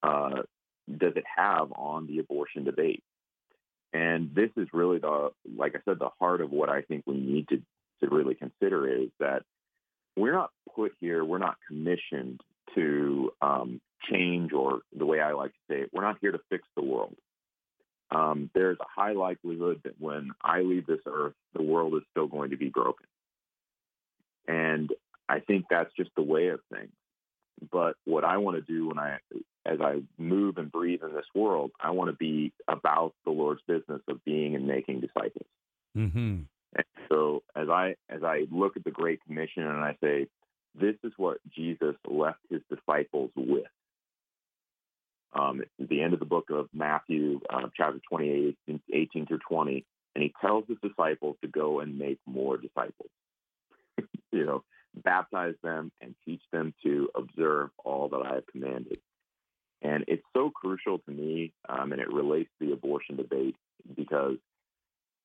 uh, 0.01 0.43
does 0.89 1.13
it 1.15 1.25
have 1.37 1.71
on 1.73 2.07
the 2.07 2.19
abortion 2.19 2.63
debate? 2.63 3.03
And 3.93 4.33
this 4.33 4.49
is 4.57 4.67
really 4.73 4.99
the, 4.99 5.29
like 5.55 5.75
I 5.75 5.79
said, 5.85 5.99
the 5.99 6.09
heart 6.19 6.41
of 6.41 6.49
what 6.49 6.69
I 6.69 6.81
think 6.81 7.03
we 7.05 7.15
need 7.15 7.47
to 7.49 7.61
really 8.11 8.35
consider 8.35 8.87
is 8.87 9.09
that 9.19 9.43
we're 10.15 10.33
not 10.33 10.51
put 10.75 10.93
here, 10.99 11.23
we're 11.23 11.37
not 11.37 11.55
commissioned 11.67 12.41
to 12.75 13.31
um, 13.41 13.81
change, 14.09 14.53
or 14.53 14.81
the 14.95 15.05
way 15.05 15.19
I 15.19 15.33
like 15.33 15.51
to 15.51 15.59
say 15.69 15.81
it, 15.81 15.89
we're 15.93 16.03
not 16.03 16.17
here 16.21 16.31
to 16.31 16.39
fix 16.49 16.67
the 16.75 16.83
world. 16.83 17.15
Um, 18.11 18.49
there's 18.53 18.77
a 18.79 19.01
high 19.01 19.13
likelihood 19.13 19.81
that 19.85 19.99
when 19.99 20.31
I 20.41 20.61
leave 20.61 20.85
this 20.85 20.99
earth, 21.07 21.33
the 21.55 21.63
world 21.63 21.95
is 21.95 22.03
still 22.11 22.27
going 22.27 22.51
to 22.51 22.57
be 22.57 22.69
broken. 22.69 23.07
And 24.47 24.91
I 25.27 25.39
think 25.39 25.65
that's 25.69 25.91
just 25.97 26.11
the 26.15 26.21
way 26.21 26.49
of 26.49 26.59
things. 26.71 26.91
But 27.71 27.95
what 28.05 28.23
I 28.23 28.37
want 28.37 28.57
to 28.57 28.61
do 28.61 28.89
when 28.89 28.99
I, 28.99 29.17
as 29.65 29.79
I 29.81 30.01
move 30.17 30.57
and 30.57 30.71
breathe 30.71 31.01
in 31.01 31.13
this 31.13 31.25
world, 31.33 31.71
I 31.79 31.91
want 31.91 32.09
to 32.09 32.15
be 32.15 32.51
about 32.67 33.13
the 33.25 33.31
Lord's 33.31 33.61
business 33.67 34.01
of 34.07 34.23
being 34.25 34.55
and 34.55 34.67
making 34.67 35.01
disciples. 35.01 35.47
Mm-hmm. 35.97 36.41
And 36.75 36.85
so 37.09 37.43
as 37.55 37.69
I 37.69 37.95
as 38.09 38.23
I 38.23 38.45
look 38.51 38.77
at 38.77 38.83
the 38.83 38.91
Great 38.91 39.23
Commission 39.25 39.63
and 39.63 39.83
I 39.83 39.95
say, 40.01 40.27
this 40.75 40.95
is 41.03 41.11
what 41.17 41.37
Jesus 41.55 41.95
left 42.07 42.39
his 42.49 42.61
disciples 42.69 43.31
with. 43.35 43.67
Um, 45.33 45.61
it's 45.61 45.89
the 45.89 46.01
end 46.01 46.13
of 46.13 46.19
the 46.19 46.25
book 46.25 46.49
of 46.51 46.69
Matthew, 46.73 47.39
uh, 47.49 47.67
chapter 47.75 47.99
28, 48.09 48.57
18 48.93 49.25
through 49.25 49.39
20, 49.49 49.85
and 50.15 50.23
he 50.23 50.33
tells 50.41 50.65
his 50.67 50.77
disciples 50.81 51.37
to 51.41 51.47
go 51.47 51.79
and 51.79 51.97
make 51.97 52.19
more 52.25 52.57
disciples. 52.57 53.09
you 54.31 54.45
know, 54.45 54.63
baptize 54.95 55.55
them, 55.63 55.91
and 56.01 56.13
teach 56.25 56.41
them 56.51 56.73
to 56.83 57.09
observe 57.15 57.69
all 57.83 58.09
that 58.09 58.21
I 58.23 58.35
have 58.35 58.47
commanded. 58.47 58.99
And 59.81 60.05
it's 60.07 60.23
so 60.33 60.49
crucial 60.49 60.99
to 60.99 61.11
me, 61.11 61.51
um, 61.67 61.91
and 61.91 62.01
it 62.01 62.11
relates 62.11 62.49
to 62.59 62.67
the 62.67 62.73
abortion 62.73 63.15
debate 63.15 63.55
because 63.95 64.37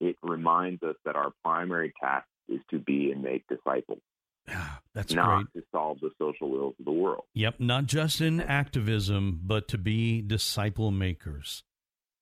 it 0.01 0.17
reminds 0.23 0.83
us 0.83 0.97
that 1.05 1.17
our 1.17 1.33
primary 1.45 1.93
task 2.01 2.27
is 2.49 2.61
to 2.71 2.79
be 2.79 3.11
and 3.11 3.23
make 3.23 3.45
disciples. 3.49 4.01
Yeah, 4.47 4.67
that's 4.95 5.13
not 5.13 5.45
great. 5.53 5.63
to 5.63 5.69
solve 5.73 5.99
the 6.01 6.11
social 6.19 6.55
ills 6.55 6.75
of 6.79 6.85
the 6.87 6.93
world. 6.93 7.25
Yep, 7.35 7.57
not 7.61 7.87
just 7.87 8.21
in 8.21 8.41
activism, 8.41 9.41
but 9.45 9.69
to 9.69 9.79
be 9.79 10.23
disciple 10.23 10.91
makers. 10.91 11.65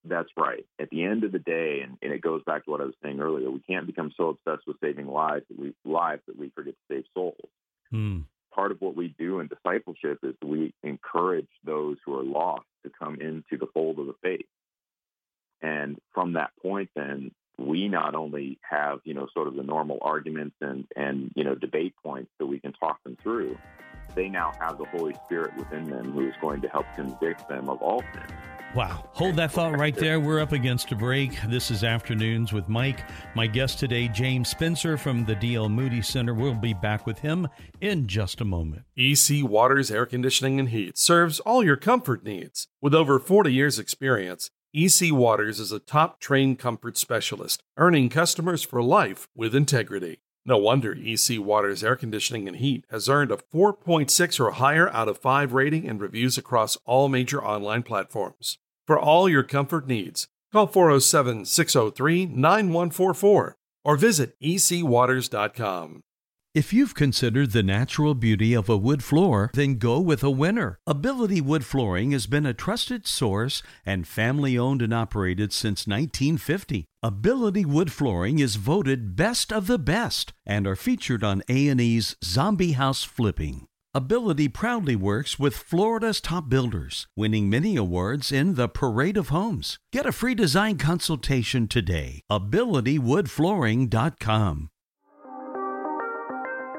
That's 0.05 0.29
right. 0.37 0.65
At 0.81 0.91
the 0.91 1.05
end 1.05 1.25
of 1.25 1.33
the 1.33 1.39
day, 1.39 1.81
and, 1.83 1.97
and 2.03 2.13
it 2.13 2.21
goes 2.21 2.43
back 2.45 2.65
to 2.65 2.71
what 2.71 2.81
I 2.81 2.85
was 2.85 2.95
saying 3.03 3.21
earlier, 3.21 3.51
we 3.51 3.61
can't 3.61 3.87
become 3.87 4.13
so 4.17 4.29
obsessed 4.29 4.67
with 4.67 4.77
saving 4.81 5.07
lives 5.07 5.45
that 5.49 5.59
we 5.59 5.73
lives 5.85 6.23
that 6.27 6.39
we 6.39 6.51
forget 6.55 6.75
to 6.75 6.95
save 6.95 7.05
souls. 7.15 7.49
Hmm. 7.91 8.21
Part 8.55 8.73
of 8.73 8.81
what 8.81 8.97
we 8.97 9.15
do 9.19 9.41
in 9.41 9.49
discipleship 9.49 10.19
is 10.23 10.35
we 10.45 10.73
encourage 10.83 11.49
those 11.65 11.97
who 12.05 12.19
are 12.19 12.25
lost 12.25 12.67
to 12.85 12.91
come 12.99 13.21
into 13.21 13.59
the 13.59 13.67
fold 13.75 13.99
of 13.99 14.07
the 14.07 14.15
faith. 14.23 14.47
And 15.61 15.99
from 16.15 16.35
that 16.35 16.51
point, 16.63 16.91
then 16.95 17.33
we 17.59 17.89
not 17.89 18.15
only 18.15 18.59
have 18.69 19.01
you 19.05 19.15
know 19.15 19.27
sort 19.33 19.49
of 19.49 19.57
the 19.57 19.63
normal 19.63 19.99
arguments 20.03 20.57
and 20.61 20.87
and 20.95 21.33
you 21.35 21.45
know 21.45 21.55
debate 21.55 21.95
points 22.03 22.31
that 22.39 22.47
we 22.47 22.59
can 22.59 22.73
talk 22.73 23.03
them 23.05 23.17
through. 23.23 23.57
They 24.15 24.29
now 24.29 24.53
have 24.61 24.79
the 24.79 24.85
Holy 24.87 25.15
Spirit 25.27 25.55
within 25.57 25.85
them 25.85 26.13
who 26.13 26.27
is 26.27 26.35
going 26.41 26.63
to 26.63 26.69
help 26.69 26.87
convict 26.95 27.49
them 27.49 27.69
of 27.69 27.83
all 27.83 28.03
sin. 28.15 28.35
Wow. 28.75 29.09
Hold 29.13 29.37
that 29.37 29.53
thought 29.53 29.79
right 29.79 29.97
there. 29.97 30.21
We're 30.21 30.41
up 30.41 30.53
against 30.53 30.93
a 30.93 30.97
break. 30.97 31.41
This 31.49 31.71
is 31.71 31.83
Afternoons 31.83 32.53
with 32.53 32.69
Mike. 32.69 33.05
My 33.35 33.47
guest 33.47 33.79
today, 33.79 34.09
James 34.09 34.51
Spencer 34.51 34.99
from 34.99 35.25
the 35.25 35.35
D.L. 35.35 35.71
Moody 35.71 36.03
Center. 36.03 36.35
We'll 36.35 36.55
be 36.55 36.75
back 36.75 37.07
with 37.07 37.21
him 37.21 37.49
in 37.81 38.07
just 38.07 38.43
a 38.43 38.45
moment. 38.45 38.83
EC 38.95 39.43
Waters 39.43 39.91
Air 39.91 40.05
Conditioning 40.05 40.61
and 40.61 40.69
Heat 40.69 40.99
serves 40.99 41.41
all 41.41 41.65
your 41.65 41.77
comfort 41.77 42.23
needs. 42.23 42.69
With 42.83 42.95
over 42.95 43.19
40 43.19 43.51
years' 43.51 43.79
experience, 43.79 44.51
EC 44.75 45.13
Waters 45.13 45.59
is 45.59 45.73
a 45.73 45.79
top 45.79 46.21
trained 46.21 46.59
comfort 46.59 46.99
specialist, 46.99 47.63
earning 47.77 48.09
customers 48.09 48.63
for 48.63 48.83
life 48.83 49.29
with 49.35 49.55
integrity. 49.55 50.19
No 50.45 50.59
wonder 50.59 50.95
EC 50.95 51.41
Waters 51.41 51.83
Air 51.83 51.97
Conditioning 51.97 52.47
and 52.47 52.59
Heat 52.59 52.85
has 52.91 53.09
earned 53.09 53.33
a 53.33 53.39
4.6 53.39 54.41
or 54.41 54.51
higher 54.53 54.91
out 54.91 55.09
of 55.09 55.19
5 55.19 55.53
rating 55.53 55.89
and 55.89 56.01
reviews 56.01 56.37
across 56.37 56.77
all 56.85 57.09
major 57.09 57.43
online 57.43 57.83
platforms. 57.83 58.59
For 58.87 58.99
all 58.99 59.29
your 59.29 59.43
comfort 59.43 59.87
needs, 59.87 60.29
call 60.53 60.67
407 60.67 61.47
603 61.47 62.27
9144 62.27 63.57
or 63.85 63.97
visit 63.97 64.39
ecwaters.com. 64.41 66.03
If 66.57 66.73
you've 66.73 66.95
considered 66.95 67.51
the 67.51 67.63
natural 67.63 68.15
beauty 68.15 68.55
of 68.55 68.71
a 68.71 68.79
wood 68.79 69.05
floor, 69.05 69.51
then 69.53 69.75
go 69.75 70.01
with 70.01 70.25
a 70.25 70.31
winner. 70.31 70.79
Ability 70.87 71.43
Wood 71.43 71.67
Flooring 71.67 72.13
has 72.13 72.27
been 72.27 72.47
a 72.47 72.55
trusted 72.55 73.07
source 73.07 73.63
and 73.85 74.09
family 74.09 74.57
owned 74.57 74.81
and 74.81 74.95
operated 74.95 75.53
since 75.53 75.87
1950. 75.87 76.87
Ability 77.03 77.67
Wood 77.67 77.93
Flooring 77.93 78.39
is 78.39 78.57
voted 78.57 79.17
best 79.17 79.53
of 79.53 79.67
the 79.67 79.79
best 79.79 80.33
and 80.47 80.67
are 80.67 80.77
featured 80.77 81.23
on 81.23 81.43
A&E's 81.47 82.17
Zombie 82.25 82.73
House 82.73 83.05
Flipping. 83.05 83.67
Ability 83.93 84.49
proudly 84.49 84.97
works 84.97 85.39
with 85.39 85.55
Florida's 85.55 86.23
top 86.23 86.49
builders, 86.49 87.07
winning 87.15 87.51
many 87.51 87.77
awards 87.77 88.33
in 88.33 88.55
the 88.55 88.67
Parade 88.67 89.19
of 89.19 89.29
Homes. 89.29 89.79
Get 89.93 90.07
a 90.07 90.13
free 90.13 90.35
design 90.35 90.79
consultation 90.79 91.69
today. 91.69 92.23
AbilityWoodFlooring.com. 92.33 94.71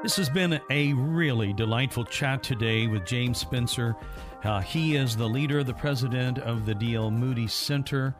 This 0.00 0.16
has 0.16 0.30
been 0.30 0.60
a 0.70 0.92
really 0.92 1.52
delightful 1.52 2.04
chat 2.04 2.40
today 2.40 2.86
with 2.86 3.04
James 3.04 3.38
Spencer. 3.38 3.96
Uh, 4.44 4.60
he 4.60 4.94
is 4.94 5.16
the 5.16 5.28
leader, 5.28 5.64
the 5.64 5.74
president 5.74 6.38
of 6.38 6.66
the 6.66 6.74
D.L. 6.74 7.10
Moody 7.10 7.48
Center, 7.48 8.14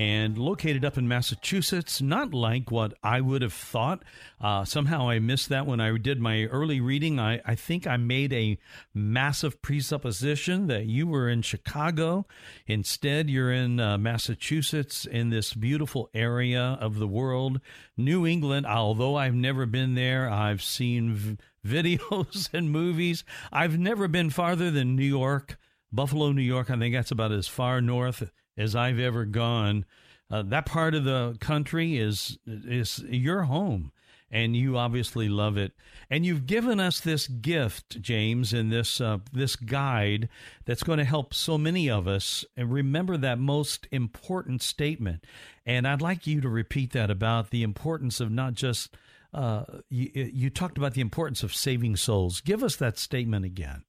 and 0.00 0.38
located 0.38 0.82
up 0.82 0.96
in 0.96 1.06
Massachusetts. 1.06 2.00
Not 2.00 2.32
like 2.32 2.70
what 2.70 2.94
I 3.02 3.20
would 3.20 3.42
have 3.42 3.52
thought. 3.52 4.02
Uh, 4.40 4.64
somehow 4.64 5.10
I 5.10 5.18
missed 5.18 5.50
that 5.50 5.66
when 5.66 5.78
I 5.78 5.94
did 5.98 6.18
my 6.18 6.44
early 6.44 6.80
reading. 6.80 7.20
I, 7.20 7.42
I 7.44 7.54
think 7.54 7.86
I 7.86 7.98
made 7.98 8.32
a 8.32 8.56
massive 8.94 9.60
presupposition 9.60 10.68
that 10.68 10.86
you 10.86 11.06
were 11.06 11.28
in 11.28 11.42
Chicago. 11.42 12.24
Instead, 12.66 13.28
you're 13.28 13.52
in 13.52 13.78
uh, 13.78 13.98
Massachusetts, 13.98 15.04
in 15.04 15.28
this 15.28 15.52
beautiful 15.52 16.08
area 16.14 16.78
of 16.80 16.98
the 16.98 17.06
world, 17.06 17.60
New 17.98 18.26
England. 18.26 18.64
Although 18.64 19.16
I've 19.16 19.34
never 19.34 19.66
been 19.66 19.96
there, 19.96 20.30
I've 20.30 20.62
seen 20.62 21.12
v- 21.12 21.36
videos 21.62 22.48
and 22.54 22.70
movies. 22.70 23.22
I've 23.52 23.78
never 23.78 24.08
been 24.08 24.30
farther 24.30 24.70
than 24.70 24.96
New 24.96 25.04
York. 25.04 25.58
Buffalo, 25.92 26.32
New 26.32 26.40
York. 26.40 26.70
I 26.70 26.78
think 26.78 26.94
that's 26.94 27.10
about 27.10 27.32
as 27.32 27.48
far 27.48 27.82
north 27.82 28.30
as 28.60 28.76
I've 28.76 28.98
ever 28.98 29.24
gone. 29.24 29.86
Uh, 30.30 30.42
that 30.42 30.66
part 30.66 30.94
of 30.94 31.04
the 31.04 31.36
country 31.40 31.96
is 31.96 32.38
is 32.46 33.00
your 33.08 33.42
home, 33.42 33.90
and 34.30 34.54
you 34.54 34.76
obviously 34.76 35.28
love 35.28 35.56
it. 35.56 35.72
And 36.08 36.24
you've 36.24 36.46
given 36.46 36.78
us 36.78 37.00
this 37.00 37.26
gift, 37.26 38.00
James, 38.00 38.52
in 38.52 38.68
this 38.68 39.00
uh, 39.00 39.18
this 39.32 39.56
guide 39.56 40.28
that's 40.66 40.84
going 40.84 40.98
to 40.98 41.04
help 41.04 41.34
so 41.34 41.58
many 41.58 41.90
of 41.90 42.06
us. 42.06 42.44
And 42.56 42.72
remember 42.72 43.16
that 43.16 43.38
most 43.38 43.88
important 43.90 44.62
statement. 44.62 45.24
And 45.66 45.88
I'd 45.88 46.02
like 46.02 46.26
you 46.26 46.40
to 46.40 46.48
repeat 46.48 46.92
that 46.92 47.10
about 47.10 47.50
the 47.50 47.62
importance 47.62 48.20
of 48.20 48.30
not 48.30 48.54
just. 48.54 48.96
Uh, 49.32 49.62
you, 49.88 50.10
you 50.12 50.50
talked 50.50 50.76
about 50.76 50.94
the 50.94 51.00
importance 51.00 51.44
of 51.44 51.54
saving 51.54 51.94
souls. 51.94 52.40
Give 52.40 52.64
us 52.64 52.74
that 52.74 52.98
statement 52.98 53.44
again. 53.44 53.84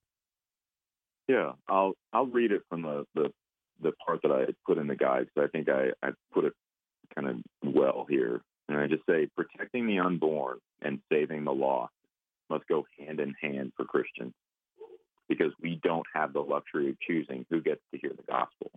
Yeah, 1.27 1.53
I'll 1.67 1.93
I'll 2.13 2.27
read 2.27 2.51
it 2.51 2.61
from 2.69 2.83
the 2.83 3.05
the, 3.15 3.31
the 3.81 3.93
part 4.05 4.21
that 4.23 4.31
I 4.31 4.45
put 4.65 4.77
in 4.77 4.87
the 4.87 4.95
guide 4.95 5.27
because 5.27 5.49
I 5.49 5.51
think 5.51 5.69
I, 5.69 5.91
I 6.05 6.11
put 6.33 6.45
it 6.45 6.53
kind 7.15 7.27
of 7.27 7.37
well 7.63 8.05
here. 8.09 8.41
And 8.69 8.77
I 8.77 8.87
just 8.87 9.05
say 9.07 9.27
protecting 9.35 9.87
the 9.87 9.99
unborn 9.99 10.59
and 10.81 10.99
saving 11.11 11.43
the 11.43 11.51
lost 11.51 11.93
must 12.49 12.67
go 12.67 12.85
hand 12.99 13.19
in 13.19 13.33
hand 13.41 13.73
for 13.75 13.85
Christians 13.85 14.33
because 15.27 15.51
we 15.61 15.79
don't 15.83 16.05
have 16.13 16.33
the 16.33 16.41
luxury 16.41 16.89
of 16.89 16.99
choosing 16.99 17.45
who 17.49 17.61
gets 17.61 17.81
to 17.93 17.99
hear 17.99 18.11
the 18.15 18.23
gospel. 18.23 18.71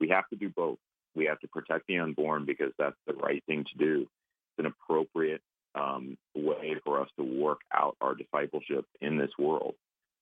We 0.00 0.08
have 0.08 0.28
to 0.30 0.36
do 0.36 0.48
both. 0.48 0.78
We 1.14 1.26
have 1.26 1.40
to 1.40 1.48
protect 1.48 1.86
the 1.86 1.98
unborn 1.98 2.46
because 2.46 2.72
that's 2.78 2.96
the 3.06 3.14
right 3.14 3.42
thing 3.46 3.64
to 3.64 3.78
do. 3.78 4.00
It's 4.02 4.58
an 4.58 4.66
appropriate 4.66 5.42
um, 5.74 6.16
way 6.34 6.76
for 6.84 7.00
us 7.00 7.08
to 7.18 7.24
work 7.24 7.60
out 7.72 7.96
our 8.00 8.14
discipleship 8.14 8.86
in 9.00 9.18
this 9.18 9.30
world 9.38 9.74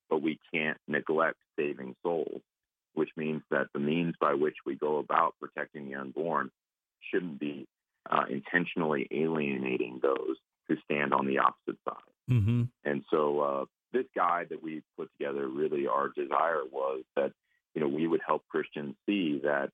but 0.08 0.22
we 0.22 0.38
can't 0.52 0.78
neglect 0.86 1.36
saving 1.58 1.94
souls, 2.02 2.40
which 2.98 3.10
means 3.16 3.42
that 3.50 3.68
the 3.72 3.80
means 3.80 4.14
by 4.20 4.34
which 4.34 4.56
we 4.66 4.74
go 4.74 4.98
about 4.98 5.34
protecting 5.40 5.88
the 5.88 5.94
unborn 5.94 6.50
shouldn't 7.10 7.38
be 7.38 7.66
uh, 8.10 8.24
intentionally 8.28 9.06
alienating 9.10 10.00
those 10.02 10.36
who 10.66 10.76
stand 10.84 11.14
on 11.14 11.26
the 11.26 11.38
opposite 11.38 11.78
side. 11.84 12.30
Mm-hmm. 12.30 12.64
And 12.84 13.04
so, 13.10 13.40
uh, 13.40 13.64
this 13.92 14.04
guide 14.14 14.48
that 14.50 14.62
we 14.62 14.82
put 14.98 15.08
together, 15.18 15.48
really, 15.48 15.86
our 15.86 16.08
desire 16.08 16.62
was 16.70 17.04
that 17.16 17.32
you 17.74 17.80
know 17.80 17.88
we 17.88 18.06
would 18.06 18.20
help 18.26 18.42
Christians 18.48 18.94
see 19.06 19.40
that. 19.44 19.70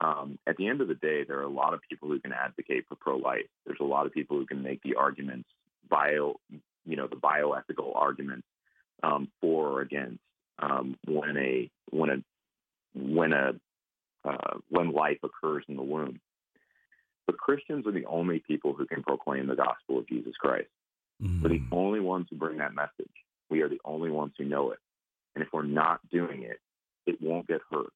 Um, 0.00 0.36
at 0.48 0.56
the 0.56 0.66
end 0.66 0.80
of 0.80 0.88
the 0.88 0.96
day, 0.96 1.22
there 1.22 1.38
are 1.38 1.44
a 1.44 1.48
lot 1.48 1.74
of 1.74 1.80
people 1.88 2.08
who 2.08 2.18
can 2.18 2.32
advocate 2.32 2.86
for 2.88 2.96
pro-life. 2.96 3.46
There's 3.64 3.78
a 3.80 3.84
lot 3.84 4.04
of 4.04 4.12
people 4.12 4.36
who 4.36 4.46
can 4.46 4.60
make 4.60 4.82
the 4.82 4.96
arguments 4.96 5.48
bio, 5.88 6.40
you 6.84 6.96
know, 6.96 7.06
the 7.06 7.14
bioethical 7.14 7.94
arguments 7.94 8.46
um, 9.04 9.28
for 9.40 9.68
or 9.68 9.80
against 9.80 10.18
um, 10.58 10.96
when 11.06 11.36
a 11.36 11.70
when 11.90 12.10
a 12.10 12.16
when 12.94 13.32
a 13.32 13.52
uh, 14.24 14.58
when 14.68 14.92
life 14.92 15.18
occurs 15.22 15.64
in 15.68 15.76
the 15.76 15.82
womb. 15.82 16.20
But 17.26 17.38
Christians 17.38 17.86
are 17.86 17.92
the 17.92 18.06
only 18.06 18.40
people 18.40 18.72
who 18.72 18.86
can 18.86 19.02
proclaim 19.02 19.46
the 19.46 19.56
gospel 19.56 19.98
of 19.98 20.08
Jesus 20.08 20.34
Christ. 20.38 20.68
Mm-hmm. 21.22 21.42
We're 21.42 21.48
the 21.48 21.62
only 21.72 22.00
ones 22.00 22.26
who 22.30 22.36
bring 22.36 22.58
that 22.58 22.74
message. 22.74 23.12
We 23.50 23.62
are 23.62 23.68
the 23.68 23.80
only 23.84 24.10
ones 24.10 24.32
who 24.38 24.44
know 24.44 24.70
it. 24.72 24.78
And 25.34 25.42
if 25.42 25.48
we're 25.52 25.62
not 25.62 26.00
doing 26.10 26.42
it, 26.42 26.58
it 27.06 27.20
won't 27.20 27.48
get 27.48 27.60
heard. 27.70 27.90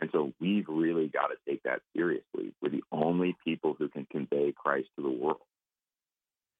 And 0.00 0.10
so 0.12 0.32
we've 0.40 0.66
really 0.68 1.08
got 1.08 1.28
to 1.28 1.36
take 1.48 1.62
that 1.62 1.80
seriously. 1.94 2.52
We're 2.60 2.70
the 2.70 2.82
only 2.90 3.36
people 3.44 3.76
who 3.78 3.88
can 3.88 4.06
convey 4.10 4.52
Christ 4.52 4.88
to 4.96 5.02
the 5.02 5.10
world. 5.10 5.38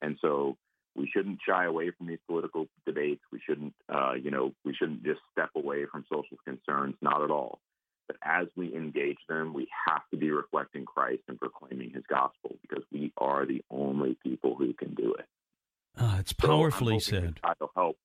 And 0.00 0.16
so 0.20 0.56
we 0.94 1.08
shouldn't 1.12 1.38
shy 1.46 1.64
away 1.64 1.90
from 1.90 2.06
these 2.06 2.18
political 2.26 2.66
debates. 2.86 3.22
We 3.32 3.40
shouldn't, 3.46 3.74
uh, 3.88 4.12
you 4.14 4.30
know, 4.30 4.52
we 4.64 4.74
shouldn't 4.74 5.04
just 5.04 5.20
step 5.32 5.50
away 5.56 5.86
from 5.90 6.04
social 6.12 6.36
concerns. 6.44 6.96
Not 7.00 7.22
at 7.22 7.30
all. 7.30 7.60
But 8.06 8.16
as 8.22 8.48
we 8.56 8.74
engage 8.74 9.18
them, 9.28 9.54
we 9.54 9.68
have 9.86 10.02
to 10.10 10.16
be 10.16 10.30
reflecting 10.30 10.84
Christ 10.84 11.22
and 11.28 11.38
proclaiming 11.38 11.90
His 11.90 12.02
gospel 12.08 12.56
because 12.60 12.84
we 12.92 13.12
are 13.16 13.46
the 13.46 13.62
only 13.70 14.16
people 14.22 14.54
who 14.54 14.74
can 14.74 14.94
do 14.94 15.14
it. 15.14 15.26
Ah, 15.96 16.18
it's 16.18 16.34
So 16.38 16.48
powerfully 16.48 16.94
hoping 16.94 17.00
said. 17.00 17.40
Will 17.60 17.70
help. 17.74 17.96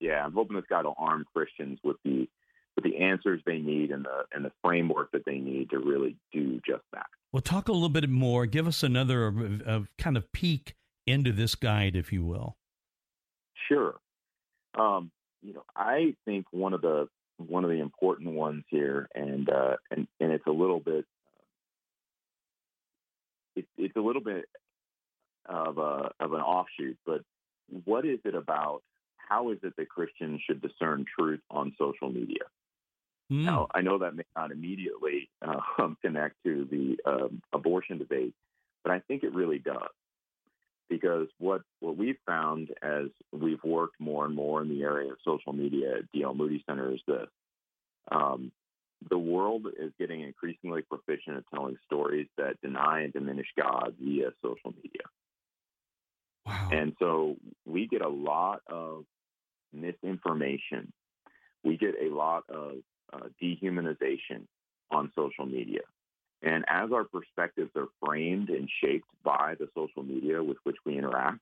Yeah, 0.00 0.24
I'm 0.24 0.32
hoping 0.32 0.56
this 0.56 0.64
guide 0.68 0.84
will 0.84 0.94
arm 0.98 1.24
Christians 1.34 1.78
with 1.82 1.96
the 2.04 2.28
with 2.74 2.84
the 2.84 2.98
answers 2.98 3.40
they 3.46 3.58
need 3.58 3.90
and 3.90 4.04
the 4.04 4.24
and 4.32 4.44
the 4.44 4.52
framework 4.62 5.12
that 5.12 5.24
they 5.24 5.38
need 5.38 5.70
to 5.70 5.78
really 5.78 6.16
do 6.32 6.60
just 6.66 6.84
that. 6.92 7.06
Well, 7.32 7.40
talk 7.40 7.68
a 7.68 7.72
little 7.72 7.88
bit 7.88 8.08
more. 8.10 8.46
Give 8.46 8.66
us 8.66 8.82
another 8.82 9.28
uh, 9.28 9.70
uh, 9.70 9.80
kind 9.98 10.16
of 10.16 10.30
peek 10.32 10.74
into 11.06 11.32
this 11.32 11.54
guide, 11.54 11.96
if 11.96 12.12
you 12.12 12.24
will. 12.24 12.56
Sure. 13.68 13.94
Um, 14.78 15.10
you 15.42 15.54
know, 15.54 15.64
I 15.74 16.14
think 16.24 16.46
one 16.50 16.74
of 16.74 16.82
the 16.82 17.08
one 17.38 17.64
of 17.64 17.70
the 17.70 17.80
important 17.80 18.34
ones 18.34 18.64
here, 18.68 19.08
and 19.14 19.48
uh, 19.48 19.76
and 19.90 20.06
and 20.20 20.32
it's 20.32 20.46
a 20.46 20.52
little 20.52 20.80
bit, 20.80 21.04
it, 23.54 23.66
it's 23.76 23.96
a 23.96 24.00
little 24.00 24.22
bit 24.22 24.46
of 25.46 25.78
a 25.78 26.10
of 26.20 26.32
an 26.32 26.40
offshoot, 26.40 26.98
but 27.06 27.22
what 27.84 28.04
is 28.04 28.18
it 28.24 28.34
about? 28.34 28.82
How 29.16 29.50
is 29.50 29.58
it 29.62 29.74
that 29.76 29.88
Christians 29.88 30.40
should 30.46 30.62
discern 30.62 31.04
truth 31.18 31.40
on 31.50 31.74
social 31.78 32.10
media? 32.10 32.44
Mm. 33.30 33.44
Now, 33.44 33.66
I 33.74 33.80
know 33.80 33.98
that 33.98 34.14
may 34.14 34.22
not 34.36 34.52
immediately 34.52 35.28
uh, 35.42 35.60
connect 36.02 36.36
to 36.44 36.66
the 36.70 36.96
um, 37.04 37.42
abortion 37.52 37.98
debate, 37.98 38.34
but 38.84 38.92
I 38.92 39.00
think 39.00 39.24
it 39.24 39.34
really 39.34 39.58
does. 39.58 39.90
Because 40.88 41.26
what, 41.38 41.62
what 41.80 41.96
we've 41.96 42.18
found 42.26 42.70
as 42.82 43.06
we've 43.32 43.62
worked 43.64 43.98
more 43.98 44.24
and 44.24 44.34
more 44.34 44.62
in 44.62 44.68
the 44.68 44.82
area 44.82 45.10
of 45.10 45.18
social 45.24 45.52
media 45.52 45.98
at 45.98 46.12
D.L. 46.12 46.34
Moody 46.34 46.62
Center 46.68 46.92
is 46.92 47.00
this. 47.06 47.26
Um, 48.10 48.52
the 49.10 49.18
world 49.18 49.66
is 49.78 49.92
getting 49.98 50.22
increasingly 50.22 50.82
proficient 50.82 51.36
at 51.36 51.44
telling 51.52 51.76
stories 51.84 52.28
that 52.38 52.60
deny 52.62 53.02
and 53.02 53.12
diminish 53.12 53.48
God 53.56 53.94
via 54.00 54.30
social 54.42 54.74
media. 54.76 55.02
Wow. 56.46 56.68
And 56.72 56.92
so 56.98 57.36
we 57.64 57.88
get 57.88 58.02
a 58.02 58.08
lot 58.08 58.60
of 58.68 59.04
misinformation. 59.72 60.92
We 61.64 61.76
get 61.76 61.94
a 62.00 62.14
lot 62.14 62.44
of 62.48 62.76
uh, 63.12 63.26
dehumanization 63.42 64.46
on 64.90 65.10
social 65.16 65.46
media. 65.46 65.82
And 66.42 66.64
as 66.68 66.92
our 66.92 67.04
perspectives 67.04 67.70
are 67.76 67.88
framed 68.04 68.50
and 68.50 68.68
shaped 68.82 69.08
by 69.24 69.54
the 69.58 69.68
social 69.74 70.02
media 70.02 70.42
with 70.42 70.58
which 70.64 70.76
we 70.84 70.98
interact, 70.98 71.40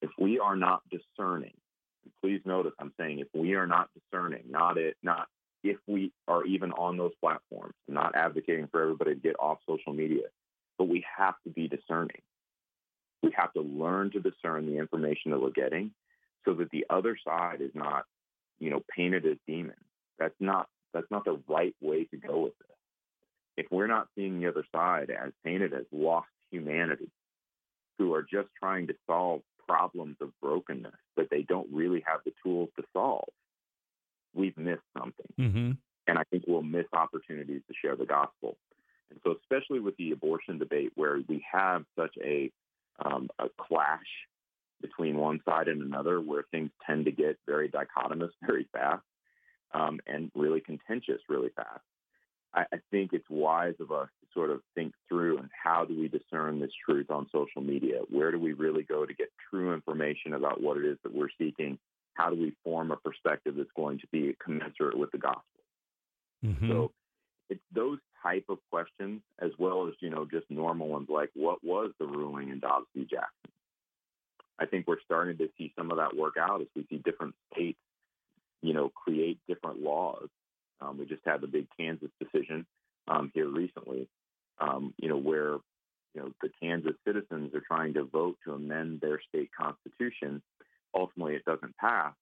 if 0.00 0.10
we 0.18 0.38
are 0.38 0.56
not 0.56 0.82
discerning, 0.90 1.54
please 2.20 2.40
notice 2.44 2.72
I'm 2.78 2.92
saying 2.98 3.20
if 3.20 3.28
we 3.32 3.54
are 3.54 3.66
not 3.66 3.88
discerning, 3.94 4.44
not 4.48 4.76
it, 4.78 4.96
not 5.02 5.28
if 5.62 5.76
we 5.86 6.12
are 6.26 6.44
even 6.44 6.72
on 6.72 6.96
those 6.96 7.12
platforms, 7.20 7.74
not 7.88 8.16
advocating 8.16 8.66
for 8.66 8.82
everybody 8.82 9.14
to 9.14 9.20
get 9.20 9.36
off 9.38 9.58
social 9.66 9.92
media, 9.92 10.24
but 10.76 10.88
we 10.88 11.04
have 11.16 11.34
to 11.44 11.50
be 11.50 11.68
discerning. 11.68 12.20
We 13.22 13.32
have 13.36 13.52
to 13.52 13.60
learn 13.60 14.10
to 14.12 14.20
discern 14.20 14.66
the 14.66 14.78
information 14.78 15.30
that 15.30 15.40
we're 15.40 15.50
getting 15.50 15.92
so 16.44 16.54
that 16.54 16.70
the 16.70 16.86
other 16.90 17.16
side 17.24 17.60
is 17.60 17.70
not, 17.74 18.04
you 18.58 18.70
know, 18.70 18.82
painted 18.94 19.24
as 19.26 19.36
demons. 19.46 19.78
That's 20.18 20.34
not 20.40 20.68
that's 20.92 21.10
not 21.10 21.24
the 21.24 21.40
right 21.48 21.74
way 21.80 22.04
to 22.04 22.16
go 22.16 22.40
with 22.40 22.58
this. 22.58 22.71
If 23.56 23.66
we're 23.70 23.86
not 23.86 24.08
seeing 24.14 24.40
the 24.40 24.48
other 24.48 24.64
side 24.74 25.10
as 25.10 25.32
painted 25.44 25.72
as 25.74 25.84
lost 25.92 26.28
humanity, 26.50 27.10
who 27.98 28.14
are 28.14 28.22
just 28.22 28.48
trying 28.58 28.86
to 28.88 28.94
solve 29.06 29.42
problems 29.68 30.16
of 30.20 30.30
brokenness 30.40 30.92
that 31.16 31.30
they 31.30 31.42
don't 31.42 31.68
really 31.72 32.02
have 32.06 32.20
the 32.24 32.32
tools 32.42 32.68
to 32.76 32.84
solve, 32.92 33.28
we've 34.34 34.56
missed 34.56 34.82
something. 34.98 35.26
Mm-hmm. 35.38 35.70
And 36.08 36.18
I 36.18 36.24
think 36.30 36.44
we'll 36.46 36.62
miss 36.62 36.86
opportunities 36.92 37.62
to 37.68 37.74
share 37.80 37.96
the 37.96 38.06
gospel. 38.06 38.56
And 39.10 39.20
so, 39.22 39.36
especially 39.40 39.80
with 39.80 39.96
the 39.98 40.12
abortion 40.12 40.58
debate, 40.58 40.92
where 40.94 41.20
we 41.28 41.44
have 41.52 41.84
such 41.96 42.14
a, 42.22 42.50
um, 43.04 43.28
a 43.38 43.46
clash 43.56 44.00
between 44.80 45.16
one 45.16 45.40
side 45.44 45.68
and 45.68 45.82
another, 45.82 46.20
where 46.20 46.44
things 46.50 46.70
tend 46.86 47.04
to 47.04 47.12
get 47.12 47.38
very 47.46 47.68
dichotomous 47.68 48.30
very 48.44 48.66
fast, 48.72 49.04
um, 49.74 50.00
and 50.06 50.30
really 50.34 50.60
contentious 50.60 51.20
really 51.28 51.50
fast. 51.54 51.82
I, 52.54 52.62
I 52.72 52.76
think 52.90 53.12
it's 53.12 53.28
wise 53.28 53.74
of 53.80 53.90
us 53.92 54.08
to 54.20 54.26
sort 54.34 54.50
of 54.50 54.60
think 54.74 54.92
through 55.08 55.38
and 55.38 55.48
how 55.62 55.84
do 55.84 55.98
we 55.98 56.08
discern 56.08 56.60
this 56.60 56.70
truth 56.84 57.10
on 57.10 57.28
social 57.32 57.62
media? 57.62 58.00
Where 58.10 58.30
do 58.30 58.38
we 58.38 58.52
really 58.52 58.82
go 58.82 59.06
to 59.06 59.14
get 59.14 59.28
true 59.50 59.72
information 59.72 60.34
about 60.34 60.62
what 60.62 60.76
it 60.76 60.84
is 60.84 60.98
that 61.02 61.14
we're 61.14 61.28
seeking? 61.38 61.78
How 62.14 62.30
do 62.30 62.36
we 62.36 62.52
form 62.62 62.90
a 62.90 62.96
perspective 62.96 63.54
that's 63.56 63.70
going 63.74 63.98
to 64.00 64.06
be 64.12 64.36
commensurate 64.42 64.98
with 64.98 65.10
the 65.12 65.18
gospel? 65.18 65.42
Mm-hmm. 66.44 66.70
So 66.70 66.92
it's 67.48 67.62
those 67.74 67.98
type 68.22 68.44
of 68.48 68.58
questions 68.70 69.22
as 69.40 69.50
well 69.58 69.88
as, 69.88 69.94
you 70.00 70.10
know, 70.10 70.26
just 70.30 70.50
normal 70.50 70.88
ones 70.88 71.08
like 71.08 71.30
what 71.34 71.64
was 71.64 71.92
the 71.98 72.06
ruling 72.06 72.50
in 72.50 72.60
Dobbs 72.60 72.86
v. 72.94 73.02
Jackson? 73.02 73.50
I 74.58 74.66
think 74.66 74.86
we're 74.86 75.00
starting 75.04 75.38
to 75.38 75.48
see 75.56 75.72
some 75.76 75.90
of 75.90 75.96
that 75.96 76.16
work 76.16 76.34
out 76.38 76.60
as 76.60 76.68
we 76.76 76.86
see 76.88 76.98
different 76.98 77.34
states 77.52 77.78
you 78.62 78.72
know, 78.72 78.90
create 78.90 79.38
different 79.48 79.82
laws. 79.82 80.28
Um, 80.82 80.98
we 80.98 81.06
just 81.06 81.22
had 81.24 81.40
the 81.40 81.46
big 81.46 81.66
Kansas 81.78 82.10
decision 82.20 82.66
um, 83.08 83.30
here 83.34 83.48
recently, 83.48 84.08
um, 84.58 84.94
you 84.98 85.08
know, 85.08 85.18
where 85.18 85.52
you 86.14 86.20
know 86.20 86.32
the 86.42 86.50
Kansas 86.60 86.94
citizens 87.06 87.54
are 87.54 87.62
trying 87.66 87.94
to 87.94 88.04
vote 88.04 88.36
to 88.44 88.52
amend 88.52 89.00
their 89.00 89.20
state 89.28 89.50
constitution. 89.58 90.42
Ultimately, 90.94 91.34
it 91.34 91.44
doesn't 91.44 91.76
pass, 91.78 92.14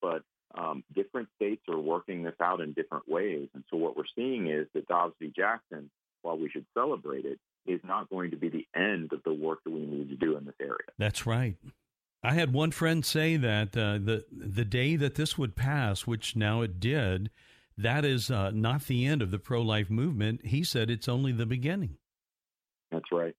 but 0.00 0.22
um, 0.54 0.82
different 0.94 1.28
states 1.36 1.62
are 1.68 1.78
working 1.78 2.22
this 2.22 2.34
out 2.40 2.60
in 2.60 2.72
different 2.72 3.08
ways. 3.08 3.48
And 3.54 3.64
so, 3.70 3.76
what 3.76 3.96
we're 3.96 4.04
seeing 4.16 4.48
is 4.48 4.66
that 4.74 4.88
Dobbs 4.88 5.14
v. 5.20 5.32
Jackson, 5.34 5.90
while 6.22 6.38
we 6.38 6.48
should 6.48 6.66
celebrate 6.74 7.24
it, 7.24 7.38
is 7.66 7.80
not 7.84 8.10
going 8.10 8.32
to 8.32 8.36
be 8.36 8.48
the 8.48 8.66
end 8.74 9.12
of 9.12 9.22
the 9.24 9.32
work 9.32 9.60
that 9.64 9.70
we 9.70 9.80
need 9.80 10.08
to 10.10 10.16
do 10.16 10.36
in 10.36 10.44
this 10.44 10.54
area. 10.60 10.88
That's 10.98 11.26
right. 11.26 11.56
I 12.22 12.34
had 12.34 12.52
one 12.52 12.70
friend 12.70 13.04
say 13.04 13.36
that 13.36 13.76
uh, 13.76 13.98
the 13.98 14.24
the 14.30 14.64
day 14.64 14.96
that 14.96 15.14
this 15.14 15.38
would 15.38 15.56
pass, 15.56 16.06
which 16.06 16.36
now 16.36 16.62
it 16.62 16.80
did, 16.80 17.30
that 17.78 18.04
is 18.04 18.30
uh, 18.30 18.50
not 18.52 18.86
the 18.86 19.06
end 19.06 19.22
of 19.22 19.30
the 19.30 19.38
pro 19.38 19.62
life 19.62 19.90
movement. 19.90 20.46
He 20.46 20.64
said 20.64 20.90
it's 20.90 21.08
only 21.08 21.32
the 21.32 21.46
beginning. 21.46 21.96
That's 22.90 23.10
right. 23.12 23.34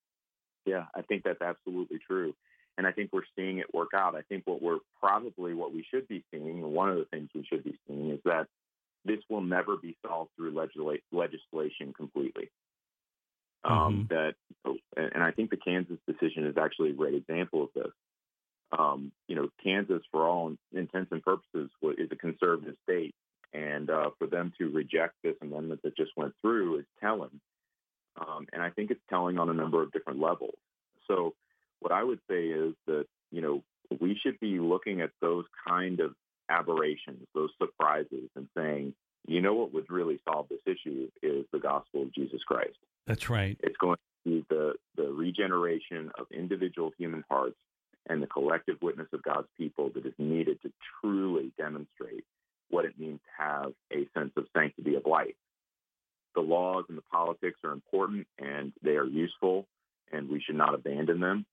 Yeah, 0.65 0.85
I 0.95 1.01
think 1.01 1.23
that's 1.23 1.41
absolutely 1.41 1.99
true, 2.07 2.33
and 2.77 2.85
I 2.85 2.91
think 2.91 3.09
we're 3.11 3.21
seeing 3.35 3.57
it 3.57 3.73
work 3.73 3.89
out. 3.95 4.15
I 4.15 4.21
think 4.21 4.43
what 4.45 4.61
we're 4.61 4.79
probably 4.99 5.53
what 5.53 5.73
we 5.73 5.85
should 5.91 6.07
be 6.07 6.23
seeing, 6.31 6.61
one 6.61 6.89
of 6.89 6.97
the 6.97 7.05
things 7.05 7.29
we 7.33 7.45
should 7.51 7.63
be 7.63 7.77
seeing, 7.87 8.11
is 8.11 8.19
that 8.25 8.45
this 9.03 9.19
will 9.29 9.41
never 9.41 9.75
be 9.75 9.97
solved 10.05 10.29
through 10.35 10.53
legisla- 10.53 11.01
legislation 11.11 11.93
completely. 11.97 12.49
Um, 13.63 14.07
mm-hmm. 14.09 14.13
That, 14.13 14.35
and 14.95 15.23
I 15.23 15.31
think 15.31 15.49
the 15.49 15.57
Kansas 15.57 15.97
decision 16.07 16.45
is 16.45 16.57
actually 16.57 16.91
a 16.91 16.93
great 16.93 17.15
example 17.15 17.63
of 17.63 17.69
this 17.75 17.91
um, 18.77 19.11
you 19.27 19.35
know, 19.35 19.49
Kansas, 19.63 20.01
for 20.11 20.27
all 20.27 20.53
intents 20.73 21.11
and 21.11 21.21
purposes, 21.21 21.69
is 21.97 22.09
a 22.11 22.15
conservative 22.15 22.75
state. 22.83 23.13
And 23.53 23.89
uh, 23.89 24.11
for 24.17 24.27
them 24.27 24.53
to 24.57 24.69
reject 24.69 25.15
this 25.23 25.35
amendment 25.41 25.81
that 25.83 25.97
just 25.97 26.11
went 26.15 26.33
through 26.41 26.79
is 26.79 26.85
telling. 27.01 27.41
Um, 28.19 28.47
and 28.53 28.61
I 28.61 28.69
think 28.69 28.91
it's 28.91 29.01
telling 29.09 29.37
on 29.37 29.49
a 29.49 29.53
number 29.53 29.81
of 29.81 29.91
different 29.91 30.19
levels. 30.19 30.55
So, 31.07 31.33
what 31.79 31.91
I 31.91 32.03
would 32.03 32.19
say 32.29 32.45
is 32.45 32.73
that, 32.87 33.05
you 33.31 33.41
know, 33.41 33.63
we 33.99 34.17
should 34.21 34.39
be 34.39 34.59
looking 34.59 35.01
at 35.01 35.09
those 35.19 35.45
kind 35.67 35.99
of 35.99 36.13
aberrations, 36.49 37.25
those 37.33 37.49
surprises, 37.57 38.29
and 38.35 38.47
saying, 38.55 38.93
you 39.27 39.41
know, 39.41 39.53
what 39.53 39.73
would 39.73 39.89
really 39.89 40.19
solve 40.27 40.47
this 40.49 40.59
issue 40.65 41.09
is 41.21 41.45
the 41.51 41.59
gospel 41.59 42.03
of 42.03 42.13
Jesus 42.13 42.41
Christ. 42.43 42.77
That's 43.07 43.29
right. 43.29 43.57
It's 43.63 43.77
going 43.77 43.97
to 43.97 44.29
be 44.29 44.45
the, 44.49 44.73
the 44.95 45.11
regeneration 45.11 46.11
of 46.19 46.27
individual 46.31 46.91
human 46.97 47.23
hearts 47.29 47.57
and 48.09 48.21
the 48.21 48.27
collective 48.27 48.77
witness 48.81 49.07
of 49.13 49.23
God's 49.23 49.47
people 49.57 49.91
that 49.95 50.05
is 50.05 50.13
needed 50.17 50.61
to 50.63 50.71
truly 51.01 51.51
demonstrate 51.57 52.25
what 52.71 52.85
it 52.85 52.97
means 52.97 53.19
to 53.19 53.43
have 53.43 53.73
a 53.91 54.07
sense 54.17 54.31
of 54.37 54.45
sanctity 54.55 54.95
of 54.95 55.05
life. 55.05 55.35
The 56.33 56.41
laws 56.41 56.85
and 56.89 56.97
the 56.97 57.03
politics 57.11 57.59
are 57.63 57.71
important 57.71 58.25
and 58.39 58.73
they 58.81 58.91
are 58.91 59.05
useful, 59.05 59.67
and 60.11 60.29
we 60.29 60.41
should 60.41 60.55
not 60.55 60.73
abandon 60.73 61.19
them. 61.19 61.45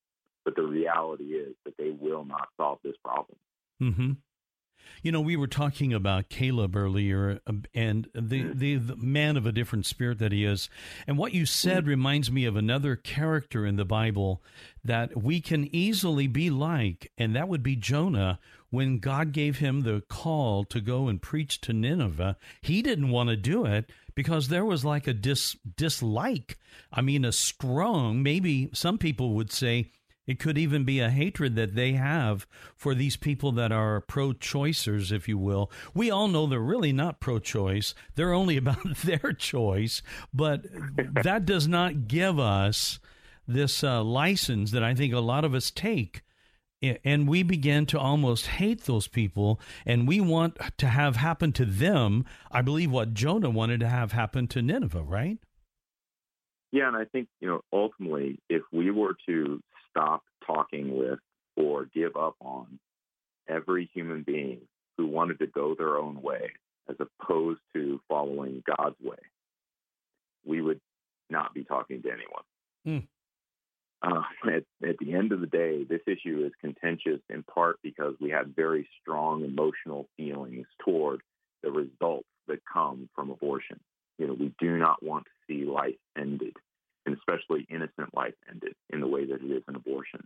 But 0.45 0.57
the 0.57 0.63
reality 0.63 1.25
is 1.35 1.55
that 1.65 1.77
they 1.77 1.91
will 1.91 2.25
not 2.25 2.49
solve 2.57 2.79
this 2.83 2.95
problem. 3.05 3.37
Mm-hmm. 3.83 4.13
You 5.03 5.13
know, 5.13 5.21
we 5.21 5.37
were 5.37 5.47
talking 5.47 5.93
about 5.93 6.29
Caleb 6.29 6.75
earlier 6.75 7.41
and 7.75 8.09
the, 8.15 8.43
mm. 8.43 8.59
the, 8.59 8.77
the, 8.77 8.97
man 8.97 9.37
of 9.37 9.47
a 9.47 9.53
different 9.53 9.87
spirit 9.87 10.19
that 10.19 10.33
he 10.33 10.45
is. 10.45 10.69
And 11.07 11.17
what 11.17 11.33
you 11.33 11.47
said 11.47 11.85
mm. 11.85 11.89
reminds 11.89 12.31
me 12.31 12.45
of 12.45 12.57
another 12.57 12.97
character 12.97 13.65
in 13.65 13.77
the 13.77 13.85
Bible 13.85 14.43
that 14.85 15.23
we 15.23 15.41
can 15.41 15.69
easily 15.75 16.27
be 16.27 16.51
like, 16.51 17.13
and 17.17 17.35
that 17.37 17.49
would 17.49 17.63
be 17.63 17.77
Jonah. 17.77 18.39
When 18.71 18.99
God 18.99 19.33
gave 19.33 19.59
him 19.59 19.81
the 19.81 20.03
call 20.09 20.65
to 20.65 20.81
go 20.81 21.09
and 21.09 21.23
preach 21.23 21.61
to 21.63 21.73
Nineveh, 21.73 22.37
he 22.61 22.83
didn't 22.83 23.11
want 23.11 23.31
to 23.31 23.37
do 23.37 23.65
it 23.65 23.91
because 24.15 24.49
there 24.49 24.65
was 24.65 24.85
like 24.85 25.07
a 25.07 25.15
dis, 25.15 25.57
dislike. 25.77 26.59
I 26.93 27.01
mean, 27.01 27.25
a 27.25 27.33
strong, 27.33 28.23
maybe 28.23 28.69
some 28.75 28.99
people 28.99 29.35
would 29.35 29.51
say, 29.53 29.91
it 30.29 30.39
could 30.39 30.59
even 30.59 30.85
be 30.85 31.01
a 31.01 31.09
hatred 31.09 31.57
that 31.57 31.75
they 31.75 31.93
have 31.93 32.47
for 32.77 32.95
these 32.95 33.17
people 33.17 33.51
that 33.53 33.73
are 33.73 34.03
pro 34.03 34.35
choicers, 34.35 35.11
if 35.11 35.27
you 35.27 35.39
will. 35.39 35.73
We 35.95 36.11
all 36.11 36.29
know 36.29 36.47
they're 36.47 36.61
really 36.61 36.93
not 36.93 37.19
pro 37.19 37.39
choice, 37.39 37.95
they're 38.15 38.35
only 38.35 38.57
about 38.59 38.97
their 38.99 39.33
choice. 39.33 40.03
But 40.35 40.67
that 41.23 41.47
does 41.47 41.67
not 41.67 42.09
give 42.09 42.39
us 42.39 43.01
this 43.47 43.83
uh, 43.83 44.05
license 44.05 44.73
that 44.73 44.85
I 44.85 44.95
think 44.95 45.15
a 45.15 45.21
lot 45.21 45.47
of 45.47 45.55
us 45.55 45.71
take. 45.71 46.21
And 46.81 47.29
we 47.29 47.43
begin 47.43 47.87
to 47.87 47.99
almost 47.99 48.47
hate 48.47 48.85
those 48.85 49.09
people, 49.09 49.61
and 49.85 50.07
we 50.07 50.21
want 50.21 50.57
to 50.79 50.87
have 50.87 51.17
happen 51.17 51.53
to 51.53 51.65
them. 51.65 52.25
I 52.53 52.63
believe 52.63 52.93
what 52.93 53.15
Jonah 53.15 53.51
wanted 53.51 53.81
to 53.81 53.89
have 53.89 54.13
happen 54.13 54.47
to 54.49 54.63
Nineveh, 54.63 55.03
right? 55.03 55.39
Yeah, 56.71 56.87
and 56.89 56.97
I 56.97 57.05
think 57.07 57.29
you 57.41 57.49
know 57.49 57.63
ultimately, 57.73 58.39
if 58.49 58.63
we 58.73 58.91
were 58.91 59.17
to 59.27 59.61
stop 59.91 60.23
talking 60.47 60.97
with 60.97 61.19
or 61.57 61.87
give 61.87 62.15
up 62.17 62.37
on 62.41 62.79
every 63.49 63.91
human 63.93 64.23
being 64.23 64.61
who 64.97 65.07
wanted 65.07 65.39
to 65.41 65.47
go 65.47 65.75
their 65.77 65.97
own 65.97 66.23
way 66.23 66.53
as 66.89 66.97
opposed 67.01 67.61
to 67.75 68.01
following 68.09 68.63
God's 68.67 68.97
way, 69.03 69.17
we 70.47 70.63
would 70.63 70.81
not 71.31 71.55
be 71.55 71.65
talking 71.65 72.03
to 72.03 72.09
anyone. 72.09 72.43
Mm. 72.87 73.07
Uh, 74.01 74.23
at, 74.47 74.63
at 74.89 74.97
the 75.01 75.15
end 75.15 75.33
of 75.33 75.41
the 75.41 75.47
day, 75.47 75.85
this 75.85 76.01
issue 76.07 76.45
is 76.47 76.53
contentious 76.61 77.21
in 77.29 77.43
part 77.43 77.79
because 77.83 78.15
we 78.21 78.31
have 78.31 78.47
very 78.55 78.89
strong 79.01 79.45
emotional 79.45 80.09
feelings 80.17 80.67
toward 80.85 81.21
the 81.63 81.71
results 81.71 82.29
that 82.47 82.61
come 82.73 83.09
from 83.15 83.31
abortion. 83.31 83.81
You 84.19 84.29
know, 84.29 84.35
we 84.35 84.53
do 84.61 84.77
not 84.77 85.03
want 85.03 85.25
to 85.25 85.31
see 85.47 85.65
life 85.65 85.97
ended, 86.17 86.55
and 87.07 87.17
especially 87.17 87.67
innocent 87.69 88.15
life 88.15 88.35
ended 88.49 88.75
in 88.91 89.01
the 89.01 89.09
way 89.09 89.25
that 89.27 89.43
it 89.43 89.51
is 89.51 89.63
in 89.69 89.75
abortion. 89.75 90.21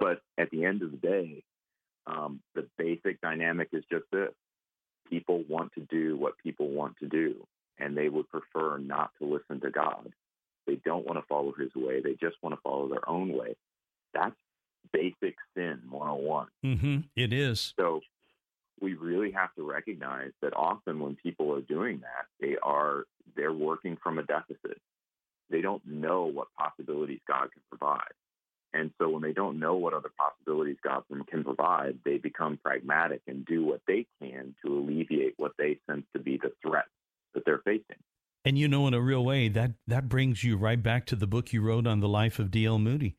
But 0.00 0.20
at 0.38 0.50
the 0.50 0.64
end 0.64 0.82
of 0.82 0.90
the 0.90 0.96
day, 0.98 1.42
um, 2.06 2.40
the 2.54 2.66
basic 2.76 3.20
dynamic 3.20 3.68
is 3.72 3.84
just 3.90 4.04
this 4.12 4.32
people 5.08 5.44
want 5.48 5.72
to 5.74 5.80
do 5.80 6.16
what 6.16 6.38
people 6.42 6.68
want 6.68 6.96
to 6.98 7.06
do, 7.06 7.46
and 7.78 7.96
they 7.96 8.08
would 8.08 8.28
prefer 8.28 8.78
not 8.78 9.10
to 9.18 9.26
listen 9.26 9.60
to 9.60 9.70
God. 9.70 10.12
They 10.66 10.76
don't 10.84 11.06
want 11.06 11.18
to 11.18 11.26
follow 11.28 11.52
his 11.58 11.74
way, 11.74 12.00
they 12.00 12.14
just 12.20 12.36
want 12.42 12.54
to 12.54 12.60
follow 12.62 12.88
their 12.88 13.08
own 13.08 13.32
way. 13.32 13.56
That's 14.14 14.34
basic 14.92 15.36
sin 15.54 15.80
101. 15.90 16.46
Mm-hmm. 16.64 16.98
It 17.14 17.32
is. 17.32 17.74
So 17.78 18.00
we 18.80 18.94
really 18.94 19.32
have 19.32 19.54
to 19.54 19.68
recognize 19.68 20.32
that 20.42 20.54
often 20.54 21.00
when 21.00 21.16
people 21.16 21.52
are 21.54 21.60
doing 21.60 22.00
that, 22.00 22.26
they 22.40 22.56
are 22.62 23.04
they're 23.34 23.52
working 23.52 23.96
from 24.02 24.18
a 24.18 24.22
deficit. 24.22 24.80
They 25.50 25.60
don't 25.60 25.86
know 25.86 26.24
what 26.24 26.48
possibilities 26.58 27.20
God 27.26 27.52
can 27.52 27.62
provide. 27.70 28.12
And 28.72 28.90
so 28.98 29.08
when 29.08 29.22
they 29.22 29.32
don't 29.32 29.58
know 29.58 29.76
what 29.76 29.94
other 29.94 30.10
possibilities 30.18 30.76
God 30.82 31.04
can 31.30 31.44
provide, 31.44 31.98
they 32.04 32.18
become 32.18 32.58
pragmatic 32.62 33.22
and 33.26 33.46
do 33.46 33.64
what 33.64 33.80
they 33.86 34.06
can 34.20 34.54
to 34.64 34.78
alleviate 34.78 35.34
what 35.38 35.52
they 35.56 35.78
sense 35.88 36.04
to 36.14 36.20
be 36.20 36.36
the 36.36 36.52
threat 36.62 36.84
that 37.34 37.44
they're 37.46 37.62
facing. 37.64 37.96
And 38.46 38.56
you 38.56 38.68
know, 38.68 38.86
in 38.86 38.94
a 38.94 39.00
real 39.00 39.24
way, 39.24 39.48
that 39.48 39.72
that 39.88 40.08
brings 40.08 40.44
you 40.44 40.56
right 40.56 40.80
back 40.80 41.04
to 41.06 41.16
the 41.16 41.26
book 41.26 41.52
you 41.52 41.60
wrote 41.60 41.84
on 41.84 41.98
the 41.98 42.08
life 42.08 42.38
of 42.38 42.52
D.L. 42.52 42.78
Moody. 42.78 43.16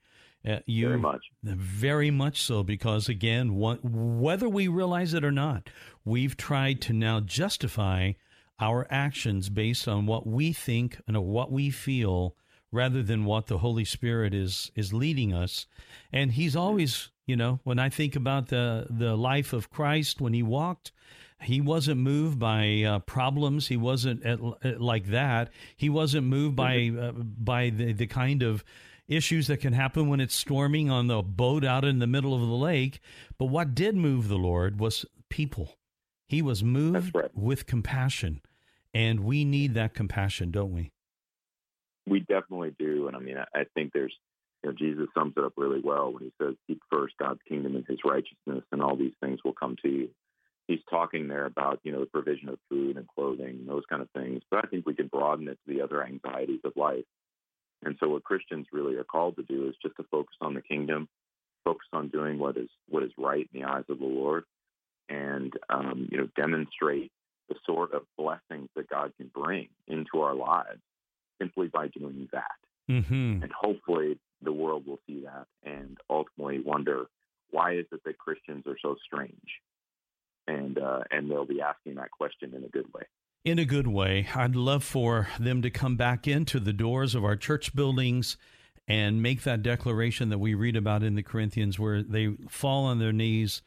Uh, 0.47 0.59
you, 0.65 0.87
very 0.87 0.99
much, 0.99 1.21
very 1.43 2.09
much 2.09 2.41
so, 2.41 2.63
because 2.63 3.09
again, 3.09 3.55
one, 3.55 3.79
whether 3.83 4.47
we 4.47 4.69
realize 4.69 5.13
it 5.13 5.25
or 5.25 5.31
not, 5.31 5.69
we've 6.05 6.37
tried 6.37 6.79
to 6.83 6.93
now 6.93 7.19
justify 7.19 8.13
our 8.57 8.87
actions 8.89 9.49
based 9.49 9.85
on 9.85 10.05
what 10.05 10.25
we 10.25 10.53
think 10.53 11.01
and 11.05 11.21
what 11.25 11.51
we 11.51 11.71
feel 11.71 12.37
rather 12.71 13.03
than 13.03 13.25
what 13.25 13.47
the 13.47 13.57
Holy 13.57 13.83
Spirit 13.83 14.33
is 14.33 14.71
is 14.75 14.93
leading 14.93 15.33
us. 15.33 15.67
And 16.09 16.31
he's 16.31 16.55
always, 16.55 17.11
you 17.25 17.35
know, 17.35 17.59
when 17.65 17.79
I 17.79 17.89
think 17.89 18.15
about 18.15 18.47
the 18.47 18.87
the 18.89 19.17
life 19.17 19.51
of 19.51 19.69
Christ 19.69 20.21
when 20.21 20.31
he 20.31 20.41
walked, 20.41 20.93
he 21.41 21.61
wasn't 21.61 22.01
moved 22.01 22.39
by 22.39 22.83
uh, 22.83 22.99
problems. 22.99 23.67
He 23.67 23.77
wasn't 23.77 24.23
at, 24.25 24.39
at, 24.63 24.81
like 24.81 25.07
that. 25.07 25.51
He 25.75 25.89
wasn't 25.89 26.27
moved 26.27 26.55
by 26.55 26.91
uh, 26.99 27.11
by 27.11 27.69
the, 27.69 27.93
the 27.93 28.07
kind 28.07 28.43
of 28.43 28.63
issues 29.07 29.47
that 29.47 29.57
can 29.57 29.73
happen 29.73 30.09
when 30.09 30.19
it's 30.19 30.35
storming 30.35 30.89
on 30.89 31.07
the 31.07 31.21
boat 31.21 31.63
out 31.63 31.85
in 31.85 31.99
the 31.99 32.07
middle 32.07 32.33
of 32.33 32.41
the 32.41 32.47
lake. 32.47 32.99
But 33.37 33.45
what 33.45 33.73
did 33.73 33.95
move 33.95 34.27
the 34.27 34.37
Lord 34.37 34.79
was 34.79 35.05
people. 35.29 35.77
He 36.27 36.41
was 36.41 36.63
moved 36.63 37.15
right. 37.15 37.31
with 37.33 37.65
compassion, 37.65 38.41
and 38.93 39.21
we 39.21 39.45
need 39.45 39.75
that 39.75 39.93
compassion, 39.93 40.51
don't 40.51 40.73
we? 40.73 40.91
we 42.07 42.19
definitely 42.21 42.73
do. 42.79 43.07
And 43.07 43.15
I 43.15 43.19
mean, 43.19 43.37
I, 43.37 43.59
I 43.59 43.63
think 43.75 43.91
there's, 43.93 44.13
you 44.63 44.69
know, 44.69 44.75
Jesus 44.77 45.07
sums 45.13 45.33
it 45.37 45.43
up 45.43 45.53
really 45.57 45.81
well 45.83 46.11
when 46.11 46.23
he 46.23 46.31
says, 46.41 46.55
"Seek 46.67 46.79
first 46.91 47.15
God's 47.19 47.41
kingdom 47.47 47.75
and 47.75 47.85
His 47.87 47.99
righteousness, 48.03 48.63
and 48.71 48.81
all 48.81 48.95
these 48.95 49.13
things 49.21 49.39
will 49.43 49.53
come 49.53 49.75
to 49.83 49.89
you." 49.89 50.09
He's 50.67 50.79
talking 50.89 51.27
there 51.27 51.45
about, 51.45 51.79
you 51.83 51.91
know, 51.91 52.01
the 52.01 52.05
provision 52.07 52.49
of 52.49 52.59
food 52.69 52.97
and 52.97 53.07
clothing, 53.07 53.65
those 53.65 53.83
kind 53.89 54.01
of 54.01 54.09
things. 54.11 54.41
But 54.51 54.65
I 54.65 54.67
think 54.67 54.85
we 54.85 54.93
can 54.93 55.07
broaden 55.07 55.47
it 55.47 55.57
to 55.65 55.73
the 55.73 55.81
other 55.81 56.05
anxieties 56.05 56.59
of 56.65 56.73
life. 56.75 57.05
And 57.83 57.95
so, 57.99 58.09
what 58.09 58.23
Christians 58.23 58.67
really 58.73 58.95
are 58.95 59.03
called 59.03 59.37
to 59.37 59.43
do 59.43 59.67
is 59.69 59.75
just 59.81 59.95
to 59.97 60.03
focus 60.11 60.35
on 60.41 60.55
the 60.55 60.61
kingdom, 60.61 61.07
focus 61.63 61.87
on 61.93 62.09
doing 62.09 62.39
what 62.39 62.57
is 62.57 62.69
what 62.89 63.03
is 63.03 63.11
right 63.17 63.47
in 63.53 63.61
the 63.61 63.67
eyes 63.67 63.83
of 63.87 63.99
the 63.99 64.05
Lord, 64.05 64.43
and 65.09 65.53
um, 65.69 66.09
you 66.11 66.17
know, 66.17 66.27
demonstrate 66.35 67.11
the 67.49 67.55
sort 67.65 67.93
of 67.93 68.01
blessings 68.17 68.69
that 68.75 68.89
God 68.89 69.13
can 69.17 69.31
bring 69.33 69.69
into 69.87 70.21
our 70.21 70.35
lives 70.35 70.81
simply 71.39 71.67
by 71.67 71.87
doing 71.87 72.27
that. 72.33 72.57
Mm-hmm. 72.89 73.43
And 73.43 73.51
hopefully 73.51 74.19
the 74.41 74.51
world 74.51 74.85
will 74.85 74.99
see 75.07 75.23
that 75.23 75.45
and 75.63 75.97
ultimately 76.09 76.59
wonder 76.59 77.05
why 77.51 77.75
is 77.75 77.85
it 77.91 78.01
that 78.05 78.17
Christians 78.17 78.63
are 78.67 78.77
so 78.81 78.95
strange? 79.05 79.61
And 80.47 80.77
uh, 80.77 81.03
and 81.11 81.29
they'll 81.29 81.45
be 81.45 81.61
asking 81.61 81.95
that 81.95 82.11
question 82.11 82.53
in 82.55 82.63
a 82.63 82.69
good 82.69 82.91
way. 82.93 83.03
In 83.43 83.59
a 83.59 83.65
good 83.65 83.87
way. 83.87 84.27
I'd 84.33 84.55
love 84.55 84.83
for 84.83 85.27
them 85.39 85.61
to 85.61 85.69
come 85.69 85.95
back 85.95 86.27
into 86.27 86.59
the 86.59 86.73
doors 86.73 87.15
of 87.15 87.23
our 87.23 87.35
church 87.35 87.75
buildings 87.75 88.37
and 88.87 89.21
make 89.21 89.43
that 89.43 89.63
declaration 89.63 90.29
that 90.29 90.39
we 90.39 90.53
read 90.53 90.75
about 90.75 91.03
in 91.03 91.15
the 91.15 91.23
Corinthians 91.23 91.77
where 91.77 92.01
they 92.01 92.29
fall 92.49 92.85
on 92.85 92.99
their 92.99 93.13
knees 93.13 93.61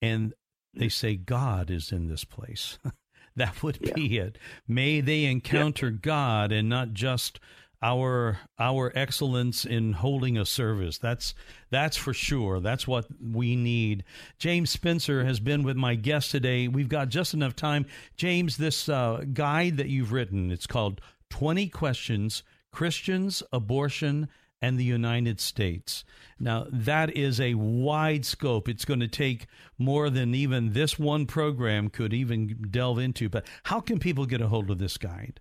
and 0.00 0.32
they 0.74 0.88
say, 0.88 1.16
God 1.16 1.70
is 1.70 1.92
in 1.92 2.08
this 2.08 2.24
place. 2.24 2.78
That 3.36 3.62
would 3.62 3.78
yeah. 3.80 3.94
be 3.94 4.18
it. 4.18 4.38
May 4.68 5.00
they 5.00 5.24
encounter 5.24 5.88
yeah. 5.88 5.98
God 6.02 6.52
and 6.52 6.68
not 6.68 6.92
just 6.92 7.40
our 7.82 8.38
our 8.58 8.92
excellence 8.94 9.64
in 9.64 9.92
holding 9.92 10.38
a 10.38 10.46
service. 10.46 10.98
That's 10.98 11.34
that's 11.70 11.96
for 11.96 12.14
sure. 12.14 12.60
That's 12.60 12.86
what 12.86 13.06
we 13.20 13.56
need. 13.56 14.04
James 14.38 14.70
Spencer 14.70 15.24
has 15.24 15.40
been 15.40 15.62
with 15.62 15.76
my 15.76 15.94
guest 15.94 16.30
today. 16.30 16.68
We've 16.68 16.88
got 16.88 17.08
just 17.08 17.34
enough 17.34 17.56
time. 17.56 17.86
James, 18.16 18.56
this 18.56 18.88
uh, 18.88 19.24
guide 19.32 19.76
that 19.78 19.88
you've 19.88 20.12
written, 20.12 20.50
it's 20.50 20.66
called 20.66 21.00
20 21.30 21.68
Questions 21.68 22.42
Christians, 22.70 23.42
Abortion, 23.52 24.28
and 24.62 24.78
the 24.78 24.84
United 24.84 25.40
States. 25.40 26.04
Now, 26.38 26.66
that 26.70 27.14
is 27.16 27.40
a 27.40 27.54
wide 27.54 28.24
scope. 28.24 28.68
It's 28.68 28.84
going 28.84 29.00
to 29.00 29.08
take 29.08 29.46
more 29.76 30.08
than 30.08 30.34
even 30.34 30.72
this 30.72 30.98
one 30.98 31.26
program 31.26 31.90
could 31.90 32.14
even 32.14 32.68
delve 32.70 32.98
into. 32.98 33.28
But 33.28 33.46
how 33.64 33.80
can 33.80 33.98
people 33.98 34.24
get 34.24 34.40
a 34.40 34.48
hold 34.48 34.70
of 34.70 34.78
this 34.78 34.96
guide? 34.96 35.40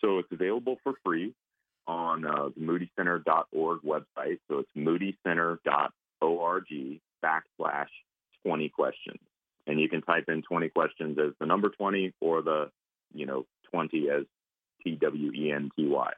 So 0.00 0.18
it's 0.18 0.32
available 0.32 0.78
for 0.82 0.94
free 1.04 1.34
on 1.86 2.24
uh, 2.24 2.50
the 2.54 2.60
moodycenter.org 2.60 3.80
website. 3.82 4.38
So 4.48 4.58
it's 4.58 4.70
moodycenter.org 4.76 6.64
backslash 7.24 7.88
20 8.44 8.68
questions. 8.68 9.18
And 9.66 9.80
you 9.80 9.88
can 9.88 10.02
type 10.02 10.24
in 10.28 10.42
20 10.42 10.68
questions 10.70 11.18
as 11.18 11.32
the 11.40 11.46
number 11.46 11.68
20 11.70 12.14
or 12.20 12.42
the, 12.42 12.70
you 13.12 13.26
know, 13.26 13.46
20 13.70 14.08
as 14.10 14.24
T 14.82 14.96
W 15.00 15.32
E 15.32 15.52
N 15.52 15.70
T 15.76 15.86
Y 15.86 16.12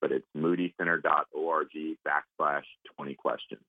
but 0.00 0.12
it's 0.12 0.26
moodycenter.org 0.36 1.68
backslash 2.06 2.64
20 2.96 3.14
questions. 3.14 3.62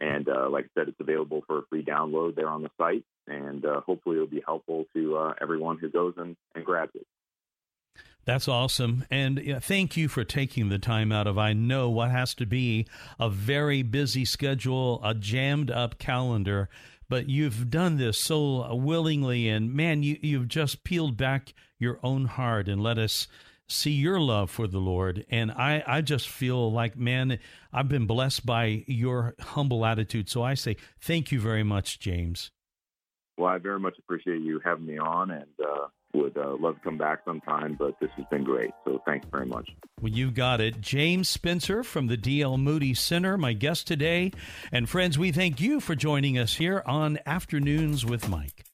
And 0.00 0.28
uh, 0.28 0.48
like 0.50 0.66
I 0.66 0.80
said, 0.80 0.88
it's 0.88 1.00
available 1.00 1.42
for 1.46 1.58
a 1.58 1.62
free 1.68 1.82
download 1.82 2.36
there 2.36 2.48
on 2.48 2.62
the 2.62 2.70
site. 2.78 3.04
And 3.26 3.64
uh, 3.64 3.80
hopefully 3.80 4.16
it'll 4.16 4.28
be 4.28 4.42
helpful 4.44 4.84
to 4.94 5.16
uh, 5.16 5.34
everyone 5.40 5.78
who 5.78 5.90
goes 5.90 6.14
and, 6.16 6.36
and 6.54 6.64
grabs 6.64 6.94
it. 6.94 7.06
That's 8.28 8.46
awesome. 8.46 9.06
And 9.10 9.56
thank 9.62 9.96
you 9.96 10.06
for 10.06 10.22
taking 10.22 10.68
the 10.68 10.78
time 10.78 11.12
out 11.12 11.26
of, 11.26 11.38
I 11.38 11.54
know 11.54 11.88
what 11.88 12.10
has 12.10 12.34
to 12.34 12.44
be 12.44 12.86
a 13.18 13.30
very 13.30 13.82
busy 13.82 14.26
schedule, 14.26 15.00
a 15.02 15.14
jammed 15.14 15.70
up 15.70 15.98
calendar, 15.98 16.68
but 17.08 17.30
you've 17.30 17.70
done 17.70 17.96
this 17.96 18.18
so 18.18 18.74
willingly. 18.74 19.48
And 19.48 19.72
man, 19.72 20.02
you, 20.02 20.18
you've 20.20 20.48
just 20.48 20.84
peeled 20.84 21.16
back 21.16 21.54
your 21.78 21.98
own 22.02 22.26
heart 22.26 22.68
and 22.68 22.82
let 22.82 22.98
us 22.98 23.28
see 23.66 23.92
your 23.92 24.20
love 24.20 24.50
for 24.50 24.66
the 24.66 24.76
Lord. 24.76 25.24
And 25.30 25.50
I, 25.50 25.82
I 25.86 26.02
just 26.02 26.28
feel 26.28 26.70
like, 26.70 26.98
man, 26.98 27.38
I've 27.72 27.88
been 27.88 28.06
blessed 28.06 28.44
by 28.44 28.84
your 28.86 29.36
humble 29.40 29.86
attitude. 29.86 30.28
So 30.28 30.42
I 30.42 30.52
say 30.52 30.76
thank 31.00 31.32
you 31.32 31.40
very 31.40 31.62
much, 31.62 31.98
James. 31.98 32.50
Well, 33.38 33.48
I 33.48 33.56
very 33.56 33.80
much 33.80 33.98
appreciate 33.98 34.42
you 34.42 34.60
having 34.62 34.84
me 34.84 34.98
on 34.98 35.30
and 35.30 35.46
uh, 35.66 35.86
would 36.12 36.36
uh, 36.36 36.56
love 36.58 36.76
to 36.76 36.80
come 36.80 36.98
back 36.98 37.20
sometime, 37.24 37.76
but 37.78 37.98
this 38.00 38.10
has 38.16 38.24
been 38.30 38.44
great. 38.44 38.70
So 38.84 39.02
thanks 39.04 39.26
very 39.30 39.46
much. 39.46 39.70
Well, 40.00 40.12
you 40.12 40.30
got 40.30 40.60
it. 40.60 40.80
James 40.80 41.28
Spencer 41.28 41.82
from 41.82 42.06
the 42.06 42.16
D.L. 42.16 42.56
Moody 42.56 42.94
Center, 42.94 43.36
my 43.36 43.52
guest 43.52 43.86
today. 43.86 44.32
And 44.72 44.88
friends, 44.88 45.18
we 45.18 45.32
thank 45.32 45.60
you 45.60 45.80
for 45.80 45.94
joining 45.94 46.38
us 46.38 46.54
here 46.54 46.82
on 46.86 47.18
Afternoons 47.26 48.06
with 48.06 48.28
Mike. 48.28 48.64